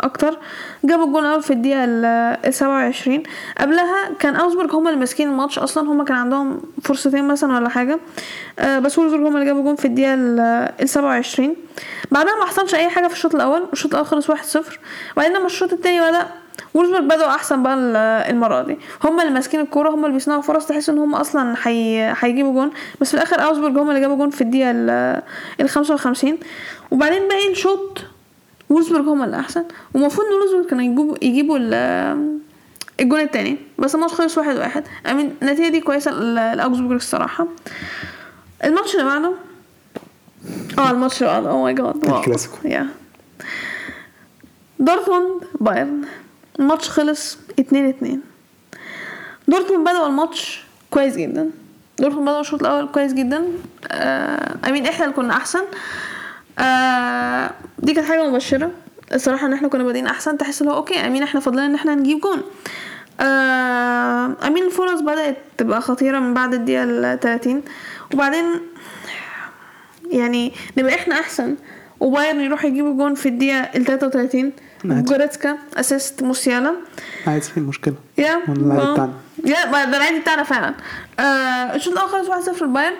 [0.00, 0.38] أكتر.
[0.84, 3.22] جابوا الجون الأول في الدقيقة ال 27
[3.58, 5.58] قبلها كان أوجسبورج هم اللي ماسكين الماتش.
[5.58, 7.98] أصلا هم كان عندهم فرصتين مثلا ولا حاجة.
[8.58, 11.56] آه، بس وولفسبورج هم اللي جابوا جون في الدقيقة ال 27
[12.10, 13.64] بعدها ما حصلش أي حاجة في الشوط الأول.
[13.72, 14.78] الشوط الأول خلص 1-0
[15.16, 16.26] وبعدين لما الشوط التاني بدأ
[16.74, 17.96] وولفسبورج بدأوا أحسن بقى ال-
[18.30, 18.78] المرة دي.
[19.04, 22.00] هم اللي ماسكين الكورة هم اللي بيصنعوا فرص تحس إن هم أصلا حي...
[22.02, 22.70] هيجيبوا جون.
[23.00, 24.90] بس في الآخر أوجسبورج هم اللي جابوا جون في الدقيقة ال
[25.60, 26.38] ال 55
[26.90, 27.98] وبعدين باقي الشوط
[28.70, 29.64] وولفسبورج هم اللي أحسن.
[29.94, 32.38] ومفروض إن وولفسبورج كانوا يجيبوا يجيبوا ال-
[33.00, 33.58] الجون التاني.
[33.78, 34.84] بس الماتش خلص واحد واحد.
[35.10, 36.10] I mean النتيجة دي كويسة
[36.54, 37.46] لأوجسبورج الصراحة.
[38.64, 39.32] الماتش اللي بعده؟
[40.78, 41.50] آه الماتش اللي بعده.
[41.50, 42.56] oh my God الكلاسيكو.
[42.64, 42.86] يا
[44.78, 46.02] دورتموند بايرن.
[46.60, 48.22] الماتش خلص اتنين اتنين.
[49.48, 51.50] دورتموند بدأوا الماتش كويس جدا.
[51.98, 53.44] دورتموند بدأوا الشوط الأول كويس جدا.
[53.90, 55.62] آه I mean إحنا اللي كنا أحسن.
[56.58, 58.70] آه دي كانت حاجة مبشرة.
[59.14, 61.74] الصراحة إن إحنا كنا بادئين أحسن تحس اللي هو okay I mean إحنا فاضلنا إن
[61.74, 62.42] إحنا نجيب جون.
[63.20, 67.62] آه I mean الفرص بدأت تبقى خطيرة من بعد الدقيقة التلاتين.
[68.14, 68.44] وبعدين
[70.10, 71.56] يعني نبقى إحنا أحسن.
[72.00, 74.52] وبايرن يروح يجيبوا جون في الدقيقة ال 33
[74.84, 75.02] عادي.
[75.02, 76.74] جوريتسكا assist موسيالا.
[77.26, 78.92] عادي في المشكلة يا العادي آه.
[78.92, 79.12] بتاعنا.
[79.44, 80.74] يا ده العادي بتاعنا فعلا.
[81.20, 81.22] آه
[81.74, 82.28] الشوط الأول خلص
[82.58, 82.94] 1-0 البايرن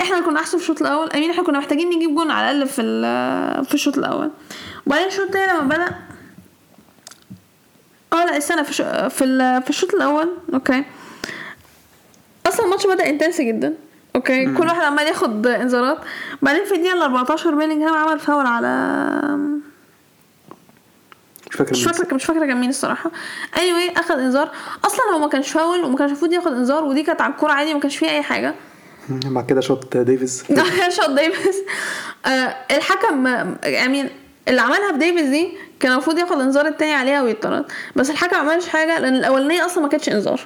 [0.00, 1.10] إحنا اللي كنا أحسن في الشوط الأول.
[1.10, 4.30] I mean إحنا كنا محتاجين نجيب جون على الأقل في ال- في الشوط الأول.
[4.86, 5.94] وبعدين الشوط التاني لما بدأ
[8.12, 8.72] آه لا استنى في.
[9.60, 10.28] في الشوط الأول.
[10.54, 10.84] okay.
[12.46, 13.74] أصلا الماتش بدأ intense جدا.
[14.16, 15.98] okay كل واحد عمال ياخد إنذارات.
[16.42, 18.68] بعدين في الدقيقة ال 14 بيلينغهام عمل فاول على
[21.50, 21.84] مش فاكر مش.
[21.84, 23.10] فاكره مش فاكره كان مين الصراحة.
[23.58, 24.50] anyway anyway, أخد إنذار.
[24.84, 27.74] أصلا هو ما كانش فاول وما كانش المفروض ياخد إنذار ودي كانت على الكورة عادي
[27.74, 28.54] ما كانش فيها أي حاجة.
[29.08, 30.44] بعد كده شوت ديفيز.
[30.96, 31.56] شوت ديفيس
[32.26, 33.26] آه الحكم
[33.62, 34.10] يعني
[34.48, 35.48] اللي عملها في ديفيس دي
[35.80, 37.64] كان المفروض ياخد إنذار التاني عليها ويطرد
[37.96, 40.40] بس الحكم ما عملش حاجة لأن الأولانية أصلا ما كانتش إنذار.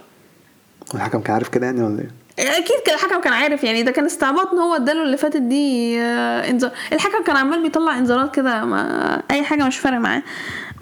[0.95, 4.05] والحكم كان عارف كده يعني ولا إيه؟ أكيد كان الحكم كان عارف يعني ده كان
[4.05, 6.71] استعباط إن هو اداله اللي فاتت دي آه، إنذار.
[6.93, 10.23] الحكم كان عمال بيطلع إنذارات كده ما أي حاجة مش فارق معاه.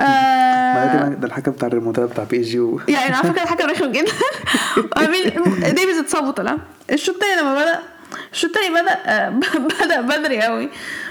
[0.00, 2.76] آه كده ده الحكم بتاع الريمونتادا بتاع بي اس جي.
[2.88, 4.12] يعني على فكرة الحكم رخم جدا.
[5.70, 6.56] ديفيز اتصاب وطلع
[6.92, 7.78] الشوط التاني لما بدأ
[8.32, 9.28] الشوط التاني بدأ آه،
[9.84, 10.68] بدأ بدري قوي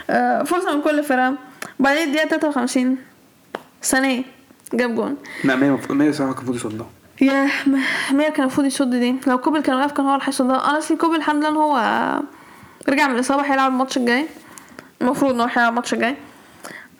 [0.09, 1.33] آه، فرصة من كل فرقة.
[1.79, 2.97] بعدين الدقيقة 53
[3.83, 4.23] ساني
[4.73, 5.17] جاب جون.
[5.43, 6.89] لا ماير المفروض ماير صراحة كان المفروض يصدها
[7.21, 7.49] يا
[8.11, 9.15] ماير كان المفروض يصد دي.
[9.27, 11.75] لو كوبل كان واقف كان هو اللي هيصدها أنا كوبل الحمد لله هو
[12.89, 14.27] رجع من الإصابة هيلعب الماتش الجاي.
[15.01, 16.15] المفروض إن هو هيلعب الماتش الجاي.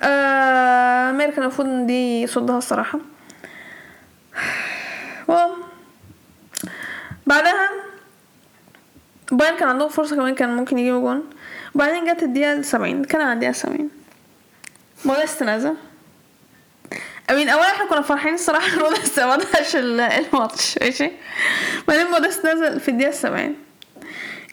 [0.02, 3.00] آه ماير كان المفروض إن دي يصدها الصراحة.
[5.28, 5.34] و
[7.28, 7.70] بعدها
[9.32, 11.24] بايرن كان عندهم فرصة كمان كان ممكن يجيبوا جون.
[11.76, 13.90] بعدين جت الدقيقة السبعين كان على الدقيقة السبعين
[15.06, 15.76] موديست نزل
[17.32, 21.12] I mean اولا إحنا كنا فرحانين الصراحه إن موديست ما ضيعش ال- الماتش ماشي؟
[21.88, 23.56] بعدين موديست نزل في الدقيقة 70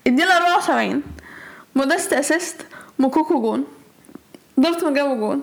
[0.06, 1.02] الدقيقة 74
[1.74, 2.56] موديست assist
[2.98, 3.64] موكوكو جون.
[4.56, 5.42] دورتموند جابوا جون.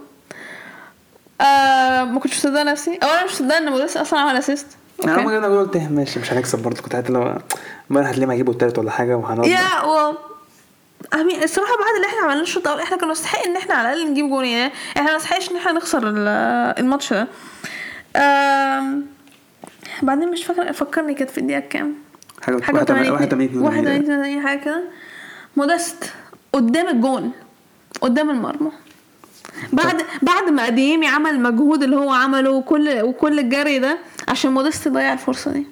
[1.41, 2.99] آه ما كنتش مصدقة نفسي.
[3.03, 4.67] اولا مش مصدقة إن موديست أصلا عمل assist
[5.03, 6.81] أنا لما أنا قلت إيه، ماشي مش هنكسب برضه.
[6.81, 7.33] كنت حاسس لو
[7.91, 10.13] امبارح هتلاقيهم هيجيبوا التالت ولا حاجة وهنقعد يا و
[11.13, 13.93] I mean الصراحة بعد اللي إحنا عملناه الشوط الأول إحنا كنا نستحق إن إحنا على
[13.93, 16.27] الأقل نجيب جون يعني إحنا ما نستحقش إن إحنا نخسر ال-
[16.79, 17.27] الماتش ده.
[20.01, 21.95] بعدين مش فاكرة فكرني كانت في الدقيقة كام؟
[22.41, 24.83] حاجة حاجة 81 81 81 81 حاجة كده.
[25.57, 26.13] مودست
[26.53, 27.31] قدام الجون
[28.01, 28.71] قدام المرمى.
[29.73, 33.97] بعد بعد ما اديمي عمل المجهود اللي هو عمله وكل وكل الجري ده
[34.27, 35.67] عشان مودست يضيع الفرصة دي.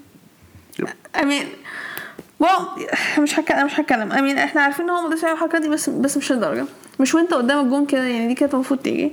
[1.22, 1.48] I mean
[2.40, 2.60] wow
[3.20, 4.12] مش هتكلم مش هتكلم.
[4.12, 6.66] I mean إحنا عارفين إن هو مودست يعمل الحركه دي بس بس مش للدرجة.
[7.00, 9.12] مش وأنت قدام الجون كده يعني دي كانت المفروض تيجي.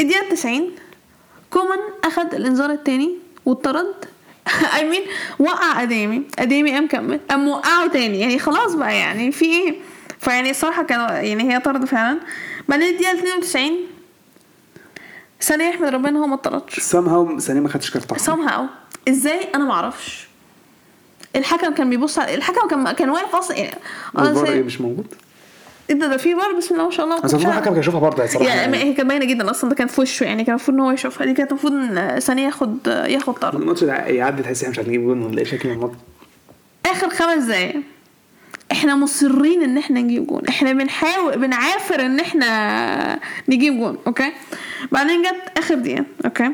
[0.00, 0.70] الدقيقة 90
[1.50, 3.14] كومان أخد الإنذار التاني
[3.44, 3.94] واتطرد.
[4.76, 5.02] I mean
[5.38, 8.20] وقع اديمي اديمي قام كمل قام وقعه تاني.
[8.20, 9.74] يعني خلاص بقى يعني في إيه؟
[10.20, 12.20] فيعني الصراحة كان يعني هي طرد فعلا.
[12.68, 13.70] بعدين الدقيقة 92
[15.42, 16.80] سانيه يحمد ربنا هو ما اتطردش.
[16.80, 18.46] somehow سانيه ما خدتش كارت أحمر.
[18.48, 18.60] Somehow.
[19.08, 20.25] إزاي؟ أنا ما أعرفش.
[21.36, 23.74] الحكم كان بيبص على الحكم كان كان واقف أصلا يعني
[24.18, 25.06] الفار إيه مش موجود؟
[25.90, 27.52] إيه ده ده في بار بسم الله ما شاء الله بس المفروض.
[27.52, 28.76] الحكم كان يشوفها برضه يعني صراحة يعني يعني.
[28.90, 31.26] هي كانت باينة جدا أصلا ده كان في وشه يعني كان المفروض إن هو يشوفها
[31.26, 33.54] دي كانت المفروض إن سانيه ياخد ياخد طرد.
[33.60, 35.94] الماتش ده يعدي تحس إحنا مش هنجيب جول ونلاقي شكل الماتش.
[36.86, 37.76] آخر خمس دقايق.
[38.72, 43.18] إحنا مصرين إن إحنا نجيب جون إحنا بنحاول بنعافر إن إحنا
[43.48, 44.32] نجيب جون okay؟
[44.92, 46.50] بعدين جت آخر دقيقة okay؟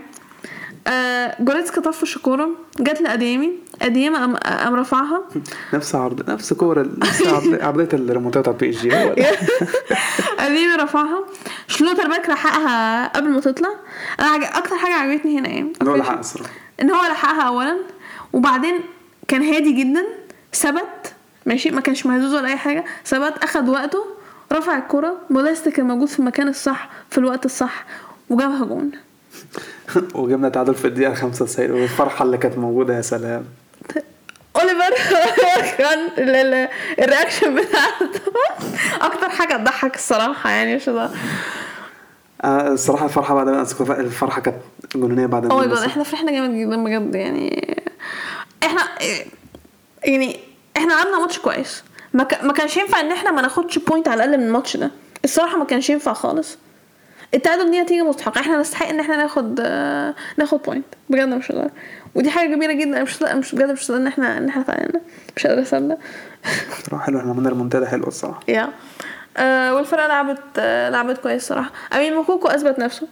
[0.86, 2.48] آه جوريتسكا طفش الكوره
[2.80, 3.52] جت لأديمي.
[3.82, 5.22] أديمي قام قام رفعها.
[5.74, 8.92] نفس عرض نفس كورة نفس عرض- عرضية الريمونتادا بتاع PSG.
[10.46, 11.24] أديمي رفعها.
[11.68, 13.68] شلوتربيك لحقها قبل ما تطلع.
[14.20, 14.44] أنا عج...
[14.44, 16.50] أكتر حاجة عجبتني هنا إيه؟ اللي هو لحق الصراحة.
[16.82, 17.78] إن هو لحقها اولا.
[18.32, 18.80] وبعدين
[19.28, 20.04] كان هادي جدا.
[20.54, 21.12] ثبت.
[21.46, 22.84] ماشي؟ ما كانش مهزوز ولا أي حاجة.
[23.06, 23.34] ثبت.
[23.42, 24.06] أخد وقته.
[24.52, 27.84] رفع الكرة موديست كان موجود في المكان الصح في الوقت الصح.
[28.30, 28.90] وجابها جون.
[30.14, 33.44] وجبنا تعادل في الدقيقة 95 والفرحة اللي كانت موجودة يا سلام.
[34.56, 34.94] أوليفر
[35.78, 36.68] كان ال- ال-
[36.98, 38.20] ال reaction بتاعته
[39.06, 41.10] أكتر حاجة تضحك الصراحة يعني مش ده
[42.44, 43.62] آه، الصراحة الفرحة بعد ما
[44.00, 44.56] الفرحة كانت
[44.94, 47.76] جنونية بعد ما نص- إحنا فرحنا جامد جدا بجد يعني
[48.62, 48.80] إحنا
[50.04, 50.40] يعني
[50.76, 51.82] إحنا لعبنا ماتش كويس.
[52.14, 52.44] ما, ك...
[52.44, 54.90] ما كانش ينفع إن إحنا ما ناخدش point على الأقل من الماتش ده.
[55.24, 56.58] الصراحة ما كانش ينفع خالص.
[57.34, 58.40] التعادل دي نتيجة مستحقة.
[58.40, 61.70] إحنا نستحق ان إحنا ناخد آه، ناخد point بجد مش هزار
[62.14, 63.02] ودي حاجة كبيرة جدا.
[63.02, 65.00] مش مش بجد مش إن إحنا إن إحنا تعادلنا.
[65.36, 65.98] مش قادرة أصدق.
[66.86, 67.18] صراحة حلو.
[67.18, 68.40] إحنا عملنا ريمونتادا حلوة الصراحة.
[68.48, 68.68] يا
[69.36, 73.08] آه والفرقة لعبت آه لعبت كويس صراحة I mean موكوكو أثبت نفسه.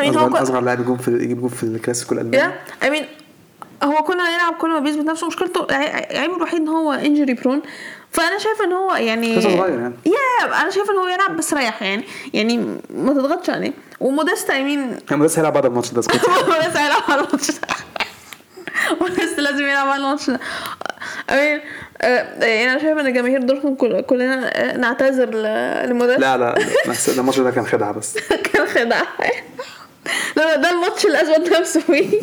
[0.00, 2.36] I mean هو أصغر لاعب يجيب في يجيب جول في الكلاسيكو الألماني.
[2.36, 2.52] يا
[2.88, 3.04] I mean
[3.82, 5.26] هو كل ما يلعب كل ما بيثبت نفسه.
[5.26, 7.62] مشكلته عي- عيبه الوحيد إن هو injury prone
[8.12, 9.94] فأنا شايفة إن هو يعني لسه صغير يعني.
[10.06, 12.04] يا أنا شايفة إن هو يلعب بس ريح يعني.
[12.34, 12.58] يعني
[12.90, 13.72] ما تضغطش عليه.
[14.00, 17.60] وموديستا I mean إحنا بس هيلعب بعد الماتش ده اسكت موديستا هيلعب على الماتش ده.
[19.00, 20.40] موديستا لازم يلعب على الماتش ده.
[21.30, 21.60] I mean
[22.02, 26.20] آه، يعني أنا شايفة إن جماهير دورتموند كل- كلنا آه، نعتذر ل- لموديستا.
[26.20, 26.54] لا لا
[27.18, 28.18] الماتش ده كان خدعة بس.
[28.52, 29.02] كان خداع
[30.36, 32.20] لا ده الماتش اللي اثبت نفسه فيه.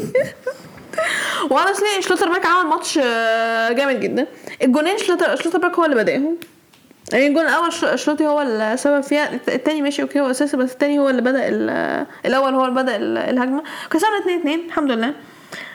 [1.52, 4.28] وأنا أصلي شلوتربيك عمل ماتش آه، جامد جدا.
[4.64, 6.38] الجونين شلوتر شلوتربيك هو اللي بادئهم
[7.14, 11.00] يعني الجون الأول شلو- شلوتي هو السبب فيها التاني ماشي okay هو أساسي بس التاني
[11.00, 13.64] هو اللي بدأ ال- الأول هو اللي بدأ ال- الهجمة.
[13.92, 15.14] كسبنا 2 2 الحمد لله.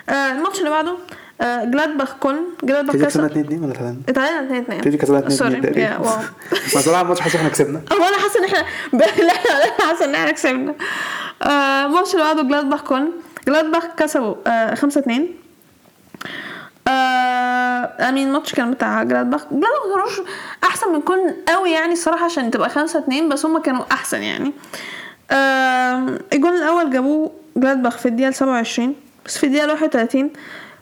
[0.08, 0.94] آه، الماتش اللي بعده
[1.40, 4.96] آه، جلادباخ كولن جلادباخ تيجي كسبنا كسب 2 2 ولا 3 اتعادلنا 2 2 تيجي
[4.96, 7.80] كسبنا 2 sorry 2 يا تقريبا wow الماتش حاسس إحنا كسبنا.
[7.92, 8.58] هو أنا حاسه إن إحنا
[8.92, 10.74] لا لا حاسه إن إحنا كسبنا.
[11.86, 13.10] الماتش اللي بعده جلادباخ كولن
[13.46, 15.28] جلادباخ كسبوا آه، 5 2
[16.88, 20.24] آه I mean الماتش كان بتاع جلادباخ جلادباخ ما
[20.68, 21.18] احسن من كولن
[21.48, 24.52] قوي يعني الصراحه عشان تبقى 5 2 بس هم كانوا احسن يعني
[25.30, 28.94] آه الجول الأول جابوه جلادباخ في الدقيقه 27
[29.26, 30.30] بس في الدقيقه 31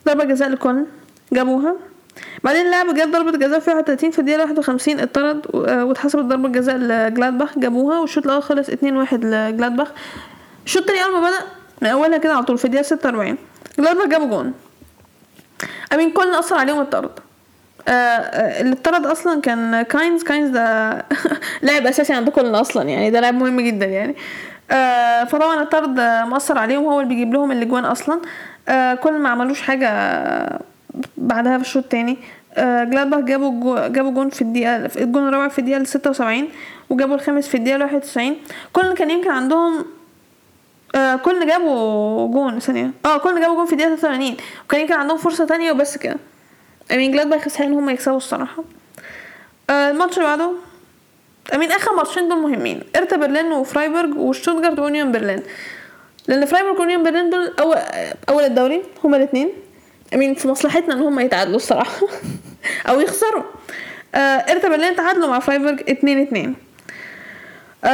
[0.07, 0.87] ضربه جزاء لكولن
[1.33, 1.75] جابوها
[2.45, 7.59] بعدين اللاعب جاب ضربة جزاء في 31 في الدقيقة 51 اتطرد واتحسبت ضربة جزاء لجلادباخ
[7.59, 8.75] جابوها والشوط الأول خلص 2-1
[9.13, 9.89] لجلادباخ
[10.67, 11.39] الشوط التاني أول ما بدأ
[11.83, 13.37] من أولها كده على طول في الدقيقة 46
[13.79, 14.55] جلادباخ جابوا جون.
[15.93, 17.11] I mean كولن أثر عليهم الطرد.
[17.89, 20.93] آه، آه، اللي اتطرد أصلا كان كاينز كاينز ده
[21.63, 24.17] لاعب أساسي عند كولن أصلا يعني ده لاعب مهم جدا يعني.
[24.71, 28.21] آه، فطبعا الطرد مأثر عليهم هو اللي بيجيب لهم الأجوان أصلا.
[28.69, 29.89] آه، كولن ما عملوش حاجة
[31.17, 32.19] بعدها في الشوط التاني.
[32.55, 36.49] آه، جلادباخ جابوا جابوا جون في الدقيقة الجون الرابع في الدقيقة 76
[36.91, 38.37] وجابوا الخامس في الدقيقة 91
[38.73, 39.85] كولن كان يمكن عندهم
[40.95, 42.91] آه كل جابوا جون ثانية.
[43.05, 46.17] آه كل جابوا جون في الدقيقة 83 وكان يمكن عندهم فرصة تانية وبس كده.
[46.93, 48.65] امين جلادباخ يستحق إن هم يكسبوا الصراحة.
[49.71, 50.51] آه الماتش اللي بعده.
[51.55, 52.81] I mean آخر ماتشين دول مهمين.
[52.97, 55.43] هيرتا برلين وفرايبورج وشتوتجارت ويونيون برلين.
[56.29, 57.77] لأن فرايبورج ويونيون برلين دول اول
[58.29, 59.49] أول الدوري هما الاثنين
[60.15, 62.07] I mean في مصلحتنا إن هم يتعادلوا الصراحة.
[62.89, 63.43] أو يخسروا.
[64.15, 66.55] آه هيرتا برلين تعادلوا مع فرايبورج 2 2
[67.85, 67.89] آه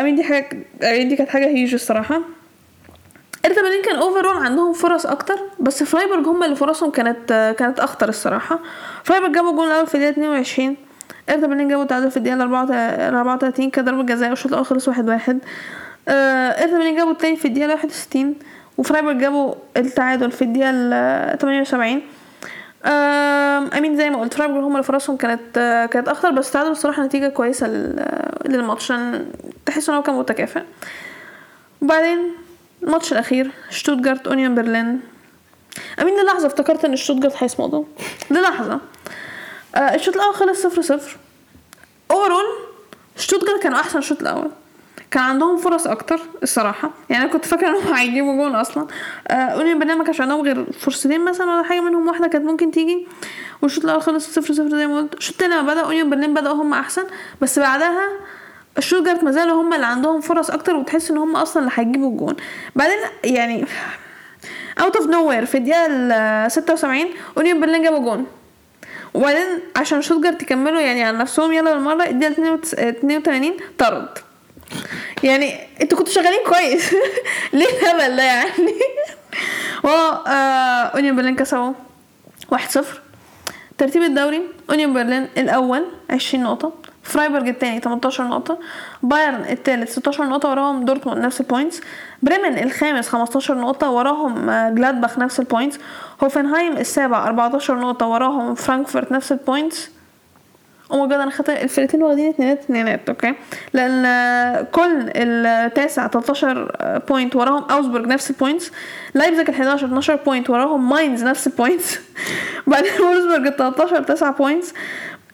[0.00, 0.48] I mean دي حاجة
[0.82, 2.20] دي كانت حاجة هيج الصراحة.
[3.46, 8.08] هيرتا برلين كان overall عندهم فرص أكتر بس فرايبورج هم اللي فرصهم كانت كانت أخطر
[8.08, 8.58] الصراحة.
[9.04, 10.76] فرايبورج جابوا الجول الأول في الدقيقة 22
[11.30, 12.42] هيرتا برلين جابوا التعادل في الدقيقة
[13.08, 15.38] 34 كان ضربه جزاء والشوط الأول خلص 1 1
[16.08, 18.34] هيرتا برلين جابوا التاني في الدقيقة 61
[18.78, 22.02] وفرايبورج جابوا التعادل في الدقيقة ال 78
[22.86, 22.90] آم،
[23.78, 26.70] I mean زي ما قلت فرايبورج هم اللي فرصهم كانت آه، كانت أخطر بس التعادل
[26.70, 28.06] الصراحة نتيجة كويسة لل-
[28.44, 28.92] للماتش.
[29.66, 30.62] تحس إن هو كان متكافئ.
[31.82, 32.18] وبعدين
[32.84, 35.00] الماتش الأخير شتوتجارت يونيون برلين
[36.02, 37.84] I mean للحظة افتكرت إن شتوتجارت هيصمدوا
[38.30, 38.80] للحظة.
[39.74, 41.16] آه الشوط الأول خلص صفر صفر.
[42.10, 42.44] overall
[43.16, 44.50] شتوتجارت كانوا أحسن الشوط الأول.
[45.10, 46.90] كان عندهم فرص أكتر الصراحة.
[47.10, 48.86] يعني أنا كنت فاكرة انهم هيجيبوا جون أصلا.
[49.28, 52.70] آه أونيون برلين ما كانش عندهم غير فرصتين مثلا ولا حاجة منهم واحدة كانت ممكن
[52.70, 53.06] تيجي.
[53.62, 55.14] والشوط الأول خلص صفر صفر زي ما قلت.
[55.14, 57.04] الشوط التاني لما بدأ أونيون برلين بدأوا هم أحسن.
[57.40, 58.08] بس بعدها
[58.78, 62.36] شتوتجارت ما زالوا هم اللي عندهم فرص أكتر وتحس إن هم أصلا اللي هيجيبوا الجون.
[62.76, 63.64] بعدين يعني
[64.80, 67.04] out of nowhere في الدقيقة ال 76
[67.36, 68.26] أونيون برلين جابوا جون.
[69.14, 74.08] وبعدين عشان شتوتجارت يكملوا يعني على نفسهم يلا بالمرة الدقيقة 82 طرد.
[75.22, 76.94] يعني أنتوا كنتوا شغالين كويس.
[77.52, 78.74] ليه الهبل ده يعني؟
[79.84, 81.72] و آه أونيون برلين كسبوا
[82.54, 82.78] 1-0
[83.78, 86.72] ترتيب الدوري أونيون برلين الأول 20 نقطة.
[87.04, 88.58] فرايبورج الثاني 18 نقطة
[89.02, 91.80] بايرن الثالث 16 نقطة وراهم دورتموند نفس ال points
[92.22, 95.78] بريمن الخامس 15 نقطة وراهم جلادباخ نفس ال points
[96.22, 99.90] هوفنهايم السابع 14 نقطة وراهم فرانكفورت نفس ال points
[100.90, 103.34] oh my God أنا خدت الفرقتين واخدين اتنينات اتنينات okay
[103.72, 104.02] لأن
[104.72, 108.72] كل التاسع 13 point وراهم اوجزبورج نفس ال points
[109.14, 112.00] لايبزيج ال 11 12 point وراهم ماينز نفس ال points
[112.66, 114.74] بعدين فولفسبورج ال 13 9 points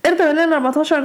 [0.07, 1.05] هيرتا برلين 14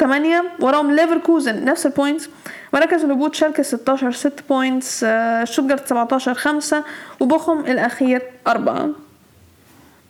[0.00, 2.28] 8 وراهم ليفركوزن نفس ال points
[2.74, 5.04] مراكز الهبوط شالكه 16 6 points
[5.44, 6.84] شتوتجارت 17 5
[7.20, 8.88] وبوخم الأخير 4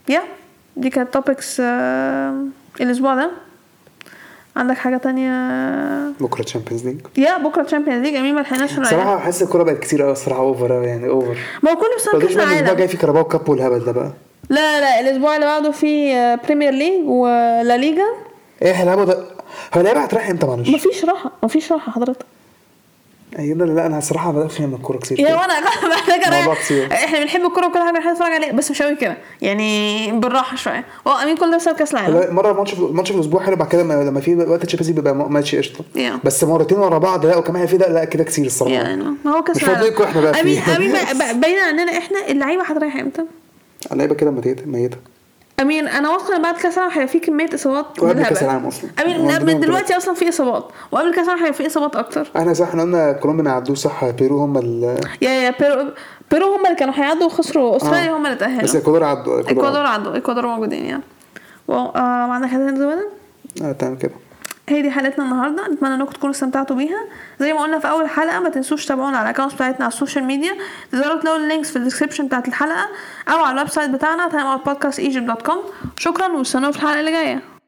[0.09, 0.23] yeah
[0.77, 1.61] دي كانت topics
[2.81, 3.31] الأسبوع ده.
[4.57, 5.31] عندك حاجة تانية؟
[6.21, 8.71] بكرة تشامبيونز ليج يا بكرة تشامبيونز ليج امين ما لحقناش.
[8.91, 12.21] صراحة بحس الكوره بقت كتير قوي الصراحة over يعني over ما هو كله بسبب ما
[12.29, 14.11] كاس العالم جاي في Carabao Cup والهبل ده بقى.
[14.51, 16.15] لا لا الأسبوع اللي بعده في
[16.45, 18.07] Premier League ولا ليجا
[18.63, 19.15] إيه هيلعبوا ده
[19.75, 22.27] هو اللعيبه هتريح إمتى؟ معلش؟ مفيش راحة مفيش راحة حضرتك.
[23.39, 25.21] أيوه لا أنا الصراحة بدات افهم الكورة كتير.
[25.21, 25.35] yeah.
[25.37, 26.93] وأنا كتير.
[26.93, 29.17] إحنا بنحب الكورة وكل حاجة بنحب نتفرج عليها بس مش قوي كده.
[29.43, 30.85] يعني بالراحة شوية.
[31.07, 32.35] هو I mean كل ده بسبب كأس العالم.
[32.35, 35.55] مرة ماتش في ماتش في الأسبوع حلو بعد كده لما في وقت Champions بيبقى ماتش
[35.55, 35.85] قشطة.
[35.97, 36.25] Yeah.
[36.25, 38.75] بس مرتين ورا بعض لا وكمان في ده لا كده كتير الصراحة.
[38.75, 39.81] يعني ما هو كأس مش العالم.
[39.81, 40.59] فاضيين إحنا بقى I mean.
[40.77, 40.93] I mean
[41.41, 43.23] باين عننا إحنا اللعيبة هتريح إمتى؟
[43.93, 44.97] اللعيبة كده ميته ميتة
[45.61, 48.29] أمين أنا واثقه ان بعد كاس العالم هيبقى في كمية إصابات وقبل بالهبل.
[48.29, 48.91] كأس العالم أصلاً.
[49.03, 49.97] أمين من دلوقتي.
[49.97, 53.45] أصلا في إصابات وقبل كاس العالم هيبقى في إصابات أكتر إحنا صح إحنا قلنا كولومبيا
[53.45, 55.85] ما يعدوش صح بيرو هم ال يا يا بيرو
[56.31, 58.17] بيرو هم اللي كانوا هيعدوا وخسروا استراليا آه.
[58.17, 61.03] هم اللي بس تاهلوا إكوادور عدوا إكوادور عدوا إكوادور موجودين يعني
[61.69, 61.73] و...
[61.73, 63.09] آه عندك حاجة تانية زيادة؟
[63.63, 64.13] آه تمام كده
[64.73, 65.69] هي دي حلقتنا النهارده.
[65.69, 67.05] نتمنى إنكم تكونوا استمتعتوا بيها.
[67.41, 69.97] زي ما قلنا في أول حلقة ما تنسوش تتابعونا على ال account بتاعتنا على ال
[69.97, 70.57] social media
[70.93, 72.89] تقدروا تلاقوا ال links في ال description بتاعت الحلقة
[73.29, 75.57] أو على ال website بتاعنا timeoutpodcastegypt.com
[75.97, 77.60] شكرا واستنونا في الحلقة اللي جاية.